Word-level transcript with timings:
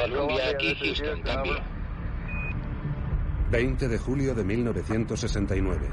Columbia 0.00 0.48
aquí, 0.48 0.74
Houston, 0.76 1.20
cambio. 1.22 1.56
20 3.50 3.88
de 3.88 3.98
julio 3.98 4.34
de 4.34 4.44
1969. 4.44 5.88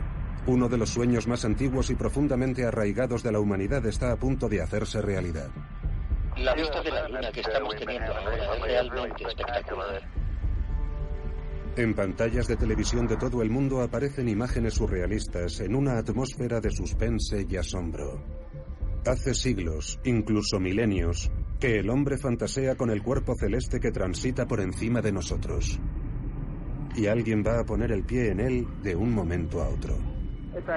Uno 0.46 0.70
de 0.70 0.78
los 0.78 0.90
sueños 0.90 1.28
más 1.28 1.44
antiguos 1.44 1.90
y 1.90 1.96
profundamente 1.96 2.66
arraigados 2.66 3.22
de 3.22 3.34
la 3.34 3.40
humanidad 3.40 3.86
está 3.86 4.14
a 4.14 4.16
punto 4.16 4.48
de 4.48 4.62
hacerse 4.62 5.02
realidad. 5.02 5.50
La 6.38 6.54
vista 6.54 6.82
de 6.82 6.92
la 6.92 7.10
luna 7.10 7.32
que 7.34 7.42
estamos 7.42 7.76
teniendo 7.76 8.14
ahora 8.16 8.82
es 8.82 8.90
realmente 8.90 9.24
espectacular. 9.26 10.02
En 11.76 11.94
pantallas 11.94 12.48
de 12.48 12.56
televisión 12.56 13.08
de 13.08 13.18
todo 13.18 13.42
el 13.42 13.50
mundo 13.50 13.82
aparecen 13.82 14.30
imágenes 14.30 14.76
surrealistas 14.76 15.60
en 15.60 15.76
una 15.76 15.98
atmósfera 15.98 16.62
de 16.62 16.72
suspense 16.72 17.46
y 17.50 17.58
asombro. 17.58 18.24
Hace 19.06 19.34
siglos, 19.34 20.00
incluso 20.04 20.60
milenios, 20.60 21.32
que 21.60 21.80
el 21.80 21.90
hombre 21.90 22.18
fantasea 22.18 22.76
con 22.76 22.90
el 22.90 23.02
cuerpo 23.02 23.36
celeste 23.36 23.80
que 23.80 23.92
transita 23.92 24.48
por 24.48 24.62
encima 24.62 25.02
de 25.02 25.12
nosotros. 25.12 25.80
Y 26.96 27.08
alguien 27.08 27.44
va 27.46 27.60
a 27.60 27.64
poner 27.64 27.92
el 27.92 28.04
pie 28.04 28.32
en 28.32 28.40
él 28.40 28.68
de 28.82 28.96
un 28.96 29.14
momento 29.14 29.62
a 29.62 29.70
otro. 29.70 29.98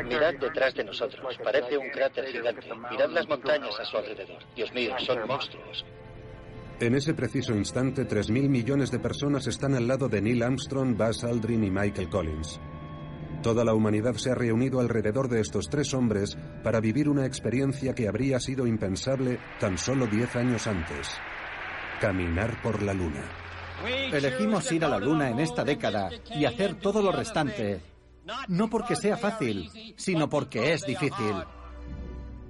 Mirad 0.05 0.34
detrás 0.38 0.74
de 0.74 0.84
nosotros, 0.84 1.38
parece 1.42 1.78
un 1.78 1.88
cráter 1.91 2.27
gigante. 2.27 2.66
Mirad 2.91 3.10
las 3.10 3.27
montañas 3.28 3.78
a 3.80 3.84
su 3.84 3.96
alrededor. 3.96 4.38
Dios 4.55 4.72
mío, 4.74 4.95
son 4.98 5.27
monstruos. 5.27 5.84
En 6.80 6.94
ese 6.94 7.12
preciso 7.14 7.55
instante, 7.55 8.06
3.000 8.06 8.48
millones 8.48 8.91
de 8.91 8.98
personas 8.98 9.47
están 9.47 9.74
al 9.74 9.86
lado 9.86 10.08
de 10.08 10.22
Neil 10.22 10.42
Armstrong, 10.42 10.97
Buzz 10.97 11.24
Aldrin 11.24 11.64
y 11.64 11.70
Michael 11.70 12.08
Collins. 12.08 12.58
Toda 13.42 13.64
la 13.64 13.72
humanidad 13.72 14.14
se 14.16 14.30
ha 14.30 14.34
reunido 14.34 14.80
alrededor 14.80 15.28
de 15.28 15.40
estos 15.40 15.70
tres 15.70 15.94
hombres 15.94 16.36
para 16.62 16.80
vivir 16.80 17.08
una 17.08 17.24
experiencia 17.24 17.94
que 17.94 18.06
habría 18.06 18.38
sido 18.38 18.66
impensable 18.66 19.38
tan 19.58 19.78
solo 19.78 20.06
10 20.06 20.36
años 20.36 20.66
antes. 20.66 21.08
Caminar 22.00 22.60
por 22.62 22.82
la 22.82 22.92
Luna. 22.92 23.24
Elegimos 24.12 24.70
ir 24.72 24.84
a 24.84 24.88
la 24.88 24.98
Luna 24.98 25.30
en 25.30 25.41
esta 25.41 25.64
década 25.64 26.10
y 26.34 26.44
hacer 26.44 26.74
todo 26.74 27.00
lo 27.00 27.12
restante. 27.12 27.80
No 28.48 28.69
porque 28.69 28.94
sea 28.94 29.16
fácil, 29.16 29.70
sino 29.97 30.28
porque 30.28 30.75
es 30.75 30.84
difícil. 30.84 31.34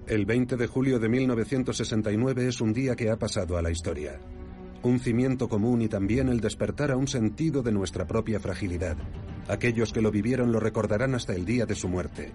El 0.09 0.27
20 0.27 0.57
de 0.57 0.67
julio 0.67 0.99
de 0.99 1.09
1969 1.09 2.49
es 2.49 2.61
un 2.61 2.73
día 2.73 2.97
que 2.97 3.11
ha 3.11 3.17
pasado 3.17 3.57
a 3.57 3.63
la 3.63 3.71
historia. 3.71 4.19
Un 4.83 4.99
cimiento 4.99 5.49
común 5.49 5.83
y 5.83 5.89
también 5.89 6.29
el 6.29 6.41
despertar 6.41 6.91
a 6.91 6.97
un 6.97 7.07
sentido 7.07 7.63
de 7.63 7.71
nuestra 7.71 8.07
propia 8.07 8.41
fragilidad. 8.41 8.97
Aquellos 9.49 9.93
que 9.93 10.01
lo 10.01 10.11
vivieron 10.11 10.53
lo 10.53 10.61
recordarán 10.61 11.15
hasta 11.15 11.35
el 11.35 11.45
día 11.45 11.67
de 11.67 11.75
su 11.75 11.89
muerte. 11.89 12.33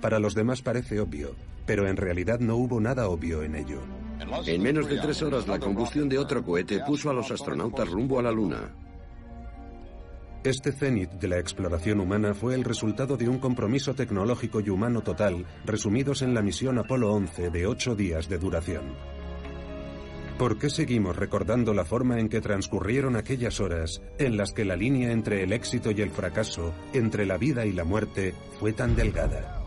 Para 0.00 0.20
los 0.20 0.34
demás 0.34 0.62
parece 0.62 1.00
obvio, 1.00 1.34
pero 1.66 1.88
en 1.88 1.96
realidad 1.96 2.38
no 2.38 2.56
hubo 2.56 2.80
nada 2.80 3.08
obvio 3.08 3.42
en 3.42 3.56
ello. 3.56 3.80
En 4.46 4.62
menos 4.62 4.88
de 4.88 4.98
tres 4.98 5.20
horas 5.22 5.48
la 5.48 5.58
combustión 5.58 6.08
de 6.08 6.18
otro 6.18 6.44
cohete 6.44 6.80
puso 6.86 7.10
a 7.10 7.12
los 7.12 7.30
astronautas 7.30 7.88
rumbo 7.88 8.18
a 8.18 8.22
la 8.22 8.30
Luna. 8.30 8.72
Este 10.44 10.72
cenit 10.72 11.10
de 11.10 11.28
la 11.28 11.38
exploración 11.38 12.00
humana 12.00 12.32
fue 12.32 12.54
el 12.54 12.64
resultado 12.64 13.16
de 13.16 13.28
un 13.28 13.38
compromiso 13.38 13.94
tecnológico 13.94 14.60
y 14.60 14.70
humano 14.70 15.02
total, 15.02 15.44
resumidos 15.66 16.22
en 16.22 16.32
la 16.34 16.40
misión 16.40 16.78
Apolo 16.78 17.12
11 17.12 17.50
de 17.50 17.66
ocho 17.66 17.94
días 17.94 18.28
de 18.28 18.38
duración. 18.38 18.94
¿Por 20.40 20.56
qué 20.56 20.70
seguimos 20.70 21.16
recordando 21.16 21.74
la 21.74 21.84
forma 21.84 22.18
en 22.18 22.30
que 22.30 22.40
transcurrieron 22.40 23.14
aquellas 23.14 23.60
horas 23.60 24.00
en 24.16 24.38
las 24.38 24.54
que 24.54 24.64
la 24.64 24.74
línea 24.74 25.12
entre 25.12 25.42
el 25.42 25.52
éxito 25.52 25.90
y 25.90 26.00
el 26.00 26.10
fracaso, 26.10 26.72
entre 26.94 27.26
la 27.26 27.36
vida 27.36 27.66
y 27.66 27.72
la 27.72 27.84
muerte, 27.84 28.32
fue 28.58 28.72
tan 28.72 28.96
delgada? 28.96 29.62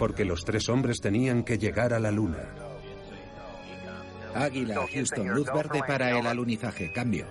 Porque 0.00 0.24
los 0.24 0.44
tres 0.44 0.68
hombres 0.68 1.00
tenían 1.00 1.44
que 1.44 1.58
llegar 1.58 1.94
a 1.94 2.00
la 2.00 2.10
luna. 2.10 2.42
Águila, 4.34 4.84
Houston, 4.92 5.28
luz 5.28 5.46
verde 5.54 5.80
para 5.86 6.18
el 6.18 6.26
alunizaje. 6.26 6.90
Cambio. 6.90 7.26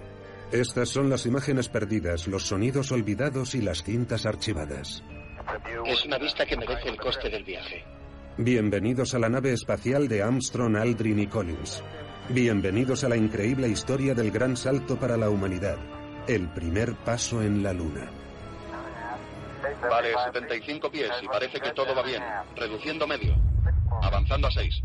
Estas 0.54 0.88
son 0.88 1.09
las 1.09 1.26
imágenes 1.26 1.68
perdidas, 1.68 2.30
los 2.30 2.48
sonidos 2.48 2.94
olvidados 2.94 3.56
y 3.56 3.62
las 3.62 3.84
cintas 3.84 4.26
archivadas. 4.26 5.04
Es 5.86 6.06
una 6.06 6.18
vista 6.18 6.46
que 6.46 6.56
merece 6.56 6.88
el 6.88 6.96
coste 6.96 7.30
del 7.30 7.44
viaje. 7.44 7.84
Bienvenidos 8.38 9.14
a 9.16 9.19
la 9.19 9.28
nave 9.28 9.52
espacial 9.52 10.08
de 10.08 10.24
Armstrong, 10.24 10.78
Aldrin 10.78 11.19
y 11.19 11.28
Collins. 11.28 11.84
Bienvenidos 12.30 13.03
a 13.03 13.09
la 13.09 13.16
increíble 13.16 13.68
historia 13.68 14.16
del 14.16 14.31
gran 14.31 14.58
salto 14.58 14.97
para 14.97 15.16
la 15.16 15.30
humanidad, 15.30 15.78
el 16.28 16.50
primer 16.50 16.96
paso 16.96 17.44
en 17.44 17.62
la 17.62 17.72
Luna. 17.72 18.09
Vale, 19.88 20.09
75 20.25 20.90
pies 20.90 21.12
y 21.22 21.28
parece 21.28 21.59
que 21.62 21.72
todo 21.72 21.94
va 21.96 22.02
bien. 22.02 22.24
Reduciendo 22.56 23.06
medio. 23.06 23.36
Avanzando 24.02 24.47
a 24.47 24.52
6. 24.52 24.81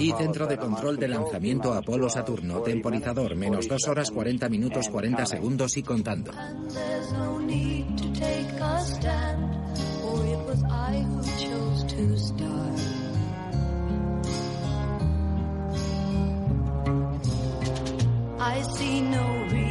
Aquí 0.00 0.14
centro 0.16 0.46
de 0.46 0.56
control 0.56 0.96
de 0.96 1.08
lanzamiento 1.08 1.74
Apolo 1.74 2.08
Saturno, 2.08 2.62
temporizador, 2.62 3.36
menos 3.36 3.68
2 3.68 3.86
horas 3.88 4.10
40 4.10 4.48
minutos 4.48 4.88
40 4.88 5.26
segundos 5.26 5.76
y 5.76 5.82
contando. 5.82 6.30
I 18.40 18.62
see 18.74 19.02
no 19.02 19.44
reason 19.50 19.69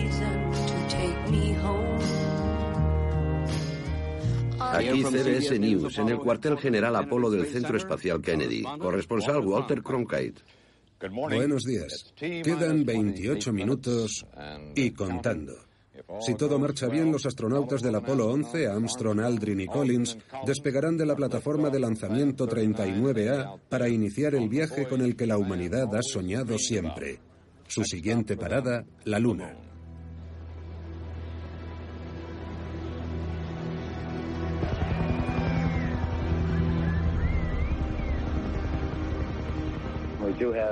Aquí 4.72 5.03
CBS 5.03 5.59
News, 5.59 5.97
en 5.97 6.09
el 6.09 6.18
cuartel 6.18 6.57
general 6.57 6.96
Apolo 6.96 7.30
del 7.30 7.46
Centro 7.47 7.78
Espacial 7.78 8.22
Kennedy. 8.22 8.63
Corresponsal 8.80 9.46
Walter 9.46 9.81
Cronkite. 9.81 10.41
Buenos 11.12 11.63
días. 11.63 12.13
Quedan 12.16 12.85
28 12.85 13.53
minutos 13.53 14.25
y 14.75 14.91
contando. 14.91 15.53
Si 16.22 16.35
todo 16.35 16.59
marcha 16.59 16.88
bien, 16.88 17.12
los 17.12 17.25
astronautas 17.25 17.81
del 17.81 17.96
Apolo 17.96 18.28
11, 18.30 18.68
Armstrong, 18.68 19.19
Aldrin 19.19 19.62
y 19.62 19.68
Collins, 19.68 20.18
despegarán 20.46 20.97
de 20.97 21.06
la 21.06 21.16
plataforma 21.16 21.69
de 21.69 21.80
lanzamiento 21.80 22.47
39A 22.47 23.59
para 23.69 23.90
iniciar 23.90 24.36
el 24.36 24.50
viaje 24.50 24.88
con 24.88 25.01
el 25.01 25.16
que 25.16 25.28
la 25.28 25.38
humanidad 25.38 25.94
ha 25.96 26.01
soñado 26.01 26.57
siempre. 26.57 27.19
Su 27.68 27.84
siguiente 27.84 28.36
parada, 28.36 28.86
la 29.06 29.19
Luna. 29.19 29.69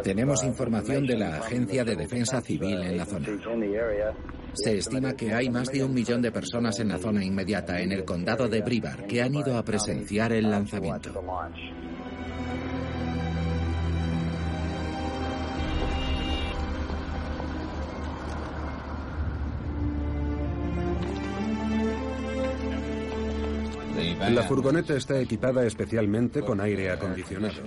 Tenemos 0.03 0.43
información 0.43 1.05
de 1.05 1.17
la 1.17 1.37
Agencia 1.37 1.83
de 1.83 1.95
Defensa 1.95 2.41
Civil 2.41 2.81
en 2.81 2.97
la 2.97 3.05
zona. 3.05 3.27
Se 4.53 4.77
estima 4.77 5.13
que 5.13 5.33
hay 5.33 5.49
más 5.49 5.69
de 5.71 5.83
un 5.83 5.93
millón 5.93 6.21
de 6.21 6.31
personas 6.31 6.79
en 6.79 6.89
la 6.89 6.97
zona 6.97 7.23
inmediata, 7.23 7.79
en 7.79 7.91
el 7.91 8.03
condado 8.03 8.47
de 8.47 8.61
Brevard, 8.61 9.05
que 9.05 9.21
han 9.21 9.35
ido 9.35 9.57
a 9.57 9.63
presenciar 9.63 10.31
el 10.33 10.49
lanzamiento. 10.49 11.13
La 24.29 24.43
furgoneta 24.43 24.95
está 24.95 25.19
equipada 25.19 25.65
especialmente 25.65 26.41
con 26.41 26.59
aire 26.59 26.91
acondicionado. 26.91 27.61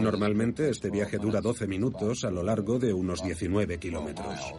Normalmente 0.00 0.70
este 0.70 0.90
viaje 0.90 1.18
dura 1.18 1.40
12 1.40 1.66
minutos 1.66 2.24
a 2.24 2.30
lo 2.30 2.42
largo 2.42 2.78
de 2.78 2.92
unos 2.92 3.22
19 3.22 3.78
kilómetros. 3.78 4.54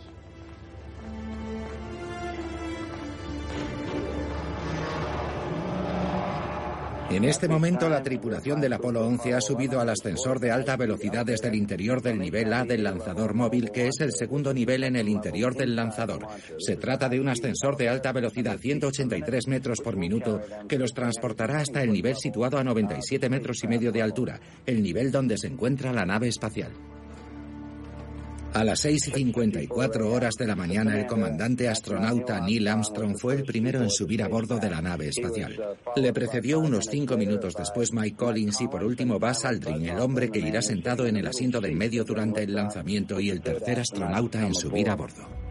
En 7.11 7.25
este 7.25 7.47
momento, 7.47 7.89
la 7.89 8.03
tripulación 8.03 8.61
del 8.61 8.73
Apolo 8.73 9.05
11 9.05 9.33
ha 9.33 9.41
subido 9.41 9.79
al 9.79 9.89
ascensor 9.89 10.39
de 10.39 10.51
alta 10.51 10.77
velocidad 10.77 11.25
desde 11.25 11.47
el 11.47 11.55
interior 11.55 12.03
del 12.03 12.19
nivel 12.19 12.53
A 12.53 12.63
del 12.63 12.83
lanzador 12.83 13.33
móvil, 13.33 13.71
que 13.71 13.87
es 13.87 13.99
el 13.99 14.11
segundo 14.11 14.53
nivel 14.53 14.83
en 14.83 14.95
el 14.95 15.09
interior 15.09 15.55
del 15.55 15.75
lanzador. 15.75 16.27
Se 16.59 16.75
trata 16.75 17.09
de 17.09 17.19
un 17.19 17.27
ascensor 17.27 17.77
de 17.77 17.89
alta 17.89 18.11
velocidad, 18.11 18.59
183 18.59 19.47
metros 19.47 19.79
por 19.81 19.97
minuto, 19.97 20.39
que 20.67 20.77
los 20.77 20.93
transportará 20.93 21.59
hasta 21.59 21.81
el 21.81 21.91
nivel 21.91 22.15
situado 22.15 22.59
a 22.59 22.63
97 22.63 23.27
metros 23.27 23.63
y 23.63 23.67
medio 23.67 23.91
de 23.91 24.03
altura, 24.03 24.39
el 24.67 24.83
nivel 24.83 25.11
donde 25.11 25.37
se 25.39 25.47
encuentra 25.47 25.91
la 25.91 26.05
nave 26.05 26.27
espacial. 26.27 26.71
A 28.53 28.63
las 28.63 28.79
6 28.79 29.07
y 29.09 29.11
54 29.11 30.11
horas 30.11 30.33
de 30.35 30.47
la 30.47 30.55
mañana, 30.55 30.99
el 30.99 31.05
comandante 31.05 31.69
astronauta 31.69 32.41
Neil 32.41 32.67
Armstrong 32.67 33.15
fue 33.17 33.35
el 33.35 33.43
primero 33.43 33.81
en 33.81 33.91
subir 33.91 34.23
a 34.23 34.27
bordo 34.27 34.57
de 34.57 34.69
la 34.69 34.81
nave 34.81 35.07
espacial. 35.07 35.77
Le 35.95 36.13
precedió 36.13 36.59
unos 36.59 36.85
cinco 36.89 37.15
minutos 37.15 37.53
después 37.55 37.93
Mike 37.93 38.17
Collins 38.17 38.59
y 38.61 38.67
por 38.67 38.83
último 38.83 39.19
Buzz 39.19 39.45
Aldrin, 39.45 39.85
el 39.85 39.99
hombre 39.99 40.29
que 40.29 40.39
irá 40.39 40.61
sentado 40.61 41.05
en 41.05 41.17
el 41.17 41.27
asiento 41.27 41.61
del 41.61 41.75
medio 41.75 42.03
durante 42.03 42.43
el 42.43 42.55
lanzamiento 42.55 43.19
y 43.19 43.29
el 43.29 43.41
tercer 43.41 43.79
astronauta 43.79 44.45
en 44.45 44.55
subir 44.55 44.89
a 44.89 44.95
bordo. 44.95 45.48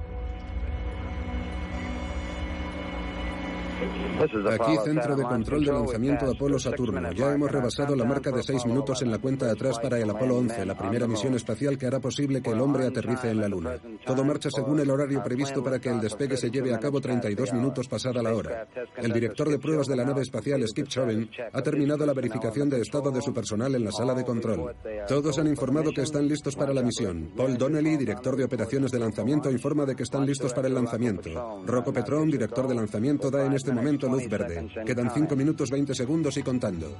Aquí, 4.21 4.77
centro 4.85 5.15
de 5.15 5.23
control 5.23 5.65
de 5.65 5.73
lanzamiento 5.73 6.27
de 6.27 6.33
Apolo 6.33 6.59
Saturno. 6.59 7.13
Ya 7.13 7.33
hemos 7.33 7.51
rebasado 7.51 7.95
la 7.95 8.05
marca 8.05 8.33
de 8.33 8.43
seis 8.43 8.67
minutos 8.67 9.01
en 9.03 9.11
la 9.11 9.19
cuenta 9.19 9.51
atrás 9.51 9.79
para 9.79 9.99
el 9.99 10.11
Apolo 10.11 10.39
11, 10.39 10.67
la 10.67 10.77
primera 10.77 11.07
misión 11.07 11.35
espacial 11.35 11.79
que 11.79 11.87
hará 11.87 12.01
posible 12.01 12.43
que 12.43 12.51
el 12.51 12.61
hombre 12.61 12.87
aterrice 12.87 13.31
en 13.31 13.41
la 13.41 13.49
Luna. 13.49 13.77
Todo 14.05 14.25
marcha 14.25 14.51
según 14.51 14.81
el 14.81 14.91
horario 14.91 15.23
previsto 15.23 15.63
para 15.63 15.79
que 15.79 15.89
el 15.89 16.01
despegue 16.01 16.37
se 16.37 16.51
lleve 16.51 16.75
a 16.75 16.79
cabo 16.79 17.01
32 17.01 17.53
minutos 17.53 17.87
pasada 17.87 18.23
la 18.23 18.35
hora. 18.35 18.67
El 18.97 19.13
director 19.13 19.49
de 19.49 19.59
pruebas 19.59 19.87
de 19.87 19.97
la 19.97 20.05
nave 20.05 20.23
espacial, 20.23 20.67
Skip 20.67 20.89
Chauvin, 20.89 21.31
ha 21.53 21.63
terminado 21.63 22.05
la 22.05 22.13
verificación 22.13 22.69
de 22.69 22.81
estado 22.81 23.11
de 23.11 23.23
su 23.23 23.33
personal 23.33 23.75
en 23.75 23.85
la 23.85 23.93
sala 23.93 24.15
de 24.15 24.25
control. 24.25 24.75
Todos 25.07 25.39
han 25.39 25.47
informado 25.47 25.93
que 25.93 26.03
están 26.03 26.27
listos 26.27 26.57
para 26.57 26.75
la 26.75 26.83
misión. 26.83 27.33
Paul 27.37 27.57
Donnelly, 27.57 27.97
director 27.97 28.37
de 28.37 28.45
operaciones 28.45 28.91
de 28.91 28.99
lanzamiento, 28.99 29.51
informa 29.51 29.85
de 29.85 29.95
que 29.95 30.03
están 30.03 30.27
listos 30.27 30.53
para 30.53 30.69
el 30.69 30.75
lanzamiento. 30.75 31.63
Rocco 31.65 31.93
Petrón, 31.93 32.31
director 32.31 32.67
de 32.67 32.75
lanzamiento, 32.75 33.31
da 33.31 33.47
en 33.47 33.53
este 33.53 33.73
momento 33.73 34.08
luz 34.09 34.29
verde. 34.29 34.69
Quedan 34.85 35.11
5 35.13 35.37
minutos 35.37 35.71
20 35.71 35.95
segundos 35.95 36.37
y 36.37 36.43
contando. 36.43 36.97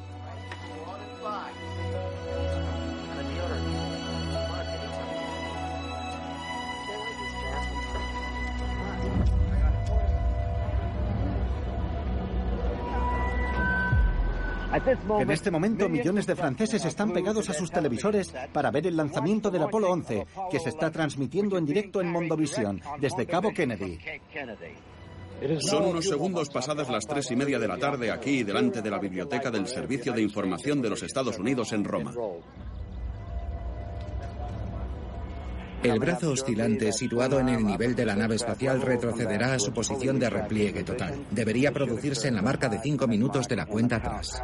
En 15.21 15.31
este 15.31 15.51
momento, 15.51 15.89
millones 15.89 16.27
de 16.27 16.37
franceses 16.37 16.85
están 16.85 17.13
pegados 17.13 17.49
a 17.49 17.55
sus 17.55 17.71
televisores 17.71 18.33
para 18.53 18.71
ver 18.71 18.87
el 18.87 18.97
lanzamiento 18.97 19.51
del 19.51 19.63
Apolo 19.63 19.91
11, 19.91 20.27
que 20.51 20.61
se 20.61 20.69
está 20.69 20.91
transmitiendo 20.91 21.57
en 21.59 21.67
directo 21.67 22.01
en 22.01 22.11
Mondovisión, 22.11 22.81
desde 23.01 23.27
Cabo 23.27 23.53
Kennedy. 23.53 23.99
Son 25.61 25.85
unos 25.85 26.05
segundos 26.07 26.49
pasadas 26.51 26.89
las 26.89 27.07
tres 27.07 27.31
y 27.31 27.37
media 27.37 27.59
de 27.59 27.69
la 27.69 27.79
tarde 27.79 28.11
aquí, 28.11 28.43
delante 28.43 28.83
de 28.83 28.91
la 28.91 28.99
biblioteca 28.99 29.51
del 29.51 29.69
Servicio 29.69 30.13
de 30.13 30.23
Información 30.23 30.83
de 30.83 30.91
los 30.91 31.03
Estados 31.03 31.39
Unidos 31.39 31.73
en 31.73 31.85
Roma. 31.85 32.13
El 35.81 36.01
brazo 36.01 36.33
oscilante 36.33 36.91
situado 36.91 37.39
en 37.39 37.51
el 37.51 37.65
nivel 37.65 37.95
de 37.95 38.05
la 38.05 38.17
nave 38.17 38.35
espacial 38.35 38.83
retrocederá 38.83 39.55
a 39.55 39.59
su 39.61 39.73
posición 39.73 40.19
de 40.19 40.29
repliegue 40.29 40.83
total. 40.83 41.25
Debería 41.31 41.71
producirse 41.71 42.27
en 42.27 42.35
la 42.35 42.43
marca 42.43 42.69
de 42.69 42.81
cinco 42.81 43.07
minutos 43.07 43.47
de 43.47 43.55
la 43.55 43.67
cuenta 43.67 43.97
atrás. 43.97 44.43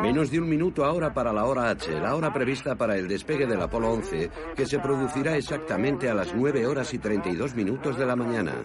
Menos 0.00 0.30
de 0.30 0.38
un 0.38 0.48
minuto 0.48 0.84
ahora 0.84 1.12
para 1.12 1.32
la 1.32 1.44
hora 1.44 1.70
H, 1.70 1.90
la 2.00 2.14
hora 2.14 2.32
prevista 2.32 2.76
para 2.76 2.96
el 2.96 3.08
despegue 3.08 3.48
del 3.48 3.60
Apolo 3.60 3.90
11, 3.90 4.30
que 4.54 4.64
se 4.64 4.78
producirá 4.78 5.36
exactamente 5.36 6.08
a 6.08 6.14
las 6.14 6.32
9 6.32 6.64
horas 6.66 6.94
y 6.94 6.98
32 6.98 7.56
minutos 7.56 7.98
de 7.98 8.06
la 8.06 8.14
mañana. 8.14 8.64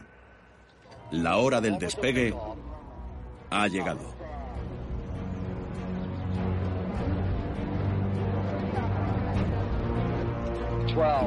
La 1.11 1.37
hora 1.37 1.59
del 1.59 1.77
despegue 1.77 2.33
ha 3.49 3.67
llegado. 3.67 3.99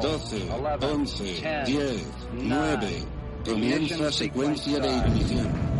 Doce, 0.00 0.48
once, 0.80 1.64
diez, 1.66 2.06
nueve. 2.32 3.04
Comienza 3.44 4.10
secuencia 4.10 4.78
de 4.78 4.88
ignición. 4.88 5.73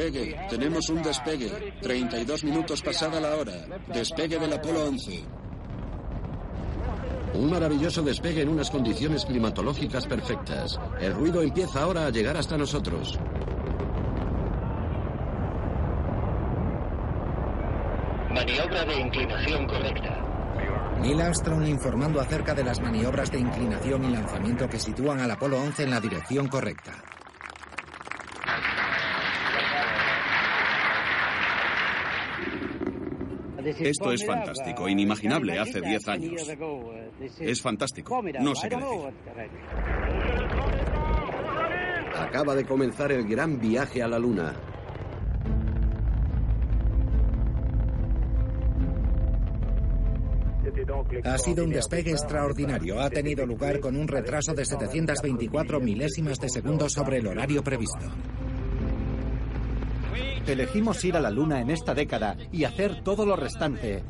Despegue. 0.00 0.34
Tenemos 0.48 0.88
un 0.88 1.02
despegue. 1.02 1.74
32 1.82 2.44
minutos 2.44 2.80
pasada 2.80 3.20
la 3.20 3.36
hora. 3.36 3.52
Despegue 3.92 4.38
del 4.38 4.50
Apolo 4.54 4.84
11. 4.86 5.22
Un 7.34 7.50
maravilloso 7.50 8.00
despegue 8.00 8.40
en 8.40 8.48
unas 8.48 8.70
condiciones 8.70 9.26
climatológicas 9.26 10.06
perfectas. 10.06 10.80
El 11.00 11.12
ruido 11.12 11.42
empieza 11.42 11.82
ahora 11.82 12.06
a 12.06 12.10
llegar 12.10 12.34
hasta 12.38 12.56
nosotros. 12.56 13.18
Maniobra 18.30 18.84
de 18.86 19.00
inclinación 19.00 19.66
correcta. 19.66 20.96
Neil 21.02 21.20
Armstrong 21.20 21.66
informando 21.66 22.20
acerca 22.20 22.54
de 22.54 22.64
las 22.64 22.80
maniobras 22.80 23.30
de 23.30 23.40
inclinación 23.40 24.04
y 24.06 24.12
lanzamiento 24.12 24.66
que 24.66 24.78
sitúan 24.78 25.20
al 25.20 25.30
Apolo 25.30 25.60
11 25.60 25.82
en 25.82 25.90
la 25.90 26.00
dirección 26.00 26.48
correcta. 26.48 27.09
Esto 33.78 34.12
es 34.12 34.24
fantástico, 34.24 34.88
inimaginable 34.88 35.58
hace 35.58 35.80
10 35.80 36.08
años. 36.08 36.48
Es 37.38 37.60
fantástico, 37.60 38.22
no 38.40 38.54
sé 38.54 38.68
qué 38.68 38.76
decir. 38.76 38.90
Acaba 42.16 42.54
de 42.54 42.64
comenzar 42.64 43.12
el 43.12 43.26
gran 43.26 43.58
viaje 43.58 44.02
a 44.02 44.08
la 44.08 44.18
Luna. 44.18 44.54
Ha 51.24 51.38
sido 51.38 51.64
un 51.64 51.70
despegue 51.70 52.12
extraordinario. 52.12 53.00
Ha 53.00 53.10
tenido 53.10 53.44
lugar 53.46 53.80
con 53.80 53.96
un 53.96 54.06
retraso 54.06 54.54
de 54.54 54.64
724 54.64 55.80
milésimas 55.80 56.38
de 56.38 56.48
segundo 56.48 56.88
sobre 56.88 57.18
el 57.18 57.26
horario 57.26 57.62
previsto. 57.62 58.06
Elegimos 60.46 61.04
ir 61.04 61.16
a 61.16 61.20
la 61.20 61.30
Luna 61.30 61.60
en 61.60 61.70
esta 61.70 61.94
década 61.94 62.36
y 62.50 62.64
hacer 62.64 63.02
todo 63.02 63.26
lo 63.26 63.36
restante. 63.36 64.02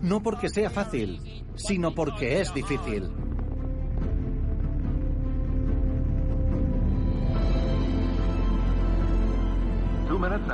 No 0.00 0.22
porque 0.22 0.48
sea 0.48 0.70
fácil, 0.70 1.44
sino 1.54 1.94
porque 1.94 2.40
es 2.40 2.52
difícil. 2.52 3.10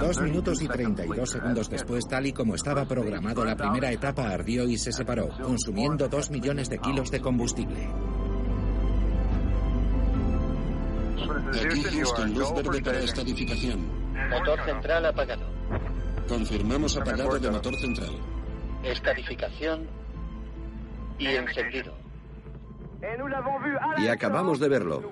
Dos 0.01 0.21
minutos 0.23 0.63
y 0.63 0.69
32 0.69 1.31
segundos 1.31 1.69
después, 1.69 2.07
tal 2.07 2.27
y 2.27 2.33
como 2.33 2.55
estaba 2.55 2.85
programado, 2.85 3.45
la 3.45 3.57
primera 3.57 3.91
etapa 3.91 4.31
ardió 4.31 4.65
y 4.69 4.79
se 4.79 4.93
separó, 4.93 5.31
consumiendo 5.43 6.09
dos 6.09 6.31
millones 6.31 6.71
de 6.71 6.79
kilos 6.79 7.11
de 7.11 7.21
combustible. 7.21 7.89
Aquí 11.49 11.83
Houston, 11.83 12.35
luz 12.35 12.55
verde 12.55 12.83
para 12.83 13.01
esta 13.01 13.23
edificación. 13.23 13.98
Motor 14.31 14.65
central 14.65 15.07
apagado. 15.07 15.47
Confirmamos 16.29 16.97
apagado 16.97 17.39
de 17.39 17.51
motor 17.51 17.75
central. 17.77 18.11
Estadificación 18.83 19.89
y 21.19 21.27
encendido. 21.29 21.95
Y 23.99 24.09
acabamos 24.09 24.59
de 24.59 24.69
verlo. 24.69 25.03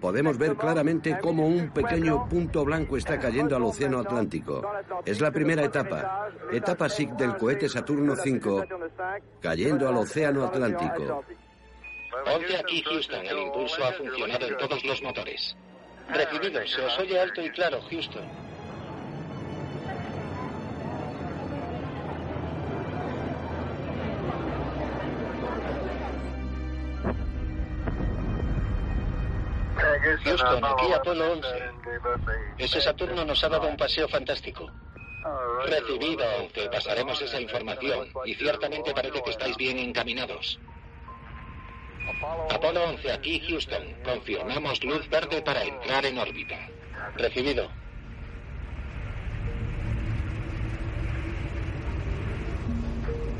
Podemos 0.00 0.38
ver 0.38 0.56
claramente 0.56 1.18
cómo 1.20 1.46
un 1.46 1.70
pequeño 1.70 2.26
punto 2.28 2.64
blanco 2.64 2.96
está 2.96 3.18
cayendo 3.18 3.56
al 3.56 3.62
Océano 3.62 4.00
Atlántico. 4.00 4.62
Es 5.04 5.20
la 5.20 5.30
primera 5.30 5.62
etapa, 5.62 6.28
etapa 6.50 6.88
SIG 6.88 7.10
del 7.12 7.36
cohete 7.36 7.68
Saturno 7.68 8.14
V, 8.14 8.66
cayendo 9.40 9.88
al 9.88 9.96
Océano 9.96 10.44
Atlántico. 10.44 11.24
Ponte 12.24 12.56
aquí, 12.56 12.82
Houston. 12.82 13.26
El 13.26 13.38
impulso 13.38 13.84
ha 13.84 13.92
funcionado 13.92 14.46
en 14.46 14.56
todos 14.56 14.84
los 14.84 15.02
motores. 15.02 15.56
Recibido. 16.08 16.66
Se 16.66 16.80
os 16.82 16.98
oye 16.98 17.20
alto 17.20 17.42
y 17.42 17.50
claro, 17.50 17.80
Houston. 17.90 18.24
Houston, 30.24 30.64
aquí 30.64 30.92
Apolo 30.92 31.32
11. 31.32 31.48
Ese 32.58 32.80
Saturno 32.80 33.24
nos 33.24 33.42
ha 33.44 33.48
dado 33.48 33.68
un 33.68 33.76
paseo 33.76 34.08
fantástico. 34.08 34.70
Recibido, 35.66 36.24
11. 36.42 36.68
Pasaremos 36.70 37.20
esa 37.20 37.40
información. 37.40 38.08
Y 38.24 38.34
ciertamente 38.34 38.94
parece 38.94 39.22
que 39.22 39.30
estáis 39.30 39.56
bien 39.56 39.78
encaminados. 39.78 40.58
Apolo 42.50 42.84
11, 42.84 43.12
aquí 43.12 43.40
Houston. 43.48 43.96
Confirmamos 44.04 44.82
luz 44.84 45.08
verde 45.08 45.42
para 45.42 45.64
entrar 45.64 46.04
en 46.06 46.18
órbita. 46.18 46.56
Recibido. 47.16 47.70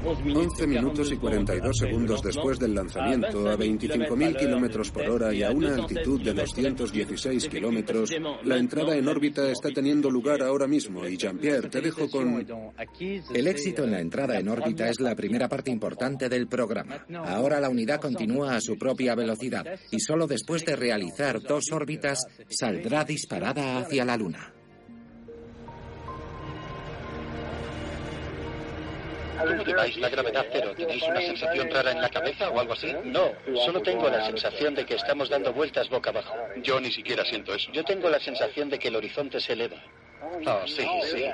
11 0.07 0.67
minutos 0.69 1.11
y 1.11 1.17
42 1.17 1.77
segundos 1.77 2.23
después 2.23 2.59
del 2.61 2.75
lanzamiento, 2.75 3.49
a 3.49 3.57
25.000 3.57 4.37
kilómetros 4.39 4.91
por 4.93 5.09
hora 5.09 5.35
y 5.35 5.43
a 5.43 5.51
una 5.51 5.75
altitud 5.75 6.23
de 6.23 6.33
216 6.33 7.49
kilómetros, 7.49 8.15
la 8.45 8.57
entrada 8.57 8.97
en 8.97 9.09
órbita 9.09 9.51
está 9.51 9.71
teniendo 9.71 10.09
lugar 10.09 10.43
ahora 10.43 10.69
mismo. 10.69 11.07
Y 11.09 11.17
Jean-Pierre, 11.17 11.69
te 11.69 11.81
dejo 11.81 12.09
con. 12.09 12.47
El 13.35 13.47
éxito 13.49 13.85
en 13.85 13.91
la 13.91 14.01
entrada 14.01 14.39
en 14.39 14.49
órbita 14.49 14.89
es 14.89 15.01
la 15.01 15.17
primera 15.17 15.49
parte 15.49 15.71
importante 15.71 16.29
del 16.29 16.47
programa. 16.47 17.05
Ahora 17.25 17.61
la 17.61 17.69
unidad 17.69 18.01
continúa 18.01 18.55
a 18.55 18.61
su 18.61 18.79
propia 18.79 19.15
velocidad 19.17 19.67
y 19.91 19.99
solo 19.99 20.27
después 20.27 20.65
de 20.65 20.77
realizar 20.77 21.43
dos 21.43 21.65
órbitas 21.73 22.21
saldrá 22.49 23.05
disparada 23.05 23.79
hacia 23.79 24.05
la 24.05 24.17
Luna. 24.17 24.56
¿Cómo 29.39 29.63
lleváis 29.65 29.97
la 29.99 30.09
gravedad 30.09 30.47
cero? 30.53 30.73
¿Tenéis 30.77 31.03
una 31.03 31.21
sensación 31.21 31.71
rara 31.71 31.93
en 31.93 32.01
la 32.01 32.09
cabeza 32.09 32.51
o 32.51 32.61
algo 32.61 32.73
así? 32.73 32.95
No, 33.05 33.33
solo 33.65 33.81
tengo 33.83 34.09
la 34.09 34.25
sensación 34.27 34.75
de 34.75 34.85
que 34.87 34.95
estamos 34.95 35.29
dando 35.29 35.53
vueltas 35.53 35.89
boca 35.89 36.11
abajo. 36.11 36.35
Yo 36.63 36.81
ni 36.81 36.91
siquiera 36.91 37.25
siento 37.25 37.55
eso. 37.55 37.71
Yo 37.73 37.85
tengo 37.85 38.09
la 38.09 38.21
sensación 38.21 38.71
de 38.71 38.79
que 38.79 38.89
el 38.89 38.97
horizonte 38.97 39.41
se 39.41 39.53
eleva. 39.53 39.77
Oh, 40.47 40.67
sí, 40.67 40.87
sí. 41.05 41.27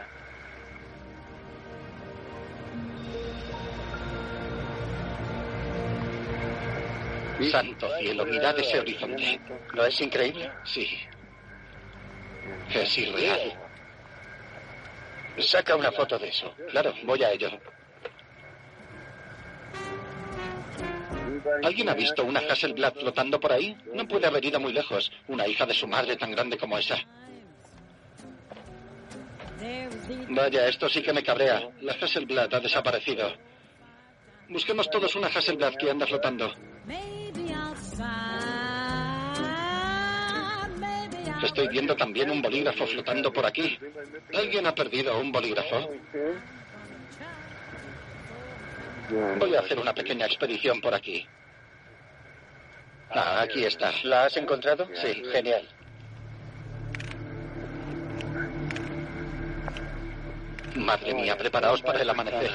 Santo 7.51 7.89
cielo, 7.99 8.25
mirad 8.25 8.59
ese 8.59 8.79
horizonte. 8.79 9.41
¿No 9.75 9.85
es 9.85 10.01
increíble? 10.01 10.51
Sí. 10.65 10.89
Es 12.73 12.99
irreal. 12.99 13.59
Saca 15.39 15.75
una 15.77 15.91
foto 15.93 16.19
de 16.19 16.29
eso. 16.29 16.55
Claro, 16.71 16.95
voy 17.05 17.23
a 17.25 17.33
ello. 17.33 17.51
¿Alguien 21.63 21.89
ha 21.89 21.95
visto 21.95 22.25
una 22.25 22.41
Hasselblad 22.41 22.95
flotando 22.95 23.41
por 23.41 23.53
ahí? 23.53 23.77
No 23.95 24.07
puede 24.07 24.27
haber 24.27 24.45
ido 24.45 24.61
muy 24.61 24.73
lejos. 24.73 25.11
Una 25.29 25.47
hija 25.47 25.67
de 25.67 25.75
su 25.75 25.87
madre 25.87 26.17
tan 26.17 26.33
grande 26.33 26.59
como 26.59 26.79
esa. 26.79 26.97
Vaya, 30.29 30.67
esto 30.69 30.89
sí 30.89 31.03
que 31.03 31.13
me 31.13 31.23
cabrea. 31.23 31.69
La 31.81 31.93
Hasselblad 31.93 32.53
ha 32.55 32.61
desaparecido. 32.61 33.33
Busquemos 34.49 34.91
todos 34.91 35.15
una 35.15 35.29
Hasselblad 35.29 35.75
que 35.75 35.91
anda 35.91 36.07
flotando. 36.07 36.53
Estoy 41.43 41.69
viendo 41.69 41.97
también 41.97 42.31
un 42.31 42.41
bolígrafo 42.41 42.87
flotando 42.87 43.33
por 43.33 43.45
aquí. 43.45 43.79
¿Alguien 44.35 44.67
ha 44.67 44.75
perdido 44.75 45.19
un 45.19 45.33
bolígrafo? 45.33 45.91
Voy 49.11 49.55
a 49.55 49.61
hacer 49.61 49.79
una 49.79 49.95
pequeña 49.95 50.27
expedición 50.27 50.81
por 50.81 50.95
aquí. 50.95 51.27
Ah, 53.11 53.43
aquí 53.43 53.65
está. 53.65 53.93
¿La 54.05 54.25
has 54.25 54.37
encontrado? 54.37 54.89
Sí, 54.95 55.23
genial. 55.33 55.69
Madre 60.77 61.15
mía, 61.15 61.37
preparaos 61.37 61.83
para 61.83 62.01
el 62.01 62.09
amanecer. 62.09 62.51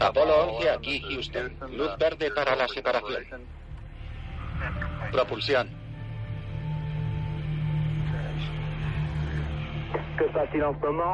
Apolo 0.00 0.56
11 0.56 0.70
aquí, 0.70 1.00
Houston. 1.00 1.56
Luz 1.72 1.96
verde 1.98 2.30
para 2.32 2.56
la 2.56 2.68
separación. 2.68 3.46
Propulsión. 5.12 5.85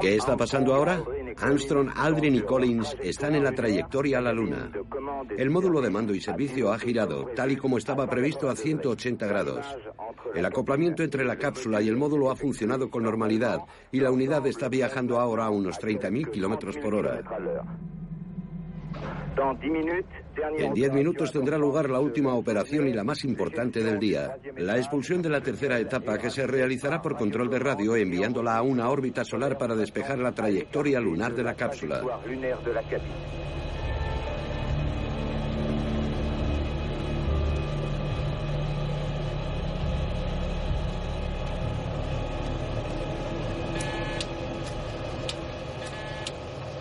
¿Qué 0.00 0.16
está 0.16 0.36
pasando 0.36 0.74
ahora? 0.74 1.02
Armstrong, 1.40 1.90
Aldrin 1.94 2.34
y 2.36 2.42
Collins 2.42 2.96
están 3.02 3.34
en 3.34 3.44
la 3.44 3.52
trayectoria 3.52 4.18
a 4.18 4.20
la 4.20 4.32
Luna. 4.32 4.70
El 5.36 5.50
módulo 5.50 5.80
de 5.80 5.90
mando 5.90 6.14
y 6.14 6.20
servicio 6.20 6.72
ha 6.72 6.78
girado, 6.78 7.26
tal 7.34 7.52
y 7.52 7.56
como 7.56 7.78
estaba 7.78 8.06
previsto, 8.06 8.48
a 8.48 8.56
180 8.56 9.26
grados. 9.26 9.66
El 10.34 10.44
acoplamiento 10.44 11.02
entre 11.02 11.24
la 11.24 11.36
cápsula 11.36 11.82
y 11.82 11.88
el 11.88 11.96
módulo 11.96 12.30
ha 12.30 12.36
funcionado 12.36 12.90
con 12.90 13.02
normalidad 13.02 13.60
y 13.90 14.00
la 14.00 14.10
unidad 14.10 14.46
está 14.46 14.68
viajando 14.68 15.18
ahora 15.18 15.46
a 15.46 15.50
unos 15.50 15.80
30.000 15.80 16.30
kilómetros 16.30 16.76
por 16.78 16.94
hora. 16.94 17.20
En 20.58 20.74
diez 20.74 20.92
minutos 20.92 21.32
tendrá 21.32 21.58
lugar 21.58 21.90
la 21.90 22.00
última 22.00 22.34
operación 22.34 22.88
y 22.88 22.92
la 22.92 23.04
más 23.04 23.24
importante 23.24 23.82
del 23.82 23.98
día, 23.98 24.36
la 24.56 24.76
expulsión 24.78 25.20
de 25.20 25.28
la 25.28 25.40
tercera 25.40 25.78
etapa 25.78 26.18
que 26.18 26.30
se 26.30 26.46
realizará 26.46 27.02
por 27.02 27.16
control 27.16 27.50
de 27.50 27.58
radio 27.58 27.96
enviándola 27.96 28.56
a 28.56 28.62
una 28.62 28.88
órbita 28.88 29.24
solar 29.24 29.58
para 29.58 29.74
despejar 29.74 30.18
la 30.18 30.32
trayectoria 30.32 31.00
lunar 31.00 31.34
de 31.34 31.42
la 31.42 31.54
cápsula. 31.54 32.02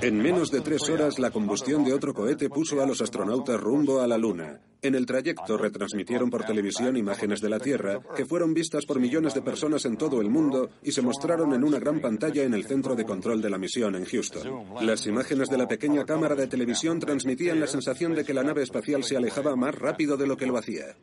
En 0.02 0.18
menos 0.18 0.50
de 0.50 0.62
tres 0.62 0.90
horas, 0.90 1.20
la 1.20 1.30
combustión 1.30 1.84
de 1.86 1.94
otro 1.94 2.14
cohete 2.14 2.50
puso 2.50 2.82
a 2.82 2.88
los 2.88 3.02
astronautas 3.02 3.60
rumbo 3.60 4.02
a 4.02 4.08
la 4.08 4.18
Luna. 4.18 4.60
En 4.82 4.96
el 4.96 5.06
trayecto 5.06 5.58
retransmitieron 5.58 6.32
por 6.32 6.44
televisión 6.44 6.98
imágenes 6.98 7.40
de 7.40 7.50
la 7.50 7.60
Tierra 7.60 8.00
que 8.16 8.26
fueron 8.26 8.54
vistas 8.54 8.88
por 8.88 9.00
millones 9.00 9.36
de 9.36 9.44
personas 9.44 9.86
en 9.86 9.98
todo 9.98 10.20
el 10.20 10.30
mundo 10.30 10.72
y 10.82 10.92
se 10.92 11.04
mostraron 11.04 11.54
en 11.54 11.64
una 11.64 11.78
gran 11.78 12.00
pantalla 12.00 12.42
en 12.44 12.56
el 12.56 12.66
centro 12.66 12.96
de 12.96 13.06
control 13.06 13.44
de 13.44 13.52
la 13.52 13.60
misión 13.60 13.96
en 13.96 14.06
Houston. 14.06 14.66
Las 14.82 15.06
imágenes 15.06 15.50
de 15.50 15.58
la 15.60 15.68
pequeña 15.68 16.04
cámara 16.04 16.34
de 16.34 16.48
televisión 16.48 17.00
transmitían 17.00 17.60
la 17.60 17.68
sensación 17.68 18.16
de 18.16 18.26
que 18.26 18.34
la 18.34 18.44
nave 18.44 18.64
espacial 18.64 19.04
se 19.04 19.18
alejaba 19.18 19.56
más 19.56 19.76
rápido 19.76 20.18
de 20.18 20.26
lo 20.26 20.36
que 20.36 20.48
lo 20.48 20.58
hacía. 20.58 20.96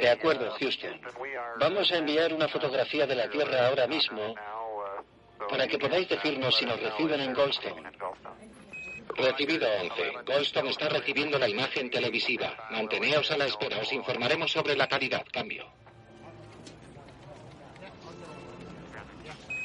De 0.00 0.08
acuerdo, 0.08 0.48
Houston. 0.60 0.92
Vamos 1.60 1.92
a 1.92 1.98
enviar 1.98 2.32
una 2.32 2.48
fotografía 2.48 3.06
de 3.06 3.16
la 3.16 3.28
Tierra 3.28 3.68
ahora 3.68 3.86
mismo 3.86 4.34
para 5.48 5.66
que 5.68 5.78
podáis 5.78 6.08
decirnos 6.08 6.56
si 6.56 6.64
nos 6.64 6.80
reciben 6.80 7.20
en 7.20 7.34
Goldstone. 7.34 7.90
Recibido 9.16 9.66
11. 9.80 10.12
Goldstone 10.26 10.70
está 10.70 10.88
recibiendo 10.88 11.38
la 11.38 11.48
imagen 11.48 11.90
televisiva. 11.90 12.68
Manteneos 12.70 13.30
a 13.30 13.36
la 13.36 13.46
espera. 13.46 13.78
Os 13.78 13.92
informaremos 13.92 14.50
sobre 14.52 14.76
la 14.76 14.88
calidad. 14.88 15.24
Cambio. 15.32 15.66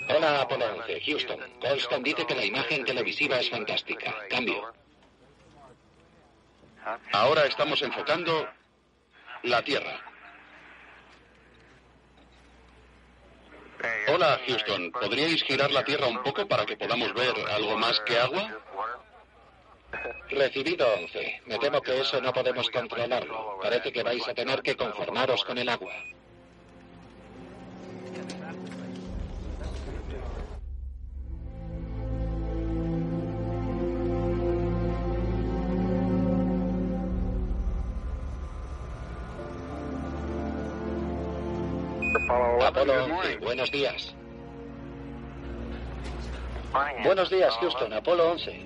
Hola, 0.09 0.41
Apolo 0.41 0.65
11. 0.77 1.01
Houston. 1.01 1.39
Goldstone 1.59 2.03
dice 2.03 2.25
que 2.25 2.35
la 2.35 2.45
imagen 2.45 2.85
televisiva 2.85 3.39
es 3.39 3.49
fantástica. 3.49 4.15
Cambio. 4.29 4.73
Ahora 7.11 7.45
estamos 7.45 7.81
enfocando 7.81 8.47
la 9.43 9.61
Tierra. 9.63 10.10
Hola, 14.07 14.39
Houston. 14.45 14.91
¿Podríais 14.91 15.43
girar 15.43 15.71
la 15.71 15.83
Tierra 15.83 16.07
un 16.07 16.21
poco 16.23 16.47
para 16.47 16.65
que 16.65 16.77
podamos 16.77 17.13
ver 17.13 17.33
algo 17.49 17.77
más 17.77 17.99
que 18.01 18.17
agua? 18.17 18.49
Recibido 20.29 20.87
11. 20.93 21.41
Me 21.45 21.59
temo 21.59 21.81
que 21.81 21.99
eso 21.99 22.21
no 22.21 22.31
podemos 22.31 22.69
controlarlo. 22.69 23.59
Parece 23.61 23.91
que 23.91 24.03
vais 24.03 24.27
a 24.27 24.33
tener 24.33 24.61
que 24.61 24.75
conformaros 24.75 25.43
con 25.43 25.57
el 25.57 25.69
agua. 25.69 25.93
Apolo 42.71 43.03
11, 43.03 43.37
buenos 43.39 43.69
días. 43.69 44.15
Buenos 47.03 47.29
días, 47.29 47.53
Houston. 47.59 47.91
Apolo 47.91 48.31
11. 48.31 48.65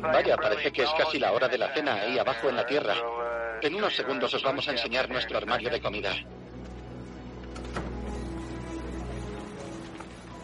Vaya, 0.00 0.36
parece 0.36 0.72
que 0.72 0.82
es 0.82 0.90
casi 0.98 1.20
la 1.20 1.30
hora 1.30 1.46
de 1.46 1.58
la 1.58 1.72
cena 1.72 1.94
ahí 1.94 2.18
abajo 2.18 2.48
en 2.48 2.56
la 2.56 2.66
Tierra. 2.66 2.94
En 3.62 3.76
unos 3.76 3.94
segundos 3.94 4.34
os 4.34 4.42
vamos 4.42 4.66
a 4.66 4.72
enseñar 4.72 5.08
nuestro 5.08 5.38
armario 5.38 5.70
de 5.70 5.80
comida. 5.80 6.12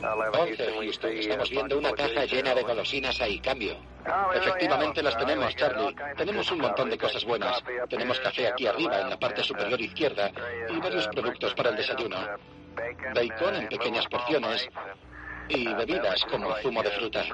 11, 0.03 0.73
Houston. 0.81 1.13
Estamos 1.13 1.51
viendo 1.51 1.79
una 1.79 1.93
caja 1.93 2.25
llena 2.25 2.55
de 2.55 2.63
golosinas 2.63 3.21
ahí. 3.21 3.39
Cambio. 3.39 3.77
Efectivamente 4.35 5.03
las 5.03 5.17
tenemos, 5.17 5.55
Charlie. 5.55 5.95
Tenemos 6.17 6.51
un 6.51 6.59
montón 6.59 6.91
de 6.91 6.99
cosas 6.99 7.25
buenas. 7.25 7.63
Tenemos 7.89 8.19
café 8.21 8.49
aquí 8.49 8.67
arriba, 8.67 9.01
en 9.01 9.11
la 9.11 9.19
parte 9.19 9.43
superior 9.43 9.81
izquierda, 9.81 10.31
y 10.69 10.79
varios 10.79 11.07
productos 11.09 11.55
para 11.55 11.71
el 11.71 11.77
desayuno. 11.77 12.17
Bacon 13.15 13.55
en 13.55 13.69
pequeñas 13.69 14.07
porciones 14.07 14.69
y 15.49 15.73
bebidas 15.75 16.25
como 16.25 16.55
zumo 16.57 16.83
de 16.83 16.91
fruta. 16.91 17.25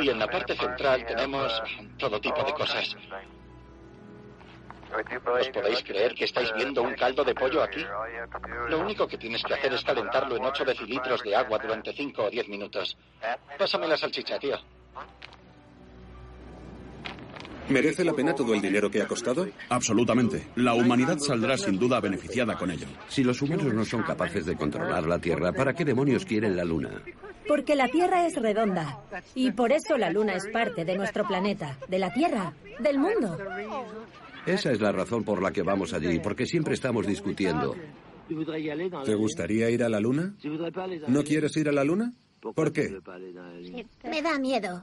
Y 0.00 0.10
en 0.10 0.18
la 0.18 0.26
parte 0.26 0.56
central 0.56 1.06
tenemos 1.06 1.62
todo 1.96 2.20
tipo 2.20 2.42
de 2.42 2.52
cosas. 2.52 2.96
¿Os 4.90 5.48
podéis 5.48 5.82
creer 5.84 6.14
que 6.14 6.24
estáis 6.24 6.52
viendo 6.54 6.82
un 6.82 6.94
caldo 6.94 7.24
de 7.24 7.34
pollo 7.34 7.62
aquí? 7.62 7.84
Lo 8.68 8.80
único 8.80 9.06
que 9.06 9.18
tienes 9.18 9.42
que 9.42 9.54
hacer 9.54 9.72
es 9.72 9.84
calentarlo 9.84 10.36
en 10.36 10.44
8 10.44 10.64
decilitros 10.64 11.22
de 11.22 11.36
agua 11.36 11.58
durante 11.58 11.92
5 11.92 12.24
o 12.24 12.30
10 12.30 12.48
minutos. 12.48 12.96
Pásame 13.58 13.86
la 13.86 13.96
salchicha, 13.96 14.38
tío. 14.38 14.56
¿Merece 17.68 18.04
la 18.04 18.12
pena 18.12 18.34
todo 18.34 18.52
el 18.52 18.60
dinero 18.60 18.90
que 18.90 19.00
ha 19.00 19.06
costado? 19.06 19.46
Absolutamente. 19.68 20.48
La 20.56 20.74
humanidad 20.74 21.18
saldrá 21.18 21.56
sin 21.56 21.78
duda 21.78 22.00
beneficiada 22.00 22.56
con 22.56 22.72
ello. 22.72 22.86
Si 23.08 23.22
los 23.22 23.40
humanos 23.42 23.72
no 23.72 23.84
son 23.84 24.02
capaces 24.02 24.44
de 24.44 24.56
controlar 24.56 25.06
la 25.06 25.20
Tierra, 25.20 25.52
¿para 25.52 25.72
qué 25.72 25.84
demonios 25.84 26.24
quieren 26.24 26.56
la 26.56 26.64
Luna? 26.64 26.90
Porque 27.46 27.76
la 27.76 27.86
Tierra 27.86 28.26
es 28.26 28.34
redonda. 28.34 28.98
Y 29.36 29.52
por 29.52 29.70
eso 29.70 29.96
la 29.96 30.10
Luna 30.10 30.34
es 30.34 30.48
parte 30.48 30.84
de 30.84 30.96
nuestro 30.96 31.24
planeta, 31.28 31.76
de 31.86 31.98
la 32.00 32.12
Tierra, 32.12 32.52
del 32.80 32.98
mundo. 32.98 33.38
Esa 34.46 34.72
es 34.72 34.80
la 34.80 34.92
razón 34.92 35.24
por 35.24 35.42
la 35.42 35.52
que 35.52 35.62
vamos 35.62 35.92
allí, 35.92 36.18
porque 36.18 36.46
siempre 36.46 36.74
estamos 36.74 37.06
discutiendo. 37.06 37.74
¿Te 39.04 39.14
gustaría 39.14 39.70
ir 39.70 39.82
a 39.84 39.88
la 39.88 40.00
Luna? 40.00 40.34
¿No 41.08 41.22
quieres 41.22 41.56
ir 41.56 41.68
a 41.68 41.72
la 41.72 41.84
Luna? 41.84 42.12
¿Por 42.40 42.72
qué? 42.72 43.00
Me 44.04 44.22
da 44.22 44.38
miedo. 44.38 44.82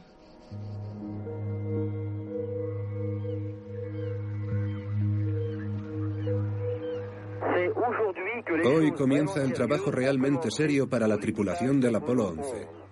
Hoy 8.66 8.92
comienza 8.92 9.44
el 9.44 9.54
trabajo 9.54 9.92
realmente 9.92 10.52
serio 10.52 10.88
para 10.88 11.08
la 11.08 11.18
tripulación 11.18 11.80
del 11.80 11.96
Apolo 11.96 12.28
11. 12.30 12.87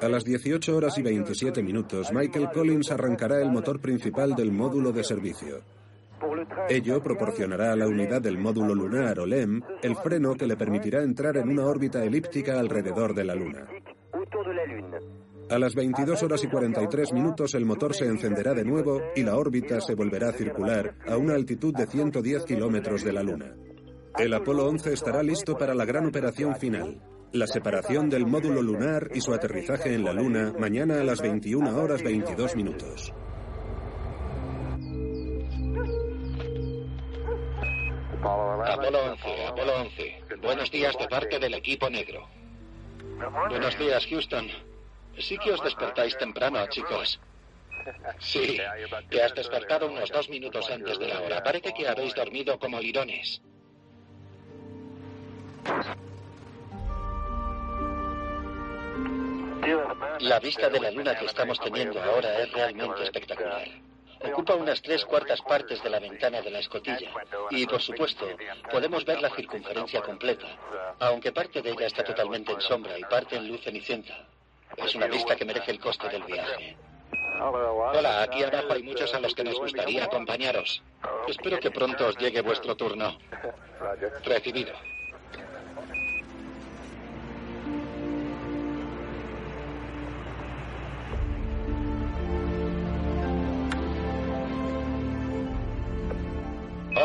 A 0.00 0.08
las 0.08 0.24
18 0.24 0.76
horas 0.76 0.98
y 0.98 1.02
27 1.02 1.62
minutos, 1.62 2.12
Michael 2.12 2.48
Collins 2.52 2.90
arrancará 2.90 3.40
el 3.40 3.50
motor 3.50 3.80
principal 3.80 4.34
del 4.34 4.52
módulo 4.52 4.92
de 4.92 5.04
servicio. 5.04 5.60
Ello 6.68 7.02
proporcionará 7.02 7.72
a 7.72 7.76
la 7.76 7.86
unidad 7.86 8.20
del 8.20 8.38
módulo 8.38 8.74
lunar 8.74 9.20
o 9.20 9.26
LEM 9.26 9.62
el 9.82 9.96
freno 9.96 10.34
que 10.34 10.46
le 10.46 10.56
permitirá 10.56 11.02
entrar 11.02 11.36
en 11.36 11.48
una 11.48 11.66
órbita 11.66 12.02
elíptica 12.04 12.58
alrededor 12.58 13.14
de 13.14 13.24
la 13.24 13.34
Luna. 13.34 13.66
A 15.48 15.58
las 15.58 15.74
22 15.76 16.22
horas 16.24 16.42
y 16.42 16.48
43 16.48 17.12
minutos 17.12 17.54
el 17.54 17.64
motor 17.64 17.94
se 17.94 18.06
encenderá 18.06 18.54
de 18.54 18.64
nuevo 18.64 19.00
y 19.14 19.22
la 19.22 19.36
órbita 19.36 19.80
se 19.80 19.94
volverá 19.94 20.30
a 20.30 20.32
circular 20.32 20.94
a 21.06 21.16
una 21.16 21.34
altitud 21.34 21.72
de 21.74 21.86
110 21.86 22.44
kilómetros 22.44 23.04
de 23.04 23.12
la 23.12 23.22
Luna. 23.22 23.54
El 24.18 24.34
Apolo 24.34 24.66
11 24.66 24.92
estará 24.92 25.22
listo 25.22 25.56
para 25.56 25.74
la 25.74 25.84
gran 25.84 26.06
operación 26.06 26.56
final, 26.56 27.00
la 27.32 27.46
separación 27.46 28.08
del 28.08 28.26
módulo 28.26 28.62
lunar 28.62 29.10
y 29.14 29.20
su 29.20 29.34
aterrizaje 29.34 29.94
en 29.94 30.04
la 30.04 30.12
Luna 30.12 30.52
mañana 30.58 31.00
a 31.00 31.04
las 31.04 31.20
21 31.20 31.76
horas 31.76 32.02
22 32.02 32.56
minutos. 32.56 33.12
Apolo 38.22 38.98
11, 39.12 39.46
Apolo 39.46 39.80
11. 39.80 40.22
Buenos 40.42 40.70
días 40.70 40.96
de 40.98 41.08
parte 41.08 41.38
del 41.38 41.54
equipo 41.54 41.88
negro. 41.88 42.28
Buenos 43.48 43.78
días, 43.78 44.06
Houston. 44.06 44.48
Sí 45.18 45.38
que 45.38 45.52
os 45.52 45.62
despertáis 45.62 46.16
temprano, 46.18 46.66
chicos. 46.68 47.20
Sí, 48.18 48.58
te 49.10 49.22
has 49.22 49.34
despertado 49.34 49.86
unos 49.86 50.10
dos 50.10 50.28
minutos 50.28 50.68
antes 50.70 50.98
de 50.98 51.06
la 51.06 51.20
hora. 51.20 51.42
Parece 51.42 51.72
que 51.72 51.88
habéis 51.88 52.14
dormido 52.14 52.58
como 52.58 52.80
lirones. 52.80 53.40
La 60.20 60.38
vista 60.38 60.68
de 60.68 60.80
la 60.80 60.90
luna 60.90 61.16
que 61.16 61.26
estamos 61.26 61.58
teniendo 61.58 62.00
ahora 62.02 62.38
es 62.38 62.52
realmente 62.52 63.02
espectacular. 63.02 63.66
Ocupa 64.20 64.54
unas 64.54 64.80
tres 64.80 65.04
cuartas 65.04 65.40
partes 65.42 65.82
de 65.82 65.90
la 65.90 65.98
ventana 65.98 66.40
de 66.40 66.50
la 66.50 66.60
escotilla 66.60 67.10
y, 67.50 67.66
por 67.66 67.82
supuesto, 67.82 68.26
podemos 68.70 69.04
ver 69.04 69.20
la 69.20 69.30
circunferencia 69.30 70.02
completa, 70.02 70.46
aunque 71.00 71.32
parte 71.32 71.62
de 71.62 71.70
ella 71.70 71.86
está 71.86 72.04
totalmente 72.04 72.52
en 72.52 72.60
sombra 72.60 72.98
y 72.98 73.02
parte 73.04 73.36
en 73.36 73.48
luz 73.48 73.60
cenicienta. 73.62 74.26
Es 74.76 74.94
una 74.94 75.06
vista 75.06 75.36
que 75.36 75.44
merece 75.44 75.72
el 75.72 75.80
coste 75.80 76.08
del 76.08 76.22
viaje. 76.22 76.76
Hola, 77.38 78.22
aquí 78.22 78.42
abajo 78.42 78.72
hay 78.72 78.82
muchos 78.82 79.12
a 79.14 79.20
los 79.20 79.34
que 79.34 79.44
nos 79.44 79.58
gustaría 79.58 80.04
acompañaros. 80.04 80.82
Espero 81.28 81.58
que 81.58 81.70
pronto 81.70 82.06
os 82.06 82.16
llegue 82.16 82.40
vuestro 82.40 82.76
turno. 82.76 83.18
Recibido. 84.24 84.72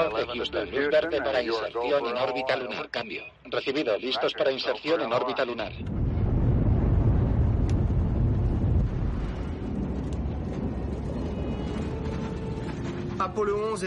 Houston, 0.10 0.72
luz 0.72 0.90
verde 0.90 1.22
para 1.22 1.42
inserción 1.42 2.06
en 2.08 2.18
órbita 2.18 2.56
lunar. 2.58 2.90
Cambio. 2.90 3.24
Recibido. 3.46 3.98
Listos 3.98 4.34
para 4.34 4.52
inserción 4.52 5.02
en 5.02 5.14
órbita 5.14 5.46
lunar. 5.46 5.72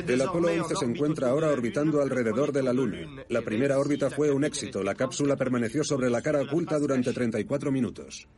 El 0.06 0.22
Apolo 0.22 0.48
11 0.48 0.76
se 0.76 0.84
encuentra 0.84 1.30
ahora 1.30 1.48
orbitando 1.48 2.00
alrededor 2.00 2.52
de 2.52 2.62
la 2.62 2.72
Luna. 2.72 3.24
La 3.28 3.42
primera 3.42 3.78
órbita 3.80 4.08
fue 4.08 4.30
un 4.30 4.44
éxito. 4.44 4.82
La 4.84 4.94
cápsula 4.94 5.34
permaneció 5.34 5.82
sobre 5.82 6.08
la 6.08 6.22
cara 6.22 6.42
oculta 6.42 6.78
durante 6.78 7.12
34 7.12 7.72
minutos. 7.72 8.28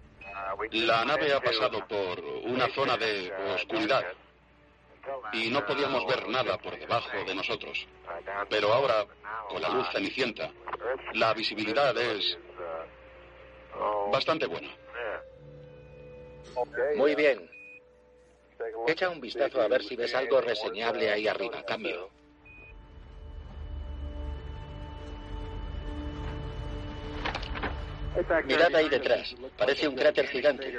La 0.72 1.04
nave 1.04 1.34
ha 1.34 1.40
pasado 1.40 1.86
por 1.86 2.18
una 2.50 2.66
zona 2.74 2.96
de 2.96 3.30
oscuridad 3.56 4.04
y 5.32 5.50
no 5.50 5.64
podíamos 5.66 6.06
ver 6.06 6.28
nada 6.28 6.58
por 6.58 6.78
debajo 6.78 7.24
de 7.24 7.34
nosotros. 7.34 7.86
Pero 8.48 8.72
ahora, 8.72 9.06
con 9.48 9.60
la 9.60 9.68
luz 9.68 9.86
cenicienta, 9.92 10.50
la 11.14 11.34
visibilidad 11.34 11.96
es 11.96 12.38
bastante 14.12 14.46
buena. 14.46 14.68
Muy 16.96 17.14
bien. 17.14 17.50
Echa 18.86 19.10
un 19.10 19.20
vistazo 19.20 19.60
a 19.60 19.68
ver 19.68 19.82
si 19.82 19.96
ves 19.96 20.14
algo 20.14 20.40
reseñable 20.40 21.10
ahí 21.10 21.28
arriba. 21.28 21.62
Cambio. 21.64 22.10
Mirad 28.46 28.74
ahí 28.74 28.88
detrás. 28.88 29.34
Parece 29.58 29.88
un 29.88 29.94
cráter 29.94 30.26
gigante. 30.28 30.72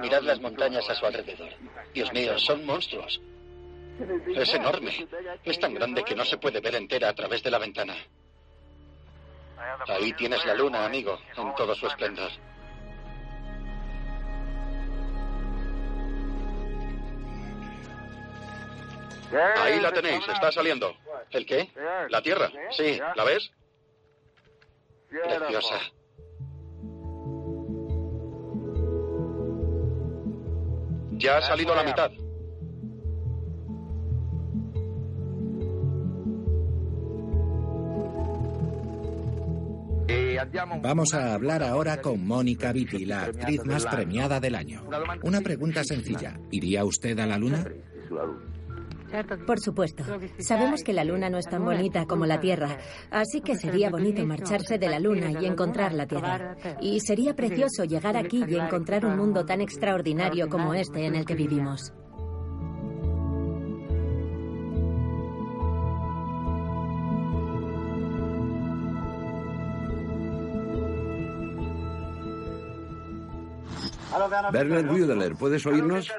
Mirad 0.00 0.22
las 0.22 0.40
montañas 0.40 0.88
a 0.90 0.94
su 0.94 1.06
alrededor. 1.06 1.50
Dios 1.94 2.12
mío, 2.12 2.36
son 2.38 2.66
monstruos. 2.66 3.20
Es 4.34 4.54
enorme. 4.54 5.08
Es 5.44 5.58
tan 5.58 5.74
grande 5.74 6.04
que 6.04 6.14
no 6.14 6.24
se 6.24 6.38
puede 6.38 6.60
ver 6.60 6.74
entera 6.74 7.08
a 7.08 7.14
través 7.14 7.42
de 7.42 7.50
la 7.50 7.58
ventana. 7.58 7.94
Ahí 9.88 10.12
tienes 10.14 10.44
la 10.44 10.54
luna, 10.54 10.84
amigo, 10.84 11.18
en 11.36 11.54
todo 11.54 11.74
su 11.74 11.86
esplendor. 11.86 12.30
Ahí 19.56 19.80
la 19.80 19.92
tenéis, 19.92 20.26
está 20.28 20.50
saliendo. 20.50 20.96
¿El 21.30 21.46
qué? 21.46 21.70
La 22.08 22.20
Tierra. 22.22 22.50
Sí. 22.70 22.98
¿La 23.14 23.24
ves? 23.24 23.50
Preciosa. 25.08 25.78
Ya 31.12 31.36
ha 31.36 31.42
salido 31.42 31.74
la 31.74 31.82
mitad. 31.82 32.10
Vamos 40.82 41.14
a 41.14 41.34
hablar 41.34 41.62
ahora 41.62 42.00
con 42.00 42.26
Mónica 42.26 42.72
Vitti, 42.72 43.04
la 43.04 43.24
actriz 43.24 43.64
más 43.64 43.86
premiada 43.86 44.40
del 44.40 44.54
año. 44.54 44.84
Una 45.22 45.40
pregunta 45.40 45.84
sencilla. 45.84 46.38
¿Iría 46.50 46.84
usted 46.84 47.18
a 47.18 47.26
la 47.26 47.38
Luna? 47.38 47.64
Por 49.46 49.60
supuesto. 49.60 50.04
Sabemos 50.38 50.84
que 50.84 50.92
la 50.92 51.04
Luna 51.04 51.28
no 51.28 51.38
es 51.38 51.46
tan 51.46 51.64
bonita 51.64 52.06
como 52.06 52.26
la 52.26 52.40
Tierra, 52.40 52.78
así 53.10 53.40
que 53.40 53.56
sería 53.56 53.90
bonito 53.90 54.24
marcharse 54.24 54.78
de 54.78 54.88
la 54.88 55.00
Luna 55.00 55.32
y 55.40 55.46
encontrar 55.46 55.92
la 55.92 56.06
Tierra. 56.06 56.56
Y 56.80 57.00
sería 57.00 57.34
precioso 57.34 57.84
llegar 57.84 58.16
aquí 58.16 58.44
y 58.46 58.54
encontrar 58.54 59.04
un 59.04 59.16
mundo 59.16 59.44
tan 59.44 59.60
extraordinario 59.60 60.48
como 60.48 60.74
este 60.74 61.06
en 61.06 61.16
el 61.16 61.24
que 61.24 61.34
vivimos. 61.34 61.92
Bernard 74.52 74.86
Budeler, 74.86 75.34
¿puedes 75.34 75.64
oírnos? 75.66 76.10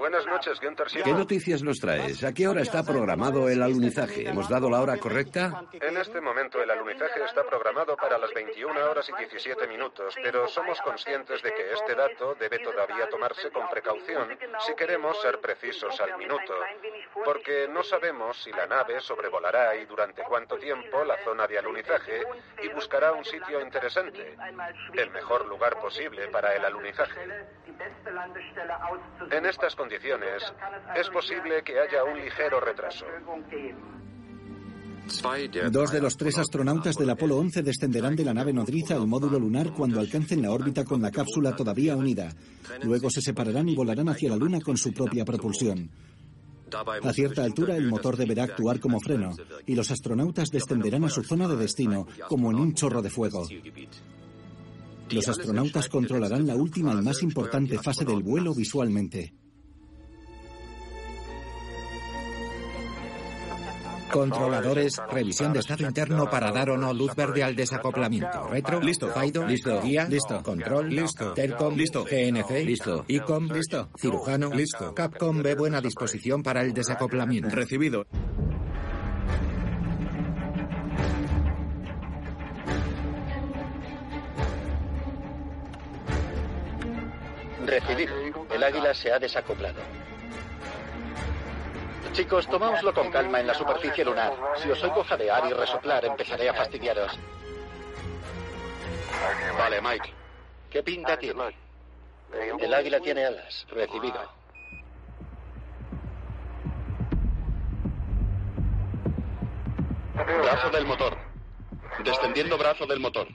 Buenas 0.00 0.24
noches, 0.24 0.58
Günther 0.62 0.86
¿Qué 1.04 1.12
noticias 1.12 1.62
nos 1.62 1.78
traes? 1.78 2.24
¿A 2.24 2.32
qué 2.32 2.48
hora 2.48 2.62
está 2.62 2.82
programado 2.82 3.50
el 3.50 3.62
alunizaje? 3.62 4.26
¿Hemos 4.26 4.48
dado 4.48 4.70
la 4.70 4.80
hora 4.80 4.96
correcta? 4.96 5.62
En 5.74 5.94
este 5.98 6.22
momento 6.22 6.62
el 6.62 6.70
alunizaje 6.70 7.22
está 7.22 7.44
programado 7.44 7.98
para 7.98 8.16
las 8.16 8.32
21 8.32 8.80
horas 8.90 9.06
y 9.10 9.18
17 9.18 9.66
minutos, 9.66 10.14
pero 10.22 10.48
somos 10.48 10.80
conscientes 10.80 11.42
de 11.42 11.52
que 11.52 11.74
este 11.74 11.94
dato 11.94 12.34
debe 12.40 12.60
todavía 12.60 13.10
tomarse 13.10 13.50
con 13.50 13.68
precaución 13.68 14.38
si 14.60 14.74
queremos 14.74 15.20
ser 15.20 15.38
precisos 15.38 16.00
al 16.00 16.16
minuto, 16.16 16.54
porque 17.22 17.68
no 17.68 17.82
sabemos 17.82 18.42
si 18.42 18.52
la 18.52 18.66
nave 18.66 19.00
sobrevolará 19.00 19.76
y 19.76 19.84
durante 19.84 20.22
cuánto 20.22 20.56
tiempo 20.56 21.04
la 21.04 21.22
zona 21.24 21.46
de 21.46 21.58
alunizaje 21.58 22.22
y 22.62 22.68
buscará 22.68 23.12
un 23.12 23.26
sitio 23.26 23.60
interesante, 23.60 24.34
el 24.94 25.10
mejor 25.10 25.44
lugar 25.44 25.78
posible 25.78 26.28
para 26.28 26.56
el 26.56 26.64
alunizaje. 26.64 27.20
En 29.30 29.44
estas 29.44 29.76
condiciones, 29.76 29.89
es 30.96 31.08
posible 31.10 31.62
que 31.64 31.78
haya 31.78 32.04
un 32.04 32.18
ligero 32.18 32.60
retraso. 32.60 33.06
Dos 35.70 35.90
de 35.90 36.00
los 36.00 36.16
tres 36.16 36.38
astronautas 36.38 36.94
del 36.96 37.10
Apolo 37.10 37.36
11 37.38 37.62
descenderán 37.62 38.14
de 38.14 38.24
la 38.24 38.34
nave 38.34 38.52
nodriza 38.52 38.94
al 38.94 39.08
módulo 39.08 39.40
lunar 39.40 39.72
cuando 39.72 39.98
alcancen 39.98 40.42
la 40.42 40.52
órbita 40.52 40.84
con 40.84 41.02
la 41.02 41.10
cápsula 41.10 41.56
todavía 41.56 41.96
unida. 41.96 42.32
Luego 42.82 43.10
se 43.10 43.20
separarán 43.20 43.68
y 43.68 43.74
volarán 43.74 44.08
hacia 44.08 44.30
la 44.30 44.36
Luna 44.36 44.60
con 44.60 44.76
su 44.76 44.92
propia 44.92 45.24
propulsión. 45.24 45.90
A 47.02 47.12
cierta 47.12 47.42
altura 47.42 47.76
el 47.76 47.88
motor 47.88 48.16
deberá 48.16 48.44
actuar 48.44 48.78
como 48.78 49.00
freno 49.00 49.34
y 49.66 49.74
los 49.74 49.90
astronautas 49.90 50.50
descenderán 50.50 51.04
a 51.04 51.10
su 51.10 51.24
zona 51.24 51.48
de 51.48 51.56
destino 51.56 52.06
como 52.28 52.50
en 52.52 52.58
un 52.60 52.74
chorro 52.74 53.02
de 53.02 53.10
fuego. 53.10 53.48
Los 55.10 55.28
astronautas 55.28 55.88
controlarán 55.88 56.46
la 56.46 56.54
última 56.54 56.92
y 56.92 57.02
más 57.02 57.22
importante 57.24 57.78
fase 57.78 58.04
del 58.04 58.22
vuelo 58.22 58.54
visualmente. 58.54 59.32
Controladores, 64.12 65.00
revisión 65.10 65.52
de 65.52 65.60
estado 65.60 65.86
interno 65.86 66.28
para 66.28 66.50
dar 66.50 66.70
o 66.70 66.76
no 66.76 66.92
luz 66.92 67.14
verde 67.14 67.42
al 67.42 67.54
desacoplamiento. 67.54 68.48
Retro, 68.48 68.80
listo. 68.80 69.08
Faido, 69.08 69.46
listo. 69.46 69.80
Guía, 69.82 70.06
listo. 70.08 70.42
Control, 70.42 70.88
listo. 70.88 71.32
Telcom, 71.32 71.74
listo. 71.76 72.04
GNC, 72.04 72.64
listo. 72.64 73.04
ICOM, 73.06 73.48
listo. 73.52 73.88
Cirujano, 73.96 74.50
listo. 74.50 74.94
Capcom 74.94 75.42
ve 75.42 75.54
buena 75.54 75.80
disposición 75.80 76.42
para 76.42 76.62
el 76.62 76.72
desacoplamiento. 76.72 77.54
Recibido. 77.54 78.06
Recibido. 87.64 88.14
El 88.52 88.64
águila 88.64 88.92
se 88.94 89.12
ha 89.12 89.18
desacoplado. 89.18 89.99
Chicos, 92.12 92.46
tomáoslo 92.48 92.92
con 92.92 93.10
calma 93.10 93.40
en 93.40 93.46
la 93.46 93.54
superficie 93.54 94.04
lunar. 94.04 94.32
Si 94.56 94.70
os 94.70 94.82
oigo 94.82 95.04
jadear 95.04 95.46
y 95.46 95.52
resoplar, 95.52 96.04
empezaré 96.04 96.48
a 96.48 96.54
fastidiaros. 96.54 97.18
Vale, 99.56 99.80
Mike. 99.80 100.12
¿Qué 100.70 100.82
pinta 100.82 101.16
tiene? 101.16 101.56
El 102.58 102.74
águila 102.74 103.00
tiene 103.00 103.24
alas. 103.26 103.66
Recibido. 103.70 104.20
Brazo 110.14 110.70
del 110.70 110.86
motor. 110.86 111.16
Descendiendo 112.04 112.58
brazo 112.58 112.86
del 112.86 113.00
motor. 113.00 113.28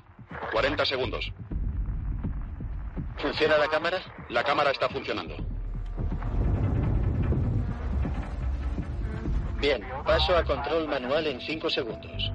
40 0.52 0.86
segundos. 0.86 1.32
¿Funciona 3.18 3.58
la 3.58 3.68
cámara? 3.68 4.02
La 4.30 4.44
cámara 4.44 4.72
está 4.72 4.90
funcionando. 4.90 5.36
Bien, 9.60 9.82
paso 10.06 10.36
a 10.36 10.44
control 10.44 10.88
manual 10.88 11.26
en 11.28 11.40
5 11.40 11.70
segundos. 11.70 12.32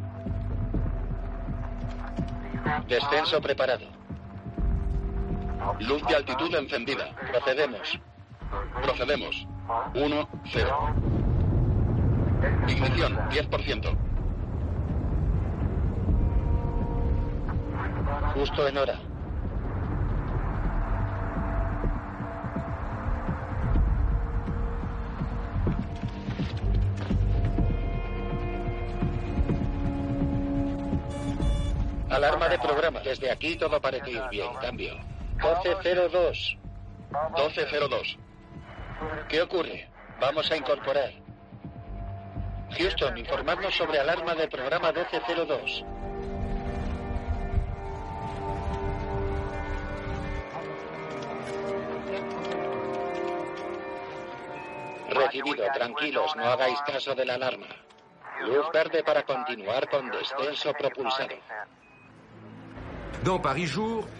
Descenso 2.88 3.40
preparado. 3.40 3.86
Luz 5.80 6.04
de 6.06 6.16
altitud 6.16 6.54
encendida. 6.54 7.14
Procedemos. 7.30 8.00
Procedemos. 8.82 9.46
1, 9.94 10.28
0. 10.52 10.94
Ignición, 12.68 13.16
10%. 13.30 13.96
Justo 18.34 18.68
en 18.68 18.78
hora. 18.78 19.09
Alarma 32.20 32.50
de 32.50 32.58
programa. 32.58 33.00
Desde 33.00 33.30
aquí 33.30 33.56
todo 33.56 33.80
parece 33.80 34.10
ir 34.10 34.22
bien. 34.30 34.52
Cambio. 34.60 34.94
1202. 35.36 36.58
1202. 37.34 38.18
¿Qué 39.26 39.40
ocurre? 39.40 39.88
Vamos 40.20 40.50
a 40.52 40.56
incorporar. 40.58 41.12
Houston, 42.76 43.16
informadnos 43.16 43.74
sobre 43.74 44.00
alarma 44.00 44.34
del 44.34 44.50
programa 44.50 44.92
1202. 44.92 45.82
Recibido, 55.08 55.64
tranquilos, 55.72 56.36
no 56.36 56.44
hagáis 56.44 56.78
caso 56.82 57.14
de 57.14 57.24
la 57.24 57.34
alarma. 57.36 57.66
Luz 58.42 58.66
verde 58.74 59.02
para 59.02 59.22
continuar 59.22 59.88
con 59.88 60.10
descenso 60.10 60.74
propulsado. 60.74 61.34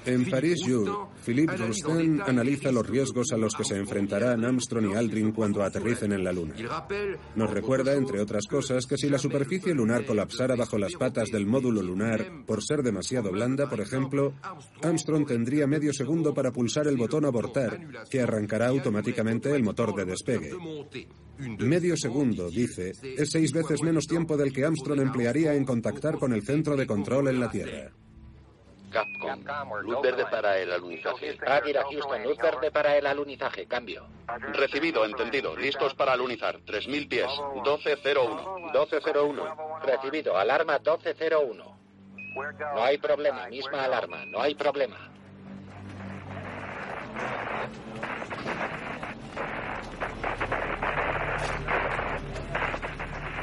En 0.05 0.29
París 0.29 0.61
Jour, 0.66 1.09
Philippe 1.24 1.57
Roustan 1.57 2.20
analiza 2.20 2.70
los 2.70 2.87
riesgos 2.87 3.33
a 3.33 3.38
los 3.38 3.55
que 3.55 3.64
se 3.64 3.76
enfrentarán 3.76 4.44
Armstrong 4.44 4.92
y 4.92 4.94
Aldrin 4.94 5.33
cuando 5.33 5.62
aterricen 5.62 6.12
en 6.12 6.22
la 6.22 6.33
Luna. 6.33 6.55
Nos 7.35 7.50
recuerda, 7.50 7.94
entre 7.94 8.20
otras 8.20 8.46
cosas, 8.46 8.87
que 8.87 8.98
si 8.98 9.09
la 9.09 9.18
superficie 9.18 9.74
lunar 9.74 10.05
colapsara 10.05 10.55
bajo 10.55 10.76
las 10.76 10.94
patas 10.94 11.31
del 11.31 11.46
módulo 11.46 11.83
lunar 11.83 12.44
por 12.46 12.62
ser 12.62 12.83
demasiado 12.83 13.33
blanda, 13.33 13.70
por 13.70 13.81
ejemplo, 13.81 14.35
Armstrong 14.83 15.26
tendría 15.26 15.66
medio 15.66 15.94
segundo 15.94 16.35
para 16.35 16.53
pulsar 16.53 16.87
el 16.87 16.98
botón 16.98 17.24
abortar, 17.24 17.81
que 18.11 18.20
arrancará 18.20 18.68
automáticamente 18.68 19.55
el 19.55 19.62
motor 19.62 19.94
de 19.94 20.05
despegue. 20.05 20.53
Medio 21.59 21.96
segundo, 21.96 22.50
dice, 22.50 22.92
es 23.03 23.31
seis 23.31 23.53
veces 23.53 23.83
menos 23.83 24.07
tiempo 24.07 24.37
del 24.37 24.53
que 24.53 24.64
Armstrong 24.64 25.00
emplearía 25.00 25.55
en 25.55 25.64
contactar 25.64 26.18
con 26.18 26.35
el 26.35 26.42
centro 26.42 26.76
de 26.76 26.87
control 26.87 27.29
en 27.29 27.40
la 27.40 27.50
Tierra. 27.50 27.92
Capcom. 28.90 29.44
Luz 29.83 30.03
verde 30.03 30.26
para 30.26 30.59
el 30.59 30.72
alunizaje. 30.72 31.38
Águila 31.46 31.85
Houston, 31.90 32.22
luz 32.24 32.37
verde 32.38 32.70
para 32.70 32.96
el 32.96 33.07
alunizaje. 33.07 33.66
Cambio. 33.66 34.07
Recibido, 34.53 35.05
entendido. 35.05 35.57
Listos 35.57 35.94
para 35.94 36.12
alunizar. 36.12 36.59
3.000 36.61 37.09
pies. 37.09 37.29
1201. 37.55 38.59
1201. 38.59 39.81
Recibido. 39.83 40.37
Alarma 40.37 40.79
1201. 40.79 41.81
No 42.74 42.83
hay 42.83 42.98
problema. 42.98 43.46
Misma 43.48 43.85
alarma. 43.85 44.24
No 44.26 44.40
hay 44.40 44.55
problema. 44.55 45.11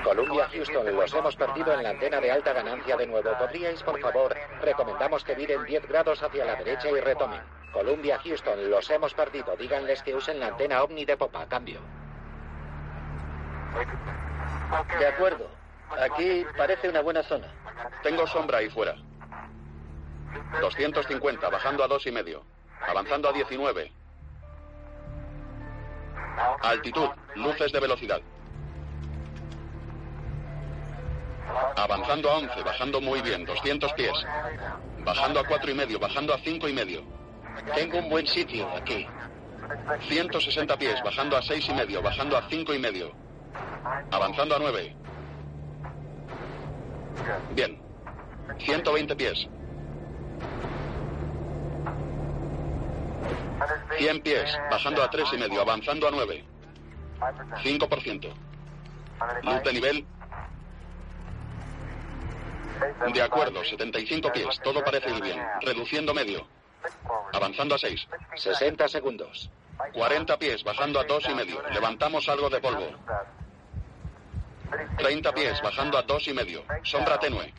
Columbia 0.08 0.48
Houston, 0.54 0.96
los 0.96 1.14
hemos 1.14 1.36
perdido 1.36 1.74
en 1.74 1.84
la 1.84 1.90
antena 1.90 2.22
de 2.22 2.32
alta 2.32 2.54
ganancia 2.54 2.96
de 2.96 3.08
nuevo. 3.08 3.30
¿Podríais, 3.38 3.84
por 3.84 4.00
favor, 4.00 4.34
recomendamos 4.62 5.22
que 5.26 5.36
viren 5.36 5.66
10 5.66 5.86
grados 5.86 6.24
hacia 6.24 6.46
la 6.46 6.56
derecha 6.56 6.90
y 6.90 7.02
retomen? 7.02 7.42
Columbia 7.74 8.18
Houston, 8.24 8.70
los 8.70 8.90
hemos 8.90 9.14
perdido. 9.14 9.58
Díganles 9.58 10.02
que 10.04 10.16
usen 10.16 10.40
la 10.40 10.48
antena 10.48 10.82
ovni 10.82 11.04
de 11.04 11.18
popa. 11.18 11.46
Cambio. 11.48 11.82
De 14.98 15.08
acuerdo. 15.08 15.50
Aquí 16.00 16.46
parece 16.56 16.88
una 16.88 17.02
buena 17.02 17.22
zona. 17.24 17.48
Tengo 18.02 18.26
sombra 18.28 18.60
ahí 18.60 18.70
fuera. 18.70 18.96
250, 20.62 21.50
bajando 21.50 21.84
a 21.84 21.88
dos 21.90 22.08
y 22.08 22.14
medio. 22.14 22.46
Avanzando 22.88 23.28
a 23.28 23.34
19. 23.34 23.92
Altitud, 26.62 27.10
luces 27.36 27.74
de 27.74 27.80
velocidad. 27.82 28.22
Avanzando 31.76 32.30
a 32.30 32.38
11, 32.38 32.64
bajando 32.64 33.02
muy 33.02 33.22
bien, 33.22 33.46
200 33.46 33.94
pies. 33.94 34.14
Bajando 35.04 35.40
a 35.40 35.44
cuatro 35.46 35.72
y 35.72 35.74
medio, 35.74 36.00
bajando 36.00 36.34
a 36.34 36.38
cinco 36.40 36.68
y 36.68 36.74
medio. 36.74 37.04
Tengo 37.74 38.00
un 38.00 38.10
buen 38.10 38.28
sitio 38.28 38.68
aquí. 38.76 39.08
160 40.08 40.78
pies, 40.78 41.02
bajando 41.04 41.38
a 41.38 41.42
seis 41.42 41.68
y 41.70 41.74
medio, 41.74 42.02
bajando 42.02 42.38
a 42.38 42.48
cinco 42.50 42.74
y 42.74 42.80
medio. 42.80 43.12
Avanzando 44.12 44.56
a 44.56 44.60
9. 44.60 44.96
Bien. 47.56 47.82
120 48.60 49.16
pies. 49.16 49.48
100 53.98 54.22
pies, 54.22 54.58
bajando 54.70 55.04
a 55.04 55.10
tres 55.10 55.28
y 55.34 55.38
medio, 55.38 55.62
avanzando 55.62 56.08
a 56.08 56.12
9. 56.12 56.44
5%. 57.64 58.34
Luz 59.44 59.64
de 59.64 59.74
nivel. 59.74 60.06
De 63.14 63.22
acuerdo, 63.22 63.64
75 63.64 64.32
pies, 64.32 64.60
todo 64.64 64.84
parece 64.84 65.10
ir 65.10 65.22
bien. 65.22 65.42
Reduciendo 65.62 66.14
medio. 66.14 66.48
Avanzando 67.34 67.76
a 67.76 67.78
6. 67.78 68.08
60 68.36 68.88
segundos. 68.88 69.50
40 69.94 70.38
pies, 70.38 70.64
bajando 70.64 71.00
a 71.00 71.04
dos 71.04 71.28
y 71.30 71.34
medio. 71.34 71.62
Levantamos 71.70 72.28
algo 72.30 72.50
de 72.50 72.60
polvo. 72.60 72.88
30 74.98 75.34
pies, 75.34 75.62
bajando 75.62 75.98
a 75.98 76.02
dos 76.02 76.28
y 76.28 76.34
medio. 76.34 76.64
Sombra 76.84 77.20
tenue. 77.20 77.54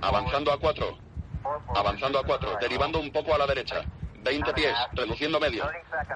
Avanzando 0.00 0.52
a 0.52 0.58
4. 0.58 0.98
Avanzando 1.74 2.18
a 2.18 2.24
4, 2.24 2.56
derivando 2.60 2.98
un 2.98 3.12
poco 3.12 3.34
a 3.34 3.38
la 3.38 3.46
derecha. 3.46 3.82
20 4.22 4.52
pies, 4.52 4.74
reduciendo 4.92 5.38
medio. 5.38 5.70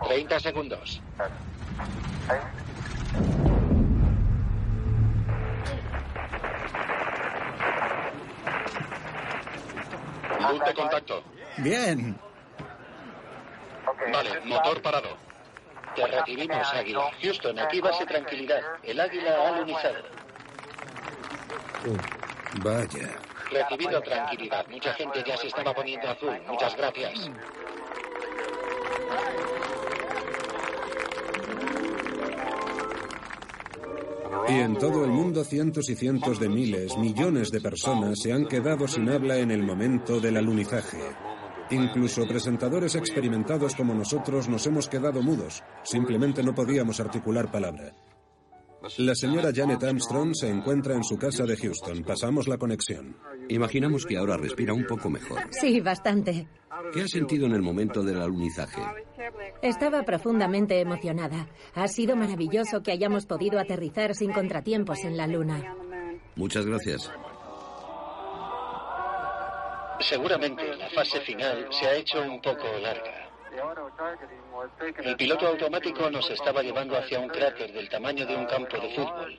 30 0.09 0.41
segundos. 0.41 1.01
Luz 10.51 10.65
de 10.65 10.75
contacto. 10.75 11.23
Bien. 11.59 12.17
Vale, 14.13 14.41
motor 14.45 14.83
parado. 14.83 15.17
Te 15.95 16.07
recibimos, 16.07 16.73
Águila. 16.73 17.11
Houston, 17.23 17.59
aquí 17.59 17.81
base 17.81 18.07
tranquilidad. 18.07 18.61
El 18.83 19.01
Águila 19.01 19.37
ha 19.37 19.49
alunizado. 19.49 20.03
Vaya. 22.63 23.09
Recibido 23.51 24.01
tranquilidad. 24.01 24.67
Mucha 24.69 24.95
gente 24.95 25.23
ya 25.27 25.37
se 25.37 25.49
estaba 25.49 25.75
poniendo 25.75 26.09
azul. 26.09 26.41
Muchas 26.47 26.77
gracias. 26.77 27.31
Y 34.49 34.55
en 34.55 34.77
todo 34.77 35.05
el 35.05 35.11
mundo 35.11 35.45
cientos 35.45 35.89
y 35.89 35.95
cientos 35.95 36.41
de 36.41 36.49
miles, 36.49 36.97
millones 36.99 37.51
de 37.51 37.61
personas 37.61 38.19
se 38.21 38.33
han 38.33 38.47
quedado 38.47 38.89
sin 38.89 39.09
habla 39.09 39.39
en 39.39 39.51
el 39.51 39.63
momento 39.63 40.21
del 40.21 40.37
alunizaje. 40.37 40.99
Incluso 41.71 42.27
presentadores 42.27 42.95
experimentados 42.97 43.75
como 43.75 43.95
nosotros 43.95 44.49
nos 44.49 44.67
hemos 44.67 44.89
quedado 44.89 45.23
mudos. 45.23 45.63
Simplemente 45.85 46.43
no 46.43 46.55
podíamos 46.55 47.01
articular 47.01 47.51
palabra. 47.51 47.95
La 48.99 49.15
señora 49.15 49.51
Janet 49.55 49.83
Armstrong 49.85 50.35
se 50.35 50.49
encuentra 50.49 50.95
en 50.95 51.05
su 51.05 51.17
casa 51.17 51.45
de 51.45 51.57
Houston. 51.57 52.03
Pasamos 52.03 52.49
la 52.49 52.59
conexión. 52.59 53.17
Imaginamos 53.49 54.05
que 54.05 54.17
ahora 54.17 54.37
respira 54.37 54.75
un 54.75 54.87
poco 54.87 55.09
mejor. 55.09 55.39
Sí, 55.51 55.81
bastante. 55.81 56.49
¿Qué 56.93 57.03
ha 57.03 57.09
sentido 57.09 57.47
en 57.47 57.53
el 57.53 57.63
momento 57.63 58.03
del 58.03 58.21
alunizaje? 58.21 58.83
Estaba 59.63 60.03
profundamente 60.03 60.81
emocionada. 60.81 61.47
Ha 61.75 61.87
sido 61.87 62.17
maravilloso 62.17 62.83
que 62.83 62.91
hayamos 62.91 63.27
podido 63.27 63.61
aterrizar 63.61 64.15
sin 64.15 64.33
contratiempos 64.33 65.05
en 65.05 65.17
la 65.17 65.27
Luna. 65.29 65.77
Muchas 66.35 66.67
gracias. 66.67 67.11
Seguramente 70.01 70.77
la 70.77 70.91
fase 70.91 71.21
final 71.21 71.69
se 71.71 71.87
ha 71.87 71.95
hecho 71.95 72.21
un 72.21 72.41
poco 72.41 72.67
larga. 72.81 73.22
El 75.03 75.17
piloto 75.17 75.47
automático 75.47 76.11
nos 76.11 76.29
estaba 76.31 76.63
llevando 76.63 76.97
hacia 76.97 77.19
un 77.19 77.29
cráter 77.29 77.73
del 77.73 77.89
tamaño 77.89 78.27
de 78.27 78.37
un 78.37 78.47
campo 78.47 78.77
de 78.79 78.91
fútbol, 78.91 79.39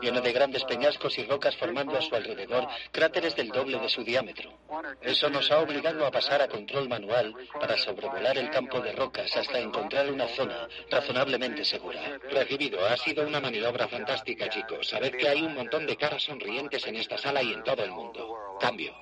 lleno 0.00 0.20
de 0.20 0.32
grandes 0.32 0.64
peñascos 0.64 1.18
y 1.18 1.24
rocas 1.24 1.56
formando 1.56 1.96
a 1.96 2.02
su 2.02 2.14
alrededor 2.14 2.66
cráteres 2.92 3.34
del 3.36 3.48
doble 3.48 3.78
de 3.78 3.88
su 3.88 4.04
diámetro. 4.04 4.52
Eso 5.02 5.28
nos 5.30 5.50
ha 5.50 5.60
obligado 5.60 6.06
a 6.06 6.10
pasar 6.10 6.42
a 6.42 6.48
control 6.48 6.88
manual 6.88 7.34
para 7.58 7.76
sobrevolar 7.76 8.38
el 8.38 8.50
campo 8.50 8.80
de 8.80 8.92
rocas 8.92 9.36
hasta 9.36 9.58
encontrar 9.58 10.10
una 10.10 10.28
zona 10.28 10.68
razonablemente 10.90 11.64
segura. 11.64 12.18
Recibido, 12.30 12.84
ha 12.86 12.96
sido 12.96 13.26
una 13.26 13.40
maniobra 13.40 13.88
fantástica, 13.88 14.48
chicos. 14.48 14.88
Sabed 14.88 15.16
que 15.16 15.28
hay 15.28 15.42
un 15.42 15.54
montón 15.54 15.86
de 15.86 15.96
caras 15.96 16.22
sonrientes 16.22 16.86
en 16.86 16.96
esta 16.96 17.18
sala 17.18 17.42
y 17.42 17.52
en 17.52 17.62
todo 17.62 17.82
el 17.84 17.90
mundo. 17.90 18.56
Cambio. 18.60 18.94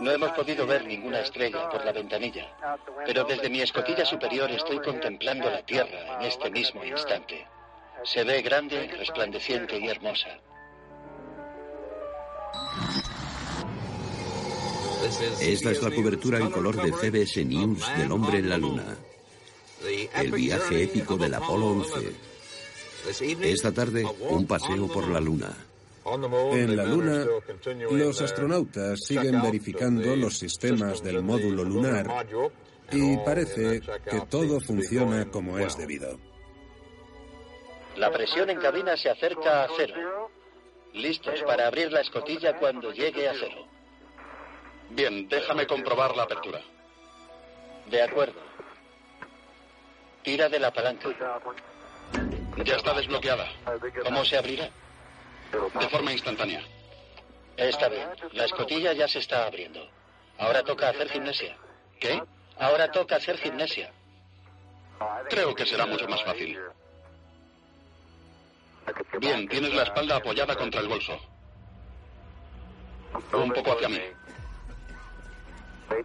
No 0.00 0.10
hemos 0.10 0.32
podido 0.32 0.66
ver 0.66 0.86
ninguna 0.86 1.20
estrella 1.20 1.68
por 1.68 1.84
la 1.84 1.92
ventanilla, 1.92 2.56
pero 3.04 3.24
desde 3.24 3.50
mi 3.50 3.60
escotilla 3.60 4.04
superior 4.04 4.50
estoy 4.50 4.78
contemplando 4.80 5.50
la 5.50 5.62
Tierra 5.62 6.16
en 6.18 6.26
este 6.26 6.50
mismo 6.50 6.84
instante. 6.84 7.46
Se 8.04 8.24
ve 8.24 8.42
grande, 8.42 8.88
resplandeciente 8.98 9.78
y 9.78 9.88
hermosa. 9.88 10.40
Esta 15.40 15.70
es 15.70 15.82
la 15.82 15.90
cobertura 15.90 16.38
en 16.38 16.50
color 16.50 16.76
de 16.82 16.92
CBS 16.92 17.44
News 17.44 17.84
del 17.96 18.12
hombre 18.12 18.38
en 18.38 18.48
la 18.48 18.56
luna. 18.56 18.96
El 20.14 20.32
viaje 20.32 20.84
épico 20.84 21.16
del 21.16 21.34
Apolo 21.34 21.68
11. 21.68 22.12
Esta 23.42 23.72
tarde, 23.72 24.04
un 24.30 24.46
paseo 24.46 24.88
por 24.88 25.08
la 25.08 25.20
luna. 25.20 25.56
En 26.04 26.76
la 26.76 26.84
Luna, 26.84 27.24
los 27.90 28.20
astronautas 28.20 29.00
siguen 29.04 29.40
verificando 29.40 30.16
los 30.16 30.36
sistemas 30.36 31.02
del 31.02 31.22
módulo 31.22 31.64
lunar 31.64 32.26
y 32.90 33.16
parece 33.18 33.80
que 33.80 34.20
todo 34.28 34.60
funciona 34.60 35.30
como 35.30 35.58
es 35.58 35.76
debido. 35.76 36.18
La 37.96 38.10
presión 38.10 38.50
en 38.50 38.58
cabina 38.58 38.96
se 38.96 39.10
acerca 39.10 39.64
a 39.64 39.68
cero. 39.76 40.30
Listos 40.94 41.42
para 41.42 41.68
abrir 41.68 41.92
la 41.92 42.00
escotilla 42.00 42.56
cuando 42.56 42.92
llegue 42.92 43.28
a 43.28 43.34
cero. 43.34 43.66
Bien, 44.90 45.28
déjame 45.28 45.66
comprobar 45.66 46.16
la 46.16 46.24
apertura. 46.24 46.60
De 47.88 48.02
acuerdo. 48.02 48.40
Tira 50.22 50.48
de 50.48 50.58
la 50.58 50.72
palanca. 50.72 51.08
Ya 52.64 52.76
está 52.76 52.94
desbloqueada. 52.94 53.48
¿Cómo 54.04 54.24
se 54.24 54.36
abrirá? 54.36 54.68
De 55.52 55.88
forma 55.88 56.12
instantánea. 56.12 56.62
Está 57.56 57.88
bien. 57.88 58.08
La 58.32 58.46
escotilla 58.46 58.92
ya 58.94 59.06
se 59.06 59.18
está 59.18 59.46
abriendo. 59.46 59.86
Ahora 60.38 60.62
toca 60.62 60.88
hacer 60.88 61.08
gimnasia. 61.10 61.56
¿Qué? 62.00 62.22
Ahora 62.58 62.90
toca 62.90 63.16
hacer 63.16 63.36
gimnasia. 63.38 63.92
Creo 65.28 65.54
que 65.54 65.66
será 65.66 65.86
mucho 65.86 66.08
más 66.08 66.22
fácil. 66.24 66.58
Bien, 69.20 69.46
tienes 69.48 69.74
la 69.74 69.82
espalda 69.82 70.16
apoyada 70.16 70.56
contra 70.56 70.80
el 70.80 70.88
bolso. 70.88 71.18
Un 73.32 73.52
poco 73.52 73.72
hacia 73.72 73.88
mí. 73.88 74.00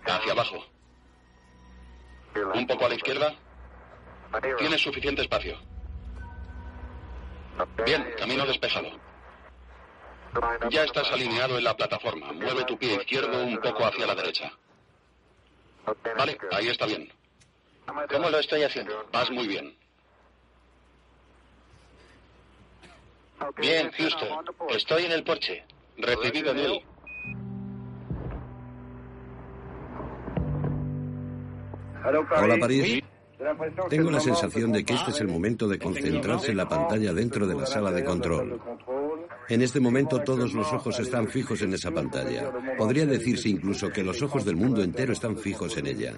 Hacia 0.05 0.31
abajo. 0.33 0.65
Un 2.53 2.67
poco 2.67 2.85
a 2.85 2.89
la 2.89 2.95
izquierda. 2.95 3.33
Tienes 4.57 4.81
suficiente 4.81 5.21
espacio. 5.21 5.57
Bien, 7.85 8.13
camino 8.17 8.45
despejado. 8.45 9.06
Ya 10.69 10.83
estás 10.83 11.11
alineado 11.11 11.57
en 11.57 11.63
la 11.63 11.75
plataforma. 11.75 12.31
Mueve 12.33 12.63
tu 12.65 12.77
pie 12.77 12.95
izquierdo 12.95 13.43
un 13.43 13.57
poco 13.57 13.85
hacia 13.85 14.05
la 14.05 14.15
derecha. 14.15 14.51
Vale, 16.17 16.37
ahí 16.51 16.67
está 16.67 16.85
bien. 16.85 17.09
¿Cómo 18.09 18.29
lo 18.29 18.39
estoy 18.39 18.63
haciendo? 18.63 19.07
Vas 19.11 19.31
muy 19.31 19.47
bien. 19.47 19.75
Bien, 23.57 23.91
Houston. 23.91 24.45
Estoy 24.69 25.05
en 25.05 25.11
el 25.11 25.23
porche. 25.23 25.63
Recibido 25.97 26.53
Neil. 26.53 26.83
Hola, 32.03 32.57
París. 32.59 33.03
Tengo 33.89 34.11
la 34.11 34.19
sensación 34.19 34.71
de 34.71 34.83
que 34.83 34.93
este 34.93 35.11
es 35.11 35.21
el 35.21 35.27
momento 35.27 35.67
de 35.67 35.77
concentrarse 35.77 36.51
en 36.51 36.57
la 36.57 36.67
pantalla 36.67 37.13
dentro 37.13 37.45
de 37.47 37.55
la 37.55 37.65
sala 37.65 37.91
de 37.91 38.03
control. 38.03 38.59
En 39.49 39.61
este 39.61 39.79
momento 39.79 40.21
todos 40.21 40.53
los 40.53 40.71
ojos 40.73 40.99
están 40.99 41.27
fijos 41.27 41.61
en 41.61 41.73
esa 41.73 41.91
pantalla. 41.91 42.51
Podría 42.77 43.05
decirse 43.05 43.49
incluso 43.49 43.89
que 43.89 44.03
los 44.03 44.21
ojos 44.21 44.43
del 44.43 44.55
mundo 44.55 44.83
entero 44.83 45.13
están 45.13 45.37
fijos 45.37 45.77
en 45.77 45.87
ella. 45.87 46.13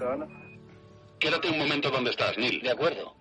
Quédate 1.20 1.50
un 1.50 1.60
momento 1.60 1.92
donde 1.92 2.12
estás, 2.12 2.38
Neil. 2.38 2.62
De 2.62 2.72
acuerdo. 2.72 3.14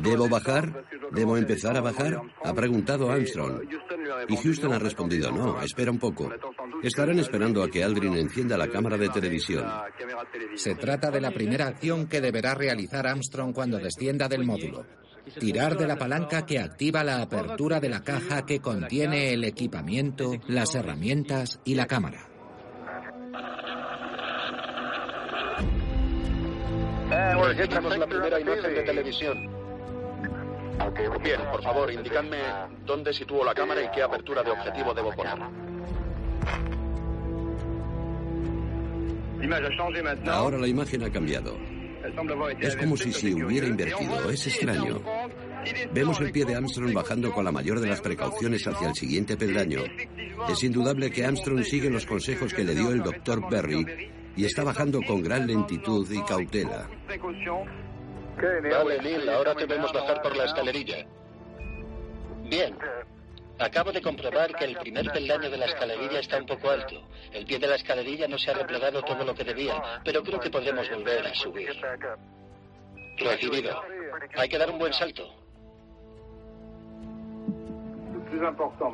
¿Debo 0.00 0.28
bajar? 0.28 0.84
¿Debo 1.12 1.36
empezar 1.36 1.76
a 1.76 1.80
bajar? 1.80 2.22
Ha 2.44 2.54
preguntado 2.54 3.10
Armstrong. 3.10 3.62
Y 4.28 4.36
Houston 4.36 4.72
ha 4.72 4.78
respondido, 4.78 5.30
no, 5.30 5.60
espera 5.60 5.90
un 5.90 5.98
poco. 5.98 6.30
Estarán 6.82 7.18
esperando 7.18 7.62
a 7.62 7.68
que 7.68 7.84
Aldrin 7.84 8.16
encienda 8.16 8.56
la 8.56 8.68
cámara 8.68 8.96
de 8.96 9.08
televisión. 9.10 9.66
Se 10.54 10.74
trata 10.76 11.10
de 11.10 11.20
la 11.20 11.30
primera 11.30 11.66
acción 11.66 12.06
que 12.06 12.20
deberá 12.20 12.54
realizar 12.54 13.06
Armstrong 13.06 13.52
cuando 13.52 13.78
descienda 13.78 14.28
del 14.28 14.44
módulo. 14.44 14.86
Tirar 15.38 15.76
de 15.76 15.86
la 15.86 15.96
palanca 15.96 16.44
que 16.46 16.58
activa 16.58 17.04
la 17.04 17.22
apertura 17.22 17.80
de 17.80 17.88
la 17.88 18.02
caja 18.02 18.44
que 18.44 18.60
contiene 18.60 19.32
el 19.32 19.44
equipamiento, 19.44 20.32
las 20.48 20.74
herramientas 20.74 21.60
y 21.64 21.74
la 21.74 21.86
cámara. 21.86 22.26
Tenemos 27.56 27.98
la 27.98 28.06
primera 28.06 28.40
imagen 28.40 28.74
de 28.74 28.82
televisión. 28.82 29.60
Bien, 31.22 31.40
por 31.50 31.62
favor, 31.62 31.92
indicadme 31.92 32.38
dónde 32.86 33.12
sitúo 33.12 33.44
la 33.44 33.52
cámara 33.52 33.82
y 33.82 33.90
qué 33.90 34.02
apertura 34.02 34.42
de 34.42 34.50
objetivo 34.50 34.94
debo 34.94 35.12
poner. 35.12 35.38
Ahora 40.26 40.58
la 40.58 40.66
imagen 40.68 41.02
ha 41.02 41.10
cambiado. 41.10 41.56
Es 42.60 42.76
como 42.76 42.96
si 42.96 43.12
se 43.12 43.34
hubiera 43.34 43.66
invertido. 43.66 44.30
Es 44.30 44.46
extraño. 44.46 45.00
Vemos 45.92 46.20
el 46.20 46.32
pie 46.32 46.44
de 46.44 46.54
Armstrong 46.54 46.92
bajando 46.92 47.32
con 47.32 47.44
la 47.44 47.52
mayor 47.52 47.80
de 47.80 47.88
las 47.88 48.00
precauciones 48.00 48.66
hacia 48.66 48.88
el 48.88 48.94
siguiente 48.94 49.36
peldaño. 49.36 49.80
Es 50.48 50.62
indudable 50.62 51.10
que 51.10 51.24
Armstrong 51.24 51.62
sigue 51.64 51.90
los 51.90 52.06
consejos 52.06 52.54
que 52.54 52.64
le 52.64 52.74
dio 52.74 52.90
el 52.90 53.02
doctor 53.02 53.48
Berry 53.50 54.10
y 54.36 54.44
está 54.44 54.64
bajando 54.64 55.00
con 55.06 55.22
gran 55.22 55.46
lentitud 55.46 56.10
y 56.10 56.22
cautela. 56.22 56.88
Vale, 58.40 59.02
Neil, 59.02 59.28
ahora 59.28 59.54
te 59.54 59.66
vemos 59.66 59.92
bajar 59.92 60.22
por 60.22 60.34
la 60.36 60.44
escalerilla. 60.44 61.06
Bien. 62.48 62.74
Acabo 63.60 63.92
de 63.92 64.00
comprobar 64.00 64.54
que 64.56 64.64
el 64.64 64.76
primer 64.78 65.12
peldaño 65.12 65.50
de 65.50 65.58
la 65.58 65.66
escalerilla 65.66 66.20
está 66.20 66.38
un 66.38 66.46
poco 66.46 66.70
alto. 66.70 67.08
El 67.30 67.44
pie 67.44 67.58
de 67.58 67.66
la 67.66 67.76
escalerilla 67.76 68.26
no 68.26 68.38
se 68.38 68.50
ha 68.50 68.54
replegado 68.54 69.02
todo 69.02 69.22
lo 69.22 69.34
que 69.34 69.44
debía, 69.44 70.00
pero 70.02 70.22
creo 70.22 70.40
que 70.40 70.48
podremos 70.48 70.88
volver 70.88 71.26
a 71.26 71.34
subir. 71.34 71.70
Recibido. 73.18 73.82
Hay 74.36 74.48
que 74.48 74.56
dar 74.56 74.70
un 74.70 74.78
buen 74.78 74.94
salto. 74.94 75.28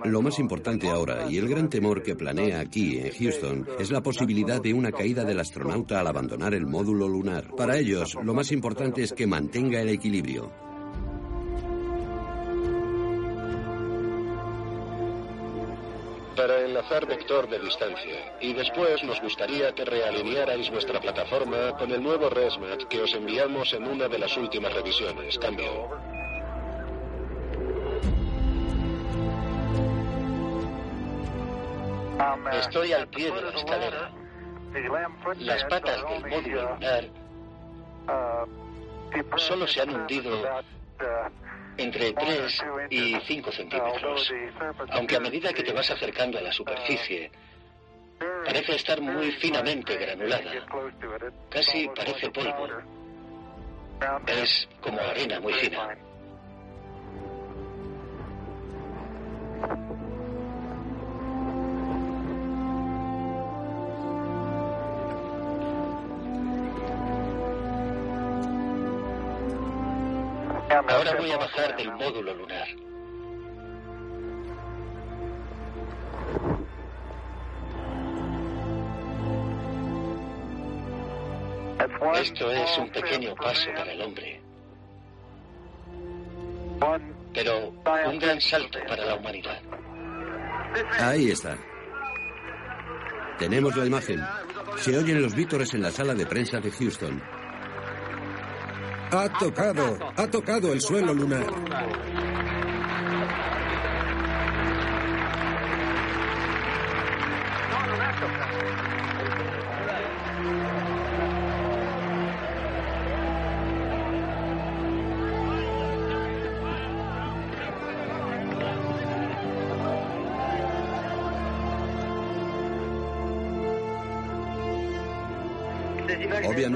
Lo 0.05 0.23
más 0.23 0.39
importante 0.41 0.89
ahora, 0.89 1.31
y 1.31 1.39
el 1.39 1.49
gran 1.49 1.69
temor 1.69 2.03
que 2.03 2.17
planea 2.17 2.59
aquí 2.59 2.99
en 2.99 3.13
Houston, 3.13 3.69
es 3.79 3.93
la 3.93 4.03
posibilidad 4.03 4.61
de 4.61 4.75
una 4.75 4.91
caída 4.91 5.25
del 5.25 5.39
astronauta 5.39 6.01
al 6.01 6.09
abandonar 6.09 6.55
el 6.55 6.67
módulo 6.67 7.07
lunar. 7.07 7.55
Para 7.57 7.77
ellos, 7.77 8.17
lo 8.21 8.35
más 8.35 8.51
importante 8.51 9.05
es 9.05 9.13
que 9.13 9.29
mantenga 9.29 9.81
el 9.81 9.91
equilibrio. 9.91 10.66
Vector 16.89 17.49
de 17.49 17.59
distancia. 17.59 18.37
Y 18.41 18.53
después 18.53 19.03
nos 19.03 19.21
gustaría 19.21 19.73
que 19.73 19.85
realinearais 19.85 20.71
vuestra 20.71 21.01
plataforma 21.01 21.77
con 21.77 21.91
el 21.91 22.03
nuevo 22.03 22.31
ResMat 22.31 22.85
que 22.85 23.03
os 23.03 23.13
enviamos 23.13 23.73
en 23.73 23.89
una 23.89 24.09
de 24.09 24.19
las 24.19 24.37
últimas 24.37 24.73
revisiones. 24.73 25.37
Cambio. 25.39 25.91
Estoy 32.53 32.93
al 32.93 33.09
pie 33.09 33.33
de 33.33 33.43
la 33.43 33.51
escalera. 33.51 34.11
Las 35.39 35.65
patas 35.65 36.03
del 36.09 36.31
módulo 36.31 36.75
lunar 36.75 37.05
solo 39.37 39.67
se 39.67 39.83
han 39.83 39.95
hundido 39.95 40.31
entre 41.77 42.13
3 42.13 42.65
y 42.91 43.17
5 43.21 43.53
centímetros, 43.53 44.33
aunque 44.91 45.17
a 45.17 45.21
medida 45.21 45.53
que 45.53 45.63
te 45.63 45.73
vas 45.73 45.91
acercando 45.91 46.39
a 46.39 46.43
la 46.43 46.53
superficie, 46.53 47.31
parece 48.45 48.77
estar 48.77 49.01
muy 49.01 49.33
finamente 49.33 49.97
granulada. 49.97 50.53
Casi 51.51 51.89
parece 51.89 52.31
polvo. 52.31 52.69
Es 54.27 54.69
como 54.81 55.01
arena 55.01 55.41
muy 55.41 55.55
fina. 55.55 55.97
Ahora 71.07 71.21
voy 71.21 71.31
a 71.31 71.37
bajar 71.37 71.77
del 71.77 71.93
módulo 71.93 72.35
lunar. 72.35 72.67
Esto 82.21 82.51
es 82.51 82.79
un 82.79 82.91
pequeño 82.91 83.35
paso 83.37 83.69
para 83.77 83.93
el 83.93 84.03
hombre, 84.03 84.41
pero 87.33 87.69
un 87.69 88.19
gran 88.19 88.41
salto 88.41 88.79
para 88.89 89.05
la 89.05 89.15
humanidad. 89.15 89.63
Ahí 90.99 91.31
está. 91.31 91.57
Tenemos 93.39 93.77
la 93.77 93.87
imagen. 93.87 94.21
Se 94.79 94.99
oyen 94.99 95.23
los 95.23 95.37
vítores 95.37 95.73
en 95.75 95.83
la 95.83 95.91
sala 95.93 96.15
de 96.15 96.27
prensa 96.27 96.59
de 96.59 96.71
Houston. 96.73 97.23
Ha 99.11 99.29
tocado, 99.39 99.99
ha 100.17 100.27
tocado 100.27 100.73
el 100.73 100.81
suelo 100.81 101.15
lunar. 101.15 101.47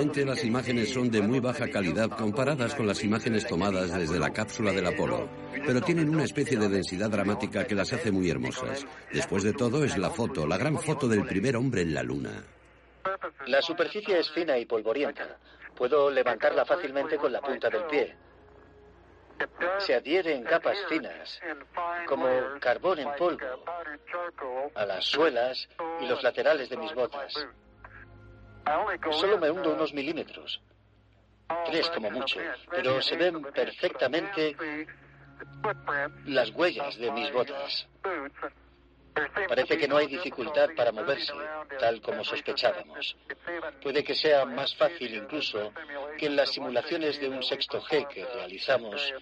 Las 0.00 0.44
imágenes 0.44 0.94
son 0.94 1.10
de 1.10 1.20
muy 1.20 1.40
baja 1.40 1.68
calidad 1.68 2.08
comparadas 2.08 2.74
con 2.74 2.86
las 2.86 3.04
imágenes 3.04 3.46
tomadas 3.46 3.92
desde 3.92 4.18
la 4.18 4.30
cápsula 4.30 4.72
del 4.72 4.86
Apolo, 4.86 5.28
pero 5.66 5.82
tienen 5.82 6.08
una 6.08 6.24
especie 6.24 6.58
de 6.58 6.70
densidad 6.70 7.10
dramática 7.10 7.66
que 7.66 7.74
las 7.74 7.92
hace 7.92 8.10
muy 8.10 8.30
hermosas. 8.30 8.86
Después 9.12 9.42
de 9.42 9.52
todo 9.52 9.84
es 9.84 9.98
la 9.98 10.08
foto, 10.08 10.46
la 10.46 10.56
gran 10.56 10.78
foto 10.78 11.06
del 11.06 11.26
primer 11.26 11.54
hombre 11.54 11.82
en 11.82 11.92
la 11.92 12.02
Luna. 12.02 12.42
La 13.46 13.60
superficie 13.60 14.18
es 14.18 14.30
fina 14.30 14.56
y 14.56 14.64
polvorienta. 14.64 15.36
Puedo 15.76 16.10
levantarla 16.10 16.64
fácilmente 16.64 17.18
con 17.18 17.32
la 17.32 17.42
punta 17.42 17.68
del 17.68 17.84
pie. 17.84 18.16
Se 19.80 19.94
adhiere 19.94 20.34
en 20.34 20.44
capas 20.44 20.78
finas, 20.88 21.40
como 22.06 22.26
carbón 22.58 23.00
en 23.00 23.08
polvo, 23.18 23.64
a 24.74 24.86
las 24.86 25.04
suelas 25.04 25.68
y 26.00 26.06
los 26.06 26.22
laterales 26.22 26.70
de 26.70 26.76
mis 26.78 26.94
botas. 26.94 27.34
Solo 29.12 29.38
me 29.38 29.50
hundo 29.50 29.74
unos 29.74 29.92
milímetros. 29.92 30.60
Tres 31.66 31.88
como 31.90 32.10
mucho. 32.10 32.40
Pero 32.70 33.02
se 33.02 33.16
ven 33.16 33.42
perfectamente 33.42 34.56
las 36.26 36.50
huellas 36.50 36.96
de 36.96 37.10
mis 37.10 37.32
botas. 37.32 37.86
Parece 39.48 39.76
que 39.76 39.88
no 39.88 39.96
hay 39.96 40.06
dificultad 40.06 40.70
para 40.76 40.92
moverse, 40.92 41.32
tal 41.78 42.00
como 42.00 42.22
sospechábamos. 42.24 43.16
Puede 43.82 44.04
que 44.04 44.14
sea 44.14 44.44
más 44.44 44.74
fácil 44.76 45.14
incluso 45.14 45.72
que 46.16 46.26
en 46.26 46.36
las 46.36 46.50
simulaciones 46.50 47.20
de 47.20 47.28
un 47.28 47.42
sexto 47.42 47.82
G 47.82 48.06
que 48.06 48.24
realizamos, 48.24 49.12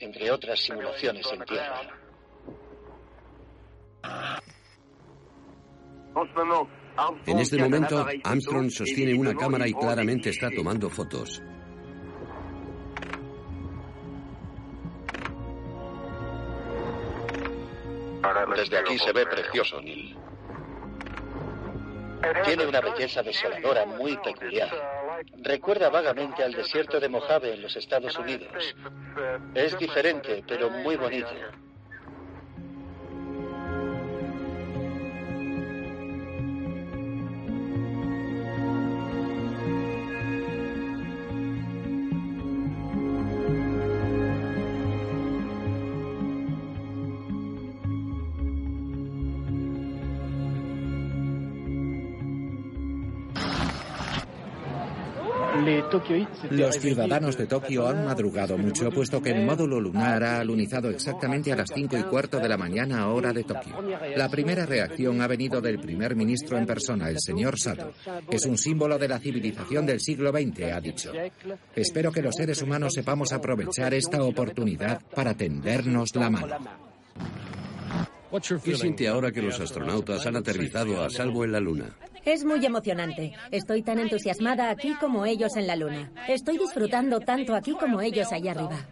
entre 0.00 0.30
otras 0.30 0.58
simulaciones 0.60 1.30
en 1.32 1.44
tierra. 1.44 1.80
En 7.26 7.38
este 7.38 7.58
momento, 7.58 8.06
Armstrong 8.22 8.70
sostiene 8.70 9.14
una 9.14 9.34
cámara 9.34 9.66
y 9.66 9.74
claramente 9.74 10.30
está 10.30 10.50
tomando 10.50 10.88
fotos. 10.88 11.42
Desde 18.56 18.78
aquí 18.78 18.98
se 18.98 19.12
ve 19.12 19.26
precioso, 19.26 19.80
Neil. 19.80 20.16
Tiene 22.44 22.66
una 22.66 22.80
belleza 22.80 23.22
desoladora 23.22 23.84
muy 23.84 24.16
peculiar. 24.18 24.70
Recuerda 25.42 25.90
vagamente 25.90 26.42
al 26.42 26.52
desierto 26.52 26.98
de 26.98 27.08
Mojave 27.08 27.54
en 27.54 27.62
los 27.62 27.76
Estados 27.76 28.18
Unidos. 28.18 28.74
Es 29.54 29.78
diferente, 29.78 30.42
pero 30.46 30.70
muy 30.70 30.96
bonito. 30.96 31.28
Los 56.50 56.78
ciudadanos 56.78 57.36
de 57.36 57.46
Tokio 57.46 57.86
han 57.88 58.04
madrugado 58.04 58.58
mucho, 58.58 58.90
puesto 58.90 59.22
que 59.22 59.30
el 59.30 59.44
módulo 59.44 59.80
lunar 59.80 60.22
ha 60.22 60.40
alunizado 60.40 60.90
exactamente 60.90 61.52
a 61.52 61.56
las 61.56 61.70
5 61.74 61.96
y 61.96 62.02
cuarto 62.04 62.38
de 62.38 62.48
la 62.48 62.56
mañana 62.56 63.08
hora 63.08 63.32
de 63.32 63.44
Tokio. 63.44 63.76
La 64.16 64.28
primera 64.28 64.66
reacción 64.66 65.20
ha 65.20 65.26
venido 65.26 65.60
del 65.60 65.78
primer 65.78 66.16
ministro 66.16 66.58
en 66.58 66.66
persona, 66.66 67.08
el 67.08 67.20
señor 67.20 67.58
Sato. 67.58 67.92
Es 68.30 68.46
un 68.46 68.58
símbolo 68.58 68.98
de 68.98 69.08
la 69.08 69.18
civilización 69.18 69.86
del 69.86 70.00
siglo 70.00 70.30
XX, 70.30 70.72
ha 70.72 70.80
dicho. 70.80 71.12
Espero 71.74 72.12
que 72.12 72.22
los 72.22 72.34
seres 72.34 72.62
humanos 72.62 72.94
sepamos 72.94 73.32
aprovechar 73.32 73.94
esta 73.94 74.22
oportunidad 74.22 75.00
para 75.14 75.34
tendernos 75.34 76.14
la 76.14 76.30
mano. 76.30 76.56
¿Qué 78.40 78.74
siente 78.74 79.06
ahora 79.06 79.30
que 79.30 79.40
los 79.40 79.60
astronautas 79.60 80.26
han 80.26 80.36
aterrizado 80.36 81.04
a 81.04 81.08
salvo 81.08 81.44
en 81.44 81.52
la 81.52 81.60
Luna? 81.60 81.94
Es 82.24 82.44
muy 82.44 82.64
emocionante. 82.64 83.32
Estoy 83.52 83.82
tan 83.82 84.00
entusiasmada 84.00 84.70
aquí 84.70 84.94
como 84.98 85.24
ellos 85.24 85.56
en 85.56 85.68
la 85.68 85.76
Luna. 85.76 86.10
Estoy 86.26 86.58
disfrutando 86.58 87.20
tanto 87.20 87.54
aquí 87.54 87.72
como 87.72 88.00
ellos 88.00 88.32
allá 88.32 88.52
arriba. 88.52 88.86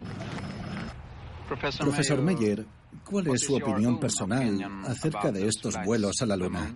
Profesor 1.79 2.21
Meyer, 2.21 2.65
¿cuál 3.03 3.27
es 3.27 3.41
su 3.41 3.55
opinión 3.55 3.99
personal 3.99 4.59
acerca 4.85 5.31
de 5.31 5.47
estos 5.47 5.75
vuelos 5.83 6.21
a 6.21 6.25
la 6.25 6.37
Luna? 6.37 6.73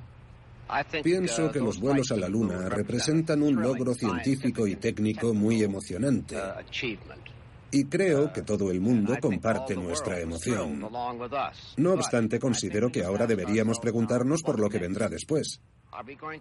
Pienso 1.01 1.49
que 1.49 1.59
los 1.59 1.79
vuelos 1.79 2.11
a 2.11 2.17
la 2.17 2.27
Luna 2.27 2.67
representan 2.67 3.43
un 3.43 3.61
logro 3.61 3.93
científico 3.93 4.67
y 4.67 4.75
técnico 4.75 5.33
muy 5.33 5.63
emocionante. 5.63 6.35
Y 7.71 7.85
creo 7.85 8.31
que 8.31 8.41
todo 8.41 8.71
el 8.71 8.79
mundo 8.79 9.15
comparte 9.21 9.75
nuestra 9.75 10.19
emoción. 10.19 10.87
No 11.77 11.93
obstante, 11.93 12.39
considero 12.39 12.91
que 12.91 13.03
ahora 13.03 13.27
deberíamos 13.27 13.79
preguntarnos 13.79 14.41
por 14.41 14.59
lo 14.59 14.69
que 14.69 14.79
vendrá 14.79 15.09
después. 15.09 15.61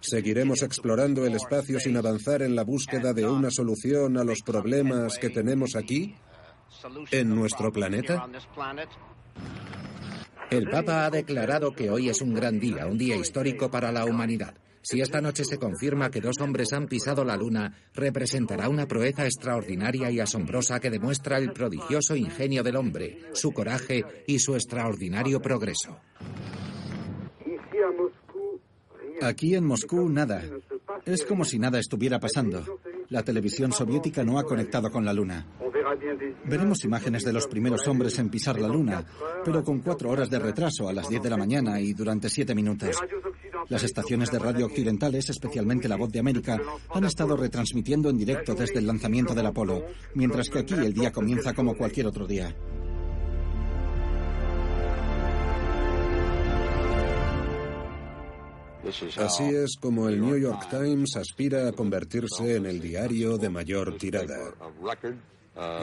¿Seguiremos 0.01 0.63
explorando 0.63 1.25
el 1.27 1.35
espacio 1.35 1.81
sin 1.81 1.97
avanzar 1.97 2.43
en 2.43 2.55
la 2.55 2.65
búsqueda 2.65 3.13
de 3.13 3.27
una 3.27 3.51
solución 3.51 4.19
a 4.19 4.25
los 4.25 4.43
problemas 4.43 5.19
que 5.19 5.31
tenemos 5.31 5.77
aquí, 5.77 6.15
en 7.11 7.35
nuestro 7.35 7.73
planeta? 7.73 8.29
El 10.51 10.71
Papa 10.71 11.07
ha 11.07 11.11
declarado 11.11 11.73
que 11.73 11.91
hoy 11.91 12.09
es 12.09 12.21
un 12.21 12.35
gran 12.35 12.61
día, 12.61 12.87
un 12.87 12.99
día 12.99 13.17
histórico 13.17 13.69
para 13.71 13.91
la 13.91 14.05
humanidad. 14.05 14.55
Si 14.89 15.01
esta 15.01 15.21
noche 15.21 15.45
se 15.45 15.59
confirma 15.59 16.13
que 16.13 16.21
dos 16.21 16.37
hombres 16.41 16.73
han 16.73 16.87
pisado 16.87 17.25
la 17.25 17.37
Luna, 17.37 17.75
representará 17.93 18.69
una 18.69 18.87
proeza 18.87 19.25
extraordinaria 19.25 20.13
y 20.13 20.21
asombrosa 20.21 20.79
que 20.79 20.91
demuestra 20.91 21.39
el 21.39 21.53
prodigioso 21.53 22.15
ingenio 22.15 22.63
del 22.63 22.77
hombre, 22.77 23.19
su 23.33 23.51
coraje 23.51 24.05
y 24.29 24.39
su 24.39 24.55
extraordinario 24.55 25.43
progreso. 25.43 25.99
Aquí 29.23 29.57
en 29.57 29.67
Moscú 29.67 30.09
nada. 30.09 30.45
Es 31.05 31.25
como 31.25 31.45
si 31.45 31.59
nada 31.59 31.81
estuviera 31.81 32.21
pasando. 32.21 32.65
La 33.11 33.23
televisión 33.23 33.73
soviética 33.73 34.25
no 34.25 34.39
ha 34.39 34.45
conectado 34.45 34.91
con 34.91 35.05
la 35.05 35.13
Luna. 35.13 35.47
Veremos 36.45 36.85
imágenes 36.85 37.25
de 37.25 37.33
los 37.33 37.47
primeros 37.47 37.87
hombres 37.89 38.19
en 38.19 38.29
pisar 38.29 38.61
la 38.61 38.69
Luna, 38.69 39.05
pero 39.45 39.63
con 39.63 39.81
cuatro 39.81 40.11
horas 40.11 40.31
de 40.31 40.39
retraso 40.39 40.89
a 40.89 40.93
las 40.93 41.09
10 41.09 41.23
de 41.23 41.31
la 41.31 41.37
mañana 41.37 41.81
y 41.81 41.93
durante 41.93 42.29
siete 42.29 42.55
minutos. 42.55 42.97
Las 43.69 43.83
estaciones 43.83 44.31
de 44.31 44.39
radio 44.39 44.67
occidentales, 44.67 45.29
especialmente 45.29 45.89
La 45.89 45.97
Voz 45.97 46.11
de 46.13 46.21
América, 46.21 46.61
han 46.95 47.05
estado 47.05 47.37
retransmitiendo 47.37 48.11
en 48.11 48.19
directo 48.19 48.55
desde 48.55 48.79
el 48.79 48.87
lanzamiento 48.87 49.35
del 49.35 49.47
Apolo, 49.47 49.85
mientras 50.15 50.49
que 50.49 50.61
aquí 50.61 50.75
el 50.75 50.93
día 50.93 51.13
comienza 51.13 51.53
como 51.53 51.75
cualquier 51.75 52.07
otro 52.07 52.27
día. 52.27 52.55
Así 59.17 59.45
es 59.45 59.77
como 59.81 60.09
el 60.09 60.21
New 60.21 60.39
York 60.39 60.69
Times 60.71 61.17
aspira 61.17 61.69
a 61.69 61.73
convertirse 61.73 62.57
en 62.57 62.67
el 62.67 62.81
diario 62.81 63.39
de 63.39 63.51
mayor 63.51 63.97
tirada. 63.97 64.55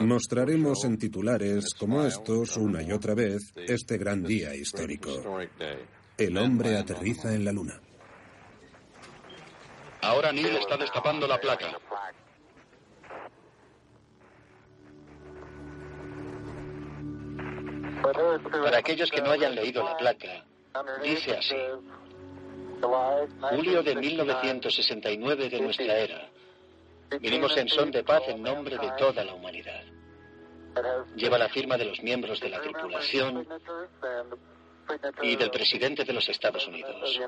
Mostraremos 0.02 0.84
en 0.84 0.98
titulares 0.98 1.74
como 1.78 2.04
estos 2.04 2.56
una 2.56 2.82
y 2.82 2.92
otra 2.92 3.14
vez 3.14 3.52
este 3.56 3.98
gran 3.98 4.22
día 4.22 4.54
histórico. 4.54 5.10
El 6.16 6.38
hombre 6.38 6.78
aterriza 6.78 7.34
en 7.34 7.44
la 7.44 7.52
luna. 7.52 7.80
Ahora 10.02 10.32
Neil 10.32 10.54
está 10.56 10.76
destapando 10.76 11.26
la 11.26 11.40
placa. 11.40 11.76
Para 18.02 18.78
aquellos 18.78 19.10
que 19.10 19.22
no 19.22 19.30
hayan 19.30 19.54
leído 19.54 19.82
la 19.82 19.96
placa, 19.96 20.44
dice 21.02 21.36
así. 21.36 21.56
Julio 23.50 23.82
de 23.82 23.94
1969 23.94 25.48
de 25.48 25.60
nuestra 25.60 25.98
era. 25.98 26.28
Vinimos 27.20 27.56
en 27.56 27.68
son 27.68 27.90
de 27.90 28.02
paz 28.02 28.22
en 28.28 28.42
nombre 28.42 28.76
de 28.78 28.90
toda 28.98 29.24
la 29.24 29.34
humanidad. 29.34 29.82
Lleva 31.16 31.38
la 31.38 31.48
firma 31.48 31.76
de 31.76 31.84
los 31.84 32.02
miembros 32.02 32.40
de 32.40 32.48
la 32.48 32.60
tripulación 32.60 33.46
y 35.22 35.36
del 35.36 35.50
presidente 35.50 36.04
de 36.04 36.12
los 36.12 36.28
Estados 36.28 36.66
Unidos. 36.66 37.20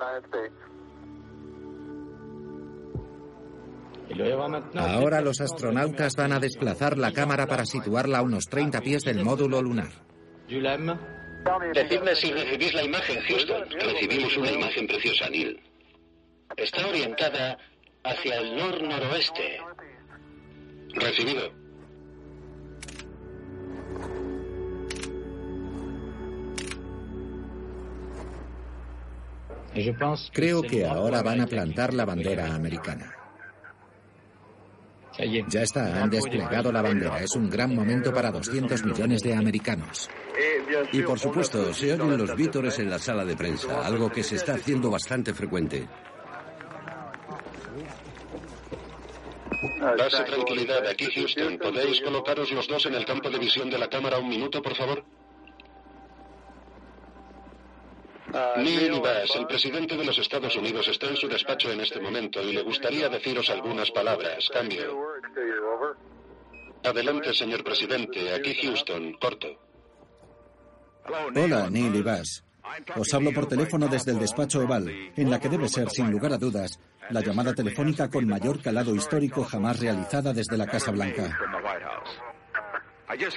Ahora 4.77 5.21
los 5.21 5.41
astronautas 5.41 6.15
van 6.17 6.33
a 6.33 6.39
desplazar 6.39 6.97
la 6.97 7.13
cámara 7.13 7.47
para 7.47 7.67
situarla 7.67 8.19
a 8.19 8.23
unos 8.23 8.47
30 8.47 8.81
pies 8.81 9.03
del 9.03 9.25
módulo 9.25 9.61
lunar. 9.63 9.91
Decidme 11.75 12.15
si 12.15 12.33
recibís 12.33 12.75
la 12.75 12.83
imagen, 12.83 13.21
Houston. 13.23 13.71
Recibimos 13.71 14.37
una 14.37 14.51
imagen 14.51 14.87
preciosa, 14.87 15.29
Neil. 15.31 15.61
Está 16.57 16.87
orientada 16.87 17.59
hacia 18.05 18.39
el 18.39 18.57
nor-noroeste. 18.57 19.61
Recibido. 20.95 21.53
Creo 30.33 30.63
que 30.63 30.87
ahora 30.87 31.23
van 31.23 31.43
a 31.43 31.47
plantar 31.47 31.93
la 31.93 32.07
bandera 32.07 32.55
americana. 32.55 33.16
Ya 35.49 35.63
está, 35.63 36.03
han 36.03 36.11
desplegado 36.11 36.71
la 36.71 36.83
bandera. 36.83 37.21
Es 37.21 37.35
un 37.37 37.49
gran 37.49 37.75
momento 37.75 38.13
para 38.13 38.31
200 38.31 38.85
millones 38.85 39.23
de 39.23 39.35
americanos. 39.35 40.11
Y 40.93 41.03
por 41.03 41.19
supuesto, 41.19 41.73
se 41.73 41.95
oyen 41.95 42.19
los 42.19 42.37
vítores 42.37 42.79
en 42.79 42.91
la 42.91 42.99
sala 42.99 43.25
de 43.25 43.37
prensa, 43.37 43.87
algo 43.87 44.11
que 44.11 44.23
se 44.23 44.37
está 44.37 44.55
haciendo 44.55 44.91
bastante 44.91 45.33
frecuente. 45.33 45.87
Base 49.81 50.25
tranquilidad, 50.25 50.87
aquí 50.87 51.07
Houston. 51.15 51.59
¿Podéis 51.59 52.01
colocaros 52.01 52.51
los 52.53 52.67
dos 52.69 52.87
en 52.87 52.95
el 52.95 53.05
campo 53.05 53.31
de 53.31 53.39
visión 53.39 53.71
de 53.71 53.79
la 53.79 53.89
cámara 53.89 54.19
un 54.19 54.29
minuto, 54.29 54.61
por 54.61 54.75
favor? 54.77 55.05
Neil 58.57 59.01
Bass, 59.01 59.37
el 59.37 59.47
presidente 59.47 59.97
de 59.97 60.05
los 60.05 60.19
Estados 60.19 60.55
Unidos, 60.57 60.89
está 60.89 61.07
en 61.07 61.17
su 61.17 61.29
despacho 61.29 61.71
en 61.71 61.81
este 61.81 62.01
momento 62.01 62.43
y 62.43 62.53
le 62.53 62.63
gustaría 62.63 63.09
deciros 63.09 63.49
algunas 63.51 63.91
palabras. 63.91 64.49
Cambio. 64.53 64.99
Adelante, 66.85 67.35
señor 67.35 67.65
presidente. 67.65 68.35
Aquí 68.35 68.55
Houston. 68.63 69.13
Corto. 69.15 69.49
Hola, 71.35 71.71
Neil 71.71 72.03
Bass. 72.03 72.43
Os 72.97 73.15
hablo 73.15 73.33
por 73.33 73.47
teléfono 73.47 73.87
desde 73.89 74.13
el 74.13 74.19
despacho 74.19 74.61
Oval, 74.61 74.89
en 75.17 75.31
la 75.31 75.39
que 75.39 75.49
debe 75.49 75.69
ser, 75.69 75.89
sin 75.91 76.11
lugar 76.11 76.33
a 76.33 76.39
dudas, 76.39 76.81
la 77.11 77.21
llamada 77.21 77.55
telefónica 77.55 78.11
con 78.11 78.27
mayor 78.27 78.61
calado 78.61 78.95
histórico 78.95 79.45
jamás 79.45 79.79
realizada 79.79 80.33
desde 80.33 80.57
la 80.57 80.67
Casa 80.67 80.91
Blanca. 80.91 81.39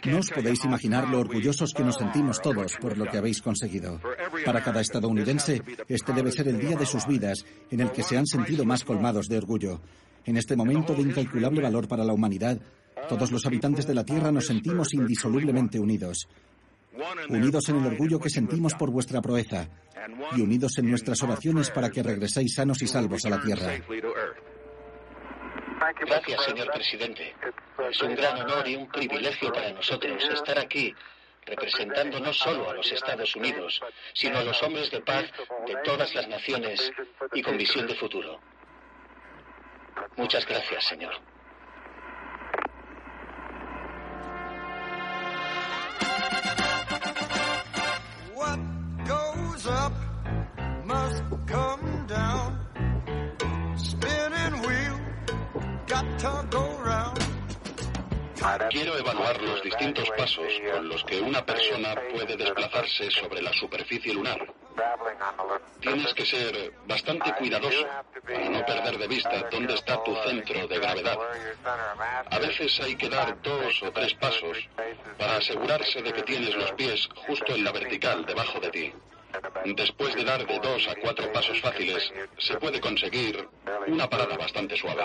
No 0.06 0.18
os 0.18 0.30
podéis 0.32 0.66
imaginar 0.66 1.08
lo 1.10 1.20
orgullosos 1.20 1.74
que 1.74 1.84
nos 1.84 1.98
sentimos 1.98 2.42
todos 2.42 2.74
por 2.82 2.98
lo 2.98 3.06
que 3.06 3.18
habéis 3.18 3.42
conseguido. 3.42 4.02
Para 4.46 4.64
cada 4.64 4.82
estadounidense, 4.82 5.62
este 5.88 6.14
debe 6.14 6.32
ser 6.32 6.48
el 6.48 6.60
día 6.60 6.76
de 6.76 6.86
sus 6.86 7.06
vidas 7.06 7.46
en 7.70 7.82
el 7.82 7.92
que 7.92 8.04
se 8.04 8.18
han 8.18 8.26
sentido 8.26 8.66
más 8.66 8.84
colmados 8.84 9.28
de 9.28 9.38
orgullo. 9.38 9.80
En 10.26 10.38
este 10.38 10.56
momento 10.56 10.94
de 10.94 11.04
incalculable 11.04 11.62
valor 11.62 11.88
para 11.88 12.04
la 12.04 12.14
humanidad, 12.14 12.60
todos 13.08 13.32
los 13.32 13.46
habitantes 13.46 13.86
de 13.86 13.94
la 13.94 14.04
Tierra 14.04 14.32
nos 14.32 14.48
sentimos 14.48 14.94
indisolublemente 14.94 15.80
unidos. 15.80 16.28
Unidos 17.30 17.70
en 17.70 17.78
el 17.78 17.86
orgullo 17.86 18.20
que 18.20 18.30
sentimos 18.30 18.74
por 18.74 18.92
vuestra 18.92 19.22
proeza 19.22 19.70
y 20.36 20.42
unidos 20.42 20.78
en 20.80 20.90
nuestras 20.90 21.22
oraciones 21.24 21.70
para 21.70 21.90
que 21.90 22.04
regreséis 22.04 22.56
sanos 22.56 22.82
y 22.82 22.88
salvos 22.88 23.26
a 23.26 23.30
la 23.30 23.42
Tierra. 23.42 23.74
Gracias, 25.96 26.44
señor 26.44 26.72
presidente. 26.72 27.36
Es 27.90 28.02
un 28.02 28.16
gran 28.16 28.42
honor 28.42 28.68
y 28.68 28.76
un 28.76 28.88
privilegio 28.88 29.52
para 29.52 29.72
nosotros 29.72 30.24
estar 30.30 30.60
aquí 30.60 30.94
representando 31.46 32.20
no 32.20 32.32
solo 32.34 32.70
a 32.70 32.74
los 32.74 32.92
Estados 32.92 33.36
Unidos, 33.36 33.82
sino 34.14 34.40
a 34.40 34.44
los 34.44 34.62
hombres 34.62 34.92
de 34.92 35.02
paz 35.02 35.26
de 35.66 35.76
todas 35.84 36.14
las 36.14 36.28
naciones 36.28 36.92
y 37.34 37.42
con 37.42 37.58
visión 37.58 37.88
de 37.88 37.96
futuro. 37.96 38.40
Muchas 40.16 40.46
gracias, 40.46 40.86
señor. 40.86 41.14
Quiero 58.70 58.98
evaluar 58.98 59.42
los 59.42 59.62
distintos 59.62 60.10
pasos 60.12 60.48
con 60.74 60.88
los 60.88 61.04
que 61.04 61.20
una 61.20 61.46
persona 61.46 61.94
puede 62.14 62.38
desplazarse 62.38 63.12
sobre 63.12 63.42
la 63.42 63.52
superficie 63.52 64.14
lunar. 64.14 64.40
Tienes 65.82 66.14
que 66.14 66.26
ser 66.26 66.74
bastante 66.88 67.34
cuidadoso 67.34 67.86
para 68.24 68.50
no 68.50 68.66
perder 68.66 68.98
de 68.98 69.08
vista 69.08 69.50
dónde 69.52 69.74
está 69.74 70.02
tu 70.04 70.16
centro 70.24 70.68
de 70.68 70.80
gravedad. 70.80 71.18
A 72.32 72.40
veces 72.40 72.80
hay 72.80 72.96
que 72.96 73.10
dar 73.10 73.42
dos 73.42 73.84
o 73.84 73.92
tres 73.92 74.14
pasos 74.14 74.58
para 75.18 75.36
asegurarse 75.36 76.02
de 76.02 76.14
que 76.14 76.24
tienes 76.24 76.56
los 76.56 76.72
pies 76.74 77.10
justo 77.28 77.54
en 77.56 77.64
la 77.66 77.74
vertical 77.74 78.26
debajo 78.26 78.60
de 78.62 78.70
ti. 78.70 78.94
Después 79.76 80.16
de 80.16 80.24
dar 80.24 80.46
de 80.46 80.60
dos 80.60 80.88
a 80.88 80.96
cuatro 81.02 81.32
pasos 81.32 81.62
fáciles, 81.62 82.12
se 82.38 82.58
puede 82.58 82.80
conseguir 82.80 83.48
una 83.88 84.10
parada 84.10 84.38
bastante 84.38 84.76
suave. 84.76 85.04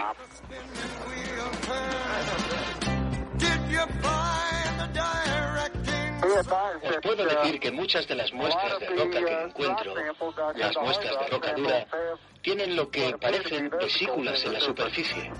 Os 6.82 6.96
puedo 7.02 7.24
decir 7.26 7.60
que 7.60 7.70
muchas 7.70 8.08
de 8.08 8.14
las 8.14 8.32
muestras 8.32 8.80
de 8.80 8.88
roca 8.88 9.24
que 9.24 9.42
encuentro, 9.44 9.94
las 10.56 10.76
muestras 10.76 11.18
de 11.20 11.26
roca 11.28 11.52
dura, 11.52 11.86
tienen 12.42 12.76
lo 12.76 12.90
que 12.90 13.16
parecen 13.18 13.70
vesículas 13.70 14.44
en 14.44 14.52
la 14.54 14.60
superficie. 14.60 15.30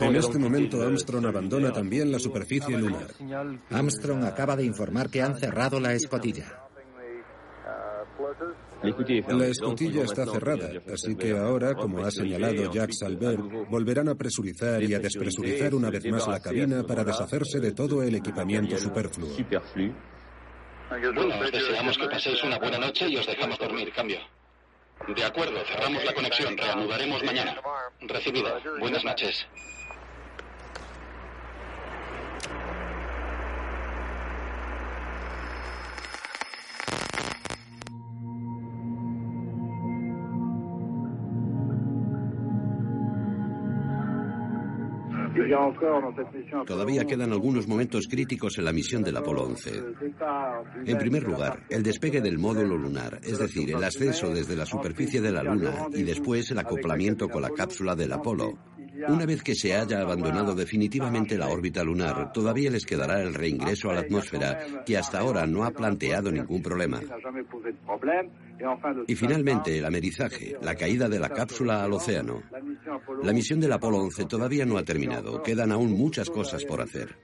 En 0.00 0.16
este 0.16 0.38
momento 0.38 0.82
Armstrong 0.82 1.26
abandona 1.26 1.72
también 1.72 2.12
la 2.12 2.18
superficie 2.18 2.76
lunar. 2.76 3.08
Armstrong 3.70 4.24
acaba 4.24 4.56
de 4.56 4.64
informar 4.64 5.10
que 5.10 5.22
han 5.22 5.38
cerrado 5.38 5.80
la 5.80 5.92
escotilla. 5.94 6.68
La 9.28 9.46
escotilla 9.46 10.02
está 10.02 10.26
cerrada, 10.26 10.70
así 10.92 11.14
que 11.16 11.36
ahora, 11.36 11.74
como 11.74 12.04
ha 12.04 12.10
señalado 12.10 12.70
Jacques 12.72 13.02
Albert, 13.02 13.40
volverán 13.70 14.08
a 14.08 14.14
presurizar 14.14 14.82
y 14.82 14.94
a 14.94 14.98
despresurizar 14.98 15.74
una 15.74 15.90
vez 15.90 16.04
más 16.06 16.26
la 16.26 16.40
cabina 16.40 16.82
para 16.82 17.04
deshacerse 17.04 17.60
de 17.60 17.72
todo 17.72 18.02
el 18.02 18.16
equipamiento 18.16 18.76
superfluo. 18.76 19.30
Bueno, 21.14 21.40
os 21.40 21.52
deseamos 21.52 21.96
que 21.96 22.08
paséis 22.08 22.42
una 22.44 22.58
buena 22.58 22.78
noche 22.78 23.08
y 23.08 23.16
os 23.16 23.26
dejamos 23.26 23.58
dormir. 23.58 23.92
Cambio. 23.94 24.18
De 25.08 25.24
acuerdo, 25.24 25.64
cerramos 25.64 26.04
la 26.04 26.14
conexión. 26.14 26.56
Reanudaremos 26.56 27.22
mañana. 27.24 27.60
Recibido. 28.00 28.60
Buenas 28.78 29.04
noches. 29.04 29.46
Todavía 46.66 47.04
quedan 47.04 47.32
algunos 47.32 47.66
momentos 47.66 48.06
críticos 48.08 48.58
en 48.58 48.64
la 48.64 48.72
misión 48.72 49.02
del 49.02 49.16
Apolo 49.16 49.44
11. 49.44 49.82
En 50.86 50.98
primer 50.98 51.22
lugar, 51.24 51.64
el 51.68 51.82
despegue 51.82 52.20
del 52.20 52.38
módulo 52.38 52.76
lunar, 52.76 53.20
es 53.22 53.38
decir, 53.38 53.70
el 53.70 53.82
ascenso 53.82 54.30
desde 54.30 54.56
la 54.56 54.66
superficie 54.66 55.20
de 55.20 55.32
la 55.32 55.42
Luna 55.42 55.88
y 55.92 56.02
después 56.02 56.50
el 56.50 56.58
acoplamiento 56.58 57.28
con 57.28 57.42
la 57.42 57.50
cápsula 57.50 57.94
del 57.94 58.12
Apolo. 58.12 58.71
Una 59.08 59.24
vez 59.24 59.42
que 59.42 59.54
se 59.54 59.74
haya 59.74 60.00
abandonado 60.00 60.54
definitivamente 60.54 61.38
la 61.38 61.48
órbita 61.48 61.82
lunar, 61.82 62.32
todavía 62.32 62.70
les 62.70 62.84
quedará 62.84 63.22
el 63.22 63.34
reingreso 63.34 63.90
a 63.90 63.94
la 63.94 64.00
atmósfera, 64.00 64.84
que 64.84 64.98
hasta 64.98 65.18
ahora 65.18 65.46
no 65.46 65.64
ha 65.64 65.70
planteado 65.70 66.30
ningún 66.30 66.62
problema. 66.62 67.00
Y 69.06 69.14
finalmente, 69.14 69.78
el 69.78 69.84
amerizaje, 69.84 70.56
la 70.60 70.74
caída 70.74 71.08
de 71.08 71.18
la 71.18 71.30
cápsula 71.30 71.82
al 71.82 71.92
océano. 71.92 72.42
La 73.22 73.32
misión 73.32 73.60
del 73.60 73.72
Apolo 73.72 73.98
11 73.98 74.26
todavía 74.26 74.66
no 74.66 74.76
ha 74.76 74.84
terminado, 74.84 75.42
quedan 75.42 75.72
aún 75.72 75.92
muchas 75.92 76.28
cosas 76.28 76.64
por 76.64 76.82
hacer. 76.82 77.16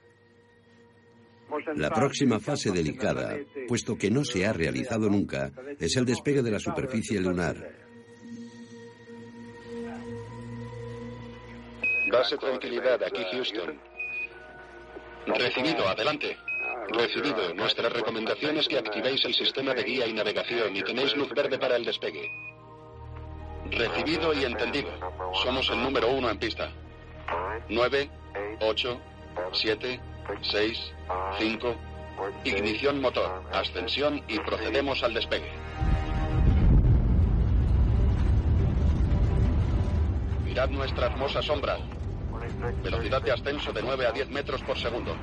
La 1.75 1.89
próxima 1.89 2.39
fase 2.39 2.71
delicada, 2.71 3.37
puesto 3.67 3.95
que 3.95 4.11
no 4.11 4.23
se 4.23 4.45
ha 4.45 4.53
realizado 4.53 5.09
nunca, 5.09 5.51
es 5.79 5.95
el 5.97 6.05
despegue 6.05 6.41
de 6.41 6.51
la 6.51 6.59
superficie 6.59 7.19
lunar. 7.19 7.88
Base 12.11 12.37
tranquilidad, 12.37 13.03
aquí 13.03 13.23
Houston. 13.31 13.79
Recibido, 15.27 15.87
adelante. 15.87 16.37
Recibido. 16.89 17.53
Nuestra 17.53 17.87
recomendación 17.89 18.57
es 18.57 18.67
que 18.67 18.79
activéis 18.79 19.23
el 19.25 19.35
sistema 19.35 19.75
de 19.75 19.83
guía 19.83 20.07
y 20.07 20.13
navegación 20.13 20.75
y 20.75 20.81
tenéis 20.81 21.15
luz 21.15 21.29
verde 21.29 21.59
para 21.59 21.75
el 21.75 21.85
despegue. 21.85 22.31
Recibido 23.69 24.33
y 24.33 24.43
entendido. 24.43 24.89
Somos 25.43 25.69
el 25.69 25.83
número 25.83 26.09
uno 26.09 26.31
en 26.31 26.39
pista. 26.39 26.71
9, 27.69 28.09
8, 28.61 29.01
7, 29.53 29.99
6, 30.41 30.91
5. 31.37 31.75
Ignición 32.43 33.01
motor, 33.01 33.43
ascensión 33.53 34.23
y 34.27 34.39
procedemos 34.39 35.03
al 35.03 35.13
despegue. 35.13 35.51
Mirad 40.43 40.69
nuestra 40.69 41.05
hermosa 41.05 41.43
sombra. 41.43 41.77
Velocidad 42.83 43.21
de 43.21 43.31
ascenso 43.31 43.71
de 43.71 43.81
9 43.81 44.05
a 44.05 44.11
10 44.11 44.29
metros 44.31 44.61
por 44.63 44.77
segundo. 44.77 45.15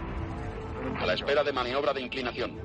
A 0.99 1.07
la 1.07 1.15
espera 1.15 1.45
de 1.45 1.53
maniobra 1.53 1.93
de 1.93 2.01
inclinación. 2.01 2.59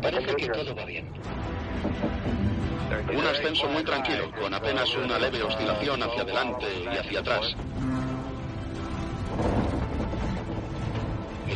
Parece 0.00 0.36
que 0.36 0.48
todo 0.48 0.74
va 0.76 0.84
bien. 0.84 1.08
Un 3.12 3.26
ascenso 3.26 3.68
muy 3.68 3.82
tranquilo, 3.82 4.30
con 4.40 4.54
apenas 4.54 4.94
una 4.94 5.18
leve 5.18 5.42
oscilación 5.42 6.02
hacia 6.02 6.22
adelante 6.22 6.66
y 6.84 6.96
hacia 6.96 7.20
atrás. 7.20 7.56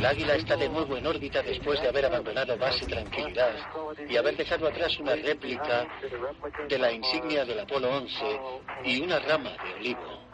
El 0.01 0.07
águila 0.07 0.35
está 0.35 0.57
de 0.57 0.67
nuevo 0.67 0.97
en 0.97 1.07
órbita 1.07 1.43
después 1.43 1.79
de 1.83 1.89
haber 1.89 2.07
abandonado 2.07 2.57
base 2.57 2.87
tranquilidad 2.87 3.53
y 4.09 4.17
haber 4.17 4.35
dejado 4.35 4.67
atrás 4.67 4.99
una 4.99 5.15
réplica 5.15 5.87
de 6.67 6.79
la 6.79 6.91
insignia 6.91 7.45
del 7.45 7.61
Apolo 7.61 7.95
11 7.99 8.41
y 8.87 9.03
una 9.03 9.19
rama 9.19 9.51
de 9.63 9.75
olivo. 9.75 10.25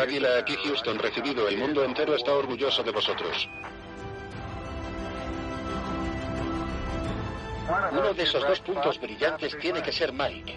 Águila, 0.00 0.38
aquí 0.38 0.56
Houston, 0.64 0.98
recibido. 0.98 1.46
El 1.46 1.58
mundo 1.58 1.84
entero 1.84 2.14
está 2.14 2.32
orgulloso 2.32 2.82
de 2.82 2.90
vosotros. 2.90 3.46
Uno 7.92 8.14
de 8.14 8.22
esos 8.22 8.48
dos 8.48 8.60
puntos 8.60 8.98
brillantes 8.98 9.58
tiene 9.58 9.82
que 9.82 9.92
ser 9.92 10.10
Mike. 10.10 10.56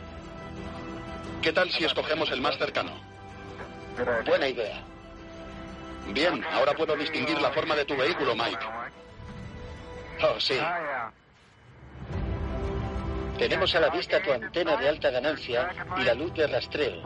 ¿Qué 1.42 1.52
tal 1.52 1.70
si 1.72 1.84
escogemos 1.84 2.32
el 2.32 2.40
más 2.40 2.58
cercano? 2.58 2.94
Buena 4.26 4.48
idea. 4.48 4.89
Bien, 6.08 6.44
ahora 6.52 6.74
puedo 6.74 6.96
distinguir 6.96 7.40
la 7.40 7.52
forma 7.52 7.76
de 7.76 7.86
tu 7.86 7.96
vehículo, 7.96 8.36
Mike. 8.36 8.66
Oh, 10.22 10.40
sí. 10.40 10.60
Tenemos 13.38 13.74
a 13.74 13.80
la 13.80 13.90
vista 13.90 14.22
tu 14.22 14.34
antena 14.34 14.76
de 14.76 14.90
alta 14.90 15.10
ganancia 15.12 15.70
y 15.98 16.04
la 16.04 16.14
luz 16.14 16.34
de 16.34 16.48
rastreo. 16.48 17.02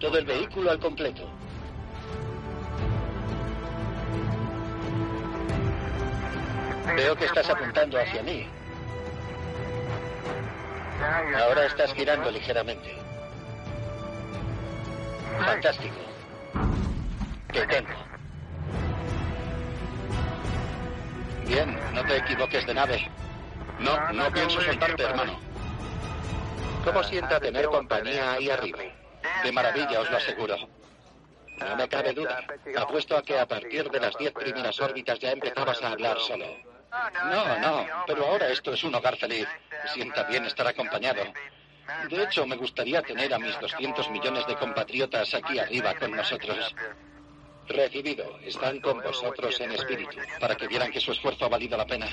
Todo 0.00 0.18
el 0.18 0.24
vehículo 0.24 0.70
al 0.70 0.80
completo. 0.80 1.30
Veo 6.96 7.14
que 7.16 7.26
estás 7.26 7.48
apuntando 7.50 8.00
hacia 8.00 8.22
mí. 8.22 8.48
Ahora 11.36 11.66
estás 11.66 11.92
girando 11.94 12.30
ligeramente. 12.30 12.96
Fantástico. 15.38 15.94
Te 17.52 17.66
tengo. 17.66 18.05
Bien, 21.46 21.78
no 21.92 22.04
te 22.04 22.16
equivoques 22.16 22.66
de 22.66 22.74
nave. 22.74 23.08
No, 23.78 24.12
no 24.12 24.32
pienso 24.32 24.60
soltarte, 24.60 25.02
hermano. 25.02 25.38
¿Cómo 26.84 27.02
sienta 27.04 27.40
tener 27.40 27.66
compañía 27.66 28.32
ahí 28.32 28.50
arriba? 28.50 28.78
De 29.42 29.52
maravilla, 29.52 30.00
os 30.00 30.10
lo 30.10 30.16
aseguro. 30.16 30.56
No 31.58 31.76
me 31.76 31.88
cabe 31.88 32.12
duda. 32.12 32.44
Apuesto 32.76 33.16
a 33.16 33.22
que 33.22 33.38
a 33.38 33.46
partir 33.46 33.90
de 33.90 34.00
las 34.00 34.16
diez 34.18 34.32
primeras 34.32 34.78
órbitas 34.80 35.18
ya 35.18 35.32
empezabas 35.32 35.82
a 35.82 35.92
hablar 35.92 36.18
solo. 36.20 36.46
No, 37.30 37.58
no, 37.58 37.86
pero 38.06 38.26
ahora 38.26 38.48
esto 38.48 38.72
es 38.72 38.84
un 38.84 38.94
hogar 38.94 39.16
feliz. 39.16 39.48
Sienta 39.92 40.24
bien 40.24 40.44
estar 40.44 40.66
acompañado. 40.66 41.22
De 42.10 42.22
hecho, 42.22 42.46
me 42.46 42.56
gustaría 42.56 43.02
tener 43.02 43.32
a 43.32 43.38
mis 43.38 43.58
200 43.60 44.10
millones 44.10 44.46
de 44.46 44.56
compatriotas 44.56 45.34
aquí 45.34 45.58
arriba 45.58 45.94
con 45.94 46.10
nosotros. 46.10 46.74
Recibido. 47.68 48.38
Están 48.44 48.80
con 48.80 49.02
vosotros 49.02 49.60
en 49.60 49.72
espíritu, 49.72 50.16
para 50.40 50.56
que 50.56 50.68
vieran 50.68 50.90
que 50.90 51.00
su 51.00 51.12
esfuerzo 51.12 51.46
ha 51.46 51.48
valido 51.48 51.76
la 51.76 51.86
pena. 51.86 52.06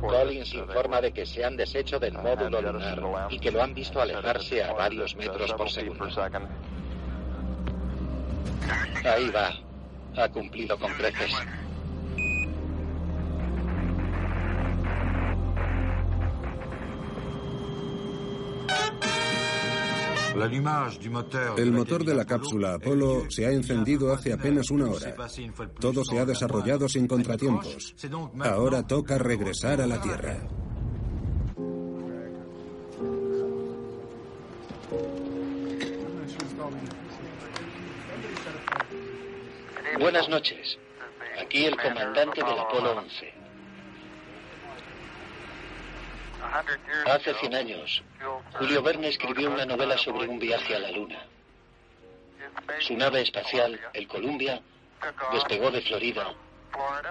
Collins 0.00 0.54
informa 0.54 1.00
de 1.00 1.12
que 1.12 1.24
se 1.24 1.44
han 1.44 1.56
deshecho 1.56 1.98
del 1.98 2.14
módulo 2.14 2.60
lunar 2.60 3.28
y 3.30 3.38
que 3.38 3.50
lo 3.50 3.62
han 3.62 3.72
visto 3.72 4.00
alejarse 4.00 4.62
a 4.62 4.72
varios 4.72 5.14
metros 5.16 5.52
por 5.54 5.70
segundo. 5.70 6.08
Ahí 9.04 9.30
va. 9.30 9.52
Ha 10.16 10.28
cumplido 10.28 10.78
con 10.78 10.92
creces. 10.94 11.34
El 21.56 21.72
motor 21.72 22.04
de 22.04 22.14
la 22.14 22.24
cápsula 22.24 22.74
Apolo 22.74 23.30
se 23.30 23.46
ha 23.46 23.50
encendido 23.50 24.12
hace 24.12 24.32
apenas 24.32 24.70
una 24.70 24.86
hora. 24.86 25.14
Todo 25.78 26.04
se 26.04 26.18
ha 26.18 26.24
desarrollado 26.24 26.88
sin 26.88 27.06
contratiempos. 27.06 27.94
Ahora 28.40 28.86
toca 28.86 29.18
regresar 29.18 29.80
a 29.80 29.86
la 29.86 30.00
Tierra. 30.00 30.38
Buenas 39.98 40.28
noches. 40.28 40.78
Aquí 41.40 41.64
el 41.64 41.76
comandante 41.76 42.42
del 42.42 42.58
Apolo 42.58 42.98
11. 42.98 43.41
Hace 47.06 47.34
100 47.34 47.54
años, 47.54 48.02
Julio 48.58 48.82
Verne 48.82 49.08
escribió 49.08 49.50
una 49.50 49.66
novela 49.66 49.96
sobre 49.96 50.28
un 50.28 50.38
viaje 50.38 50.74
a 50.74 50.78
la 50.78 50.90
Luna. 50.90 51.26
Su 52.80 52.96
nave 52.96 53.22
espacial, 53.22 53.80
el 53.92 54.06
Columbia, 54.06 54.60
despegó 55.32 55.70
de 55.70 55.82
Florida 55.82 56.34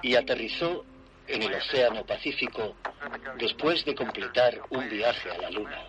y 0.02 0.16
aterrizó 0.16 0.86
en 1.28 1.44
el 1.44 1.54
Océano 1.54 2.06
Pacífico 2.06 2.76
después 3.38 3.86
de 3.86 3.96
completar 3.96 4.62
un 4.70 4.90
viaje 4.90 5.32
a 5.32 5.38
la 5.38 5.50
Luna. 5.50 5.86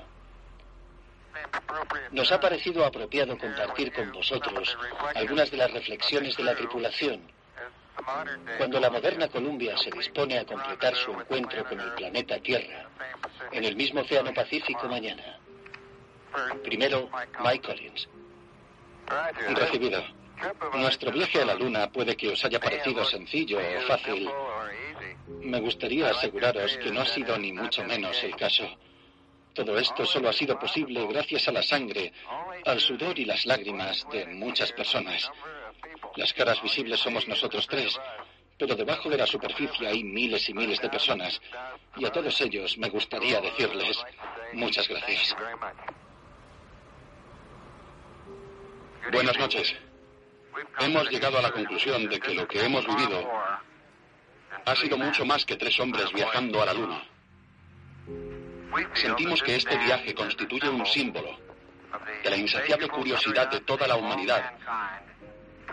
Nos 2.11 2.30
ha 2.32 2.40
parecido 2.40 2.84
apropiado 2.84 3.38
compartir 3.38 3.93
con 3.93 4.12
vosotros 4.12 4.76
algunas 5.14 5.51
de 5.51 5.57
las 5.57 5.70
reflexiones 5.72 6.36
de 6.36 6.45
la 6.45 6.55
tripulación 6.55 7.22
cuando 8.59 8.80
la 8.80 8.90
moderna 8.90 9.28
Columbia 9.28 9.76
se 9.76 9.90
dispone 9.90 10.38
a 10.38 10.45
completar 10.45 10.95
su 10.95 11.12
encuentro 11.12 11.64
con 11.64 11.80
el 11.80 11.93
planeta 11.93 12.38
Tierra 12.40 12.88
en 13.51 13.64
el 13.64 13.76
mismo 13.76 14.01
Océano 14.01 14.32
Pacífico 14.32 14.88
mañana. 14.88 15.38
Primero, 16.62 17.11
Mike 17.45 17.66
Collins. 17.66 18.09
Recibido. 19.55 20.03
Nuestro 20.74 21.12
viaje 21.12 21.43
a 21.43 21.45
la 21.45 21.55
Luna 21.55 21.90
puede 21.90 22.16
que 22.16 22.30
os 22.30 22.45
haya 22.45 22.59
parecido 22.59 23.05
sencillo 23.05 23.59
o 23.59 23.80
fácil. 23.82 24.28
Me 25.40 25.61
gustaría 25.61 26.11
aseguraros 26.11 26.76
que 26.78 26.90
no 26.90 27.03
ha 27.03 27.07
sido 27.07 27.38
ni 27.38 27.53
mucho 27.53 27.84
menos 27.84 28.22
el 28.24 28.34
caso. 28.36 28.66
Todo 29.55 29.78
esto 29.78 30.07
solo 30.07 30.30
ha 30.30 30.32
sido 30.32 30.59
posible 30.59 31.07
gracias 31.07 31.47
a 31.49 31.53
la 31.53 31.62
sangre, 31.62 32.12
al 32.64 32.80
sudor 32.80 33.18
y 33.18 33.26
las 33.26 33.45
lágrimas 33.45 34.07
de 34.11 34.26
muchas 34.26 34.72
personas. 34.72 35.30
Las 36.16 36.32
caras 36.34 36.62
visibles 36.62 37.00
somos 37.00 37.26
nosotros 37.26 37.66
tres, 37.66 37.98
pero 38.58 38.74
debajo 38.76 39.08
de 39.08 39.16
la 39.16 39.26
superficie 39.26 39.88
hay 39.88 40.04
miles 40.04 40.48
y 40.48 40.54
miles 40.54 40.80
de 40.80 40.90
personas. 40.90 41.40
Y 41.96 42.04
a 42.04 42.12
todos 42.12 42.38
ellos 42.40 42.76
me 42.78 42.88
gustaría 42.90 43.40
decirles 43.40 43.98
muchas 44.52 44.88
gracias. 44.88 45.34
Buenas 49.10 49.38
noches. 49.38 49.74
Hemos 50.80 51.10
llegado 51.10 51.38
a 51.38 51.42
la 51.42 51.50
conclusión 51.50 52.08
de 52.08 52.20
que 52.20 52.34
lo 52.34 52.46
que 52.46 52.64
hemos 52.64 52.86
vivido 52.86 53.26
ha 54.64 54.76
sido 54.76 54.98
mucho 54.98 55.24
más 55.24 55.44
que 55.44 55.56
tres 55.56 55.78
hombres 55.80 56.12
viajando 56.12 56.62
a 56.62 56.66
la 56.66 56.74
Luna. 56.74 57.02
Sentimos 58.94 59.42
que 59.42 59.56
este 59.56 59.76
viaje 59.78 60.14
constituye 60.14 60.68
un 60.68 60.84
símbolo 60.86 61.38
de 62.22 62.30
la 62.30 62.36
insaciable 62.36 62.88
curiosidad 62.88 63.50
de 63.50 63.60
toda 63.60 63.86
la 63.86 63.96
humanidad 63.96 64.52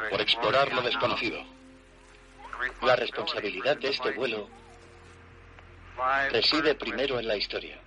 por 0.09 0.21
explorar 0.21 0.71
lo 0.73 0.81
desconocido. 0.81 1.43
La 2.81 2.95
responsabilidad 2.95 3.77
de 3.77 3.89
este 3.89 4.11
vuelo 4.11 4.49
reside 6.31 6.75
primero 6.75 7.19
en 7.19 7.27
la 7.27 7.37
historia 7.37 7.79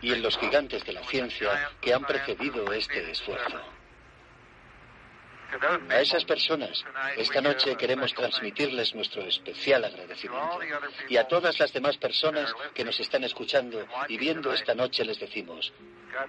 y 0.00 0.12
en 0.12 0.22
los 0.22 0.38
gigantes 0.38 0.84
de 0.84 0.92
la 0.92 1.02
ciencia 1.04 1.70
que 1.80 1.94
han 1.94 2.04
precedido 2.04 2.72
este 2.72 3.10
esfuerzo. 3.10 3.60
A 5.90 6.00
esas 6.00 6.24
personas, 6.24 6.82
esta 7.16 7.42
noche 7.42 7.76
queremos 7.76 8.14
transmitirles 8.14 8.94
nuestro 8.94 9.22
especial 9.22 9.84
agradecimiento. 9.84 10.60
Y 11.08 11.18
a 11.18 11.28
todas 11.28 11.58
las 11.58 11.72
demás 11.72 11.98
personas 11.98 12.52
que 12.74 12.84
nos 12.84 12.98
están 13.00 13.24
escuchando 13.24 13.86
y 14.08 14.16
viendo 14.16 14.52
esta 14.52 14.74
noche 14.74 15.04
les 15.04 15.20
decimos, 15.20 15.72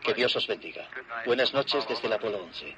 que 0.03 0.13
Dios 0.13 0.35
os 0.35 0.45
bendiga. 0.47 0.89
Buenas 1.25 1.53
noches 1.53 1.87
desde 1.87 2.07
el 2.07 2.13
Apolo 2.13 2.43
11. 2.43 2.75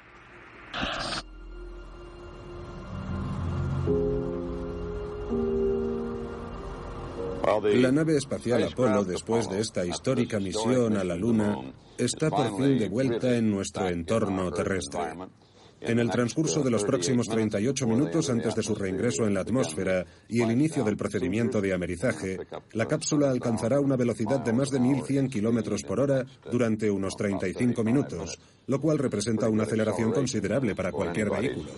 La 7.46 7.92
nave 7.92 8.16
espacial 8.16 8.64
Apolo, 8.64 9.04
después 9.04 9.48
de 9.48 9.60
esta 9.60 9.86
histórica 9.86 10.40
misión 10.40 10.96
a 10.96 11.04
la 11.04 11.14
Luna, 11.14 11.56
está 11.96 12.28
por 12.28 12.56
fin 12.56 12.76
de 12.76 12.88
vuelta 12.88 13.36
en 13.36 13.52
nuestro 13.52 13.88
entorno 13.88 14.50
terrestre. 14.50 15.14
En 15.80 16.00
el 16.00 16.10
transcurso 16.10 16.64
de 16.64 16.72
los 16.72 16.82
próximos 16.82 17.28
38 17.28 17.86
minutos 17.86 18.30
antes 18.30 18.52
de 18.56 18.64
su 18.64 18.74
reingreso 18.74 19.26
en 19.26 19.34
la 19.34 19.42
atmósfera 19.42 20.04
y 20.28 20.40
el 20.40 20.50
inicio 20.50 20.82
del 20.82 20.96
procedimiento 20.96 21.60
de 21.60 21.72
amerizaje, 21.72 22.36
la 22.72 22.86
cápsula 22.86 23.30
alcanzará 23.30 23.78
una 23.78 23.94
velocidad 23.94 24.40
de 24.40 24.52
más 24.52 24.70
de 24.70 24.80
1.100 24.80 25.30
kilómetros 25.30 25.84
por 25.84 26.00
hora 26.00 26.26
durante 26.50 26.90
unos 26.90 27.14
35 27.14 27.84
minutos, 27.84 28.40
lo 28.66 28.80
cual 28.80 28.98
representa 28.98 29.48
una 29.48 29.62
aceleración 29.62 30.10
considerable 30.10 30.74
para 30.74 30.90
cualquier 30.90 31.30
vehículo. 31.30 31.70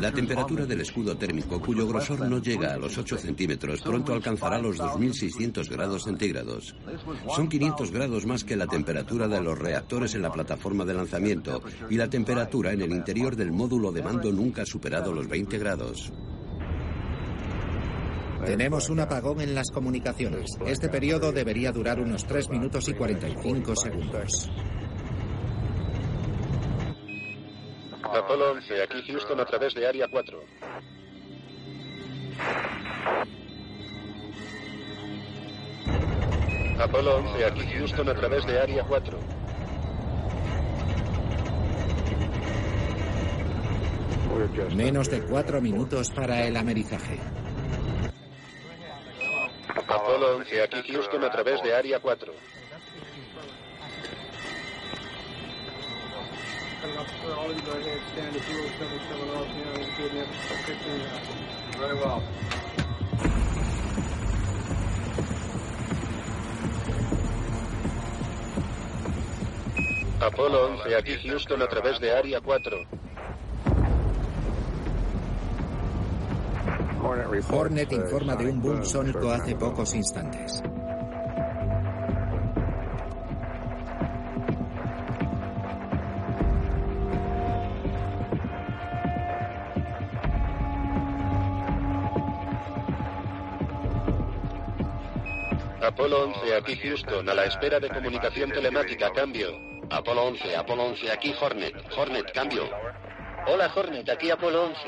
La 0.00 0.10
temperatura 0.10 0.66
del 0.66 0.80
escudo 0.80 1.16
térmico, 1.16 1.60
cuyo 1.60 1.86
grosor 1.86 2.28
no 2.28 2.38
llega 2.42 2.74
a 2.74 2.76
los 2.76 2.98
8 2.98 3.16
centímetros, 3.16 3.80
pronto 3.80 4.12
alcanzará 4.12 4.58
los 4.58 4.76
2.600 4.76 5.68
grados 5.68 6.02
centígrados. 6.02 6.74
Son 7.34 7.48
500 7.48 7.92
grados 7.92 8.26
más 8.26 8.42
que 8.42 8.56
la 8.56 8.66
temperatura 8.66 9.28
de 9.28 9.40
los 9.40 9.56
reactores 9.56 10.16
en 10.16 10.22
la 10.22 10.32
plataforma 10.32 10.84
de 10.84 10.94
lanzamiento 10.94 11.62
y 11.88 11.96
la 11.96 12.10
temperatura 12.10 12.72
en 12.72 12.82
el 12.82 12.90
interior 12.90 13.36
del 13.36 13.52
módulo 13.52 13.92
de 13.92 14.02
mando 14.02 14.32
nunca 14.32 14.62
ha 14.62 14.66
superado 14.66 15.12
los 15.12 15.28
20 15.28 15.58
grados. 15.58 16.12
Tenemos 18.44 18.88
un 18.88 19.00
apagón 19.00 19.40
en 19.40 19.54
las 19.54 19.70
comunicaciones. 19.70 20.50
Este 20.66 20.88
periodo 20.88 21.30
debería 21.32 21.70
durar 21.70 22.00
unos 22.00 22.24
3 22.24 22.50
minutos 22.50 22.88
y 22.88 22.94
45 22.94 23.76
segundos. 23.76 24.50
Apolo 28.14 28.52
11, 28.52 28.82
aquí 28.82 29.02
Houston 29.12 29.38
a 29.40 29.44
través 29.44 29.74
de 29.74 29.86
Área 29.86 30.08
4. 30.08 30.40
Apolo 36.80 37.16
11, 37.16 37.44
aquí 37.44 37.66
Houston 37.66 38.08
a 38.08 38.14
través 38.14 38.46
de 38.46 38.60
Área 38.60 38.84
4. 38.84 39.18
Menos 44.74 45.10
de 45.10 45.22
4 45.26 45.60
minutos 45.60 46.10
para 46.10 46.46
el 46.46 46.56
amerizaje. 46.56 47.18
Apolo 49.86 50.36
11, 50.36 50.62
aquí 50.62 50.92
Houston 50.92 51.24
a 51.24 51.30
través 51.30 51.62
de 51.62 51.74
Área 51.74 52.00
4. 52.00 52.32
Very 61.78 61.94
well. 61.94 62.22
Apolo 70.20 70.66
11, 70.74 70.96
aquí 70.96 71.16
Houston 71.28 71.62
a 71.62 71.68
través 71.68 72.00
de 72.00 72.10
Área 72.12 72.40
4. 72.40 72.76
Hornet 77.50 77.92
informa 77.92 78.34
de 78.34 78.46
un 78.50 78.60
boom 78.60 78.84
sónico 78.84 79.30
hace 79.30 79.54
pocos 79.54 79.94
instantes. 79.94 80.62
Apolo 96.08 96.32
11, 96.40 96.56
aquí 96.56 96.72
Houston, 96.76 97.28
a 97.28 97.34
la 97.34 97.44
espera 97.44 97.78
de 97.78 97.90
comunicación 97.90 98.50
telemática, 98.50 99.12
cambio. 99.12 99.60
Apolo 99.90 100.22
11, 100.22 100.56
Apolo 100.56 100.84
11, 100.84 101.12
aquí 101.12 101.34
Hornet. 101.38 101.74
Hornet, 101.94 102.32
cambio. 102.32 102.66
Hola 103.46 103.70
Hornet, 103.74 104.08
aquí 104.08 104.30
Apolo 104.30 104.64
11. 104.64 104.80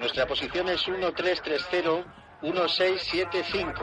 Nuestra 0.00 0.26
posición 0.26 0.70
es 0.70 0.88
1330-1675. 0.88 3.74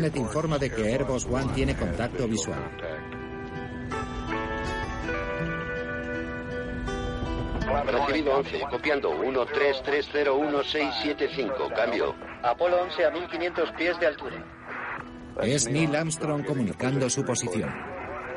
Hornet 0.00 0.16
informa 0.16 0.56
de 0.58 0.70
que 0.70 0.94
Airbus 0.94 1.26
One 1.26 1.52
tiene 1.52 1.76
contacto 1.76 2.26
visual. 2.26 2.58
Recibido 7.84 8.36
11, 8.36 8.60
copiando 8.70 9.10
133011675, 9.10 11.74
cambio. 11.74 12.14
Apolo 12.42 12.80
11 12.84 13.04
a 13.04 13.10
1500 13.10 13.72
pies 13.72 14.00
de 14.00 14.06
altura. 14.06 14.42
Es 15.42 15.68
Neil 15.68 15.94
Armstrong 15.94 16.46
comunicando 16.46 17.10
su 17.10 17.22
posición. 17.22 17.68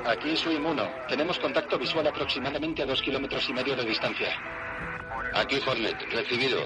Aquí 0.05 0.35
Swim 0.35 0.65
1. 0.65 0.83
Tenemos 1.07 1.39
contacto 1.39 1.79
visual 1.79 2.05
aproximadamente 2.07 2.83
a 2.83 2.85
dos 2.85 3.01
kilómetros 3.01 3.47
y 3.47 3.53
medio 3.53 3.73
de 3.77 3.85
distancia. 3.85 4.35
Aquí 5.33 5.61
Hornet, 5.65 5.95
recibido. 6.11 6.59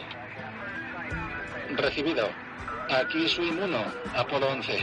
Recibido. 1.76 2.47
Aquí 2.90 3.28
Swim 3.28 3.60
1, 3.62 3.78
Apolo 4.16 4.48
11. 4.48 4.80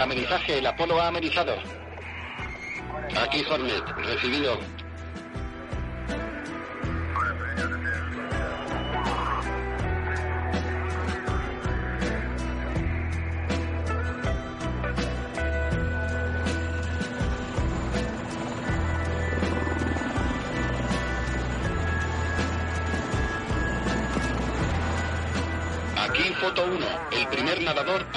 Amerizaje, 0.00 0.58
el 0.58 0.66
Apolo 0.66 1.00
ha 1.00 1.06
amerizado. 1.06 1.54
Aquí 3.22 3.44
Hornet, 3.48 3.84
recibido. 4.04 4.58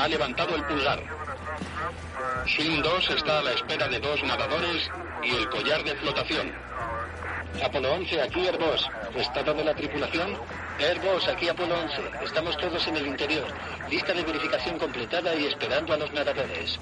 Levantado 0.10 0.56
el 0.56 0.64
pulgar. 0.64 1.00
Swim 2.48 2.82
2 2.82 3.10
está 3.12 3.40
a 3.40 3.44
la 3.44 3.52
espera 3.52 3.88
de 3.88 4.00
dos 4.00 4.22
nadadores 4.24 4.90
y 5.24 5.36
el 5.36 5.50
collar 5.50 5.84
de 5.84 5.96
flotación. 5.96 6.52
Apolo 7.64 7.94
11, 7.94 8.22
aquí 8.22 8.48
Airbus. 8.48 8.88
¿Estado 9.16 9.54
de 9.54 9.64
la 9.64 9.76
tripulación? 9.76 10.38
Airbus, 10.80 11.28
aquí 11.28 11.50
Apolo 11.50 11.76
11. 11.80 12.26
Estamos 12.26 12.58
todos 12.58 12.88
en 12.88 12.98
el 12.98 13.08
interior. 13.08 13.48
Lista 13.90 14.14
de 14.14 14.24
verificación 14.24 14.80
completada 14.80 15.36
y 15.36 15.46
esperando 15.46 15.94
a 15.94 15.98
los 15.98 16.12
nadadores. 16.14 16.80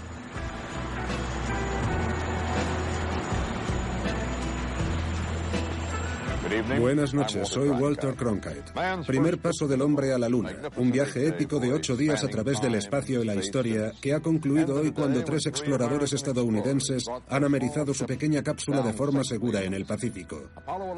Buenas 6.80 7.14
noches, 7.14 7.50
soy 7.50 7.70
Walter 7.70 8.16
Cronkite. 8.16 8.72
Primer 9.06 9.38
paso 9.40 9.68
del 9.68 9.82
hombre 9.82 10.14
a 10.14 10.18
la 10.18 10.30
Luna, 10.30 10.56
un 10.78 10.92
viaje 10.92 11.28
épico 11.28 11.60
de 11.60 11.74
ocho 11.74 11.98
días 11.98 12.24
a 12.24 12.28
través 12.28 12.62
del 12.62 12.76
espacio 12.76 13.22
y 13.22 13.26
la 13.26 13.36
historia 13.36 13.92
que 14.02 14.14
ha 14.14 14.22
concluido 14.22 14.76
hoy 14.76 14.92
cuando 14.92 15.24
tres 15.24 15.46
exploradores 15.46 16.14
estadounidenses 16.14 17.04
han 17.30 17.44
amerizado 17.44 17.94
su 17.94 18.06
pequeña 18.06 18.44
cápsula 18.44 18.82
de 18.82 18.94
forma 18.94 19.24
segura 19.24 19.64
en 19.64 19.74
el 19.74 19.86
Pacífico. 19.86 20.50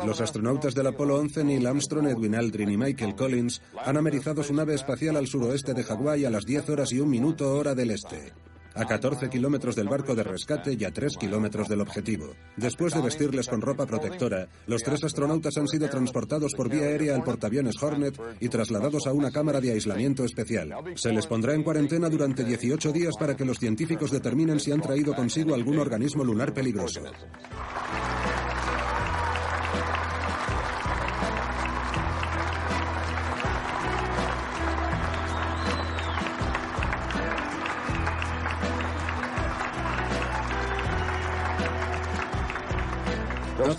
Los 0.05 0.21
astronautas 0.21 0.75
del 0.75 0.87
Apolo 0.87 1.17
11, 1.17 1.43
Neil 1.43 1.65
Armstrong, 1.65 2.07
Edwin 2.07 2.35
Aldrin 2.35 2.71
y 2.71 2.77
Michael 2.77 3.15
Collins, 3.15 3.61
han 3.83 3.97
amerizado 3.97 4.43
su 4.43 4.53
nave 4.53 4.75
espacial 4.75 5.17
al 5.17 5.27
suroeste 5.27 5.73
de 5.73 5.83
Hawái 5.83 6.25
a 6.25 6.29
las 6.29 6.45
10 6.45 6.69
horas 6.69 6.91
y 6.91 6.99
un 6.99 7.09
minuto 7.09 7.55
hora 7.55 7.73
del 7.73 7.91
este 7.91 8.33
a 8.75 8.85
14 8.85 9.29
kilómetros 9.29 9.75
del 9.75 9.87
barco 9.87 10.15
de 10.15 10.23
rescate 10.23 10.75
y 10.79 10.83
a 10.85 10.91
3 10.91 11.17
kilómetros 11.17 11.67
del 11.67 11.81
objetivo. 11.81 12.33
Después 12.55 12.93
de 12.93 13.01
vestirles 13.01 13.47
con 13.47 13.61
ropa 13.61 13.85
protectora, 13.85 14.47
los 14.67 14.83
tres 14.83 15.03
astronautas 15.03 15.57
han 15.57 15.67
sido 15.67 15.89
transportados 15.89 16.53
por 16.53 16.69
vía 16.69 16.83
aérea 16.83 17.15
al 17.15 17.23
portaaviones 17.23 17.81
Hornet 17.81 18.19
y 18.39 18.49
trasladados 18.49 19.07
a 19.07 19.13
una 19.13 19.31
cámara 19.31 19.61
de 19.61 19.71
aislamiento 19.71 20.23
especial. 20.23 20.73
Se 20.95 21.11
les 21.11 21.27
pondrá 21.27 21.53
en 21.53 21.63
cuarentena 21.63 22.09
durante 22.09 22.43
18 22.43 22.91
días 22.91 23.15
para 23.17 23.35
que 23.35 23.45
los 23.45 23.59
científicos 23.59 24.11
determinen 24.11 24.59
si 24.59 24.71
han 24.71 24.81
traído 24.81 25.15
consigo 25.15 25.53
algún 25.53 25.79
organismo 25.79 26.23
lunar 26.23 26.53
peligroso. 26.53 27.01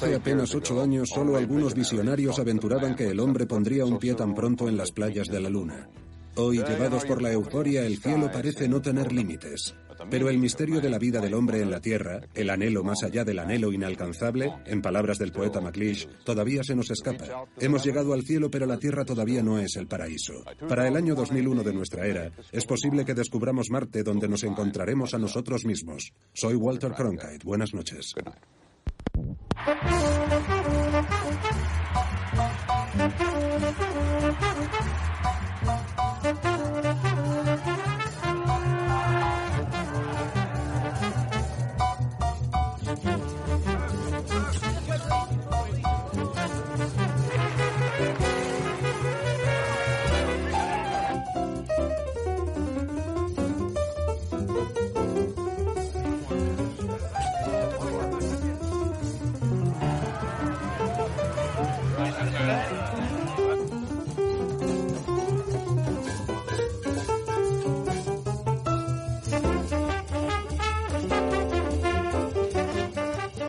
Hace 0.01 0.15
apenas 0.15 0.55
ocho 0.55 0.81
años, 0.81 1.11
solo 1.11 1.37
algunos 1.37 1.75
visionarios 1.75 2.39
aventuraban 2.39 2.97
que 2.97 3.09
el 3.11 3.21
hombre 3.21 3.45
pondría 3.45 3.85
un 3.85 3.99
pie 3.99 4.15
tan 4.15 4.35
pronto 4.35 4.67
en 4.67 4.79
las 4.79 4.93
playas 4.93 5.29
de 5.29 5.41
la 5.41 5.51
Luna. 5.51 5.91
Hoy, 6.37 6.57
llevados 6.57 7.05
por 7.05 7.21
la 7.21 7.31
euforia, 7.33 7.85
el 7.85 7.99
cielo 7.99 8.31
parece 8.33 8.67
no 8.67 8.81
tener 8.81 9.13
límites. 9.13 9.75
Pero 10.09 10.31
el 10.31 10.39
misterio 10.39 10.81
de 10.81 10.89
la 10.89 10.99
vida 10.99 11.21
del 11.21 11.35
hombre 11.35 11.61
en 11.61 11.71
la 11.71 11.83
Tierra, 11.83 12.23
el 12.33 12.49
anhelo 12.49 12.83
más 12.83 13.03
allá 13.03 13.25
del 13.25 13.41
anhelo 13.41 13.75
inalcanzable, 13.75 14.51
en 14.65 14.81
palabras 14.81 15.19
del 15.19 15.33
poeta 15.33 15.61
MacLeish, 15.61 16.09
todavía 16.25 16.65
se 16.65 16.75
nos 16.75 16.91
escapa. 16.91 17.47
Hemos 17.59 17.85
llegado 17.85 18.15
al 18.15 18.23
cielo, 18.23 18.51
pero 18.51 18.65
la 18.65 18.79
Tierra 18.79 19.05
todavía 19.05 19.43
no 19.43 19.59
es 19.59 19.77
el 19.77 19.87
paraíso. 19.87 20.33
Para 20.67 20.89
el 20.89 20.97
año 20.97 21.15
2001 21.15 21.63
de 21.63 21.75
nuestra 21.75 22.07
era, 22.07 22.33
es 22.53 22.65
posible 22.65 23.05
que 23.05 23.13
descubramos 23.13 23.69
Marte, 23.69 24.03
donde 24.03 24.29
nos 24.29 24.45
encontraremos 24.45 25.13
a 25.13 25.19
nosotros 25.19 25.67
mismos. 25.67 26.15
Soy 26.33 26.55
Walter 26.55 26.93
Cronkite. 26.93 27.45
Buenas 27.45 27.75
noches. 27.75 28.15
Thank 29.67 30.49
you. 30.49 30.60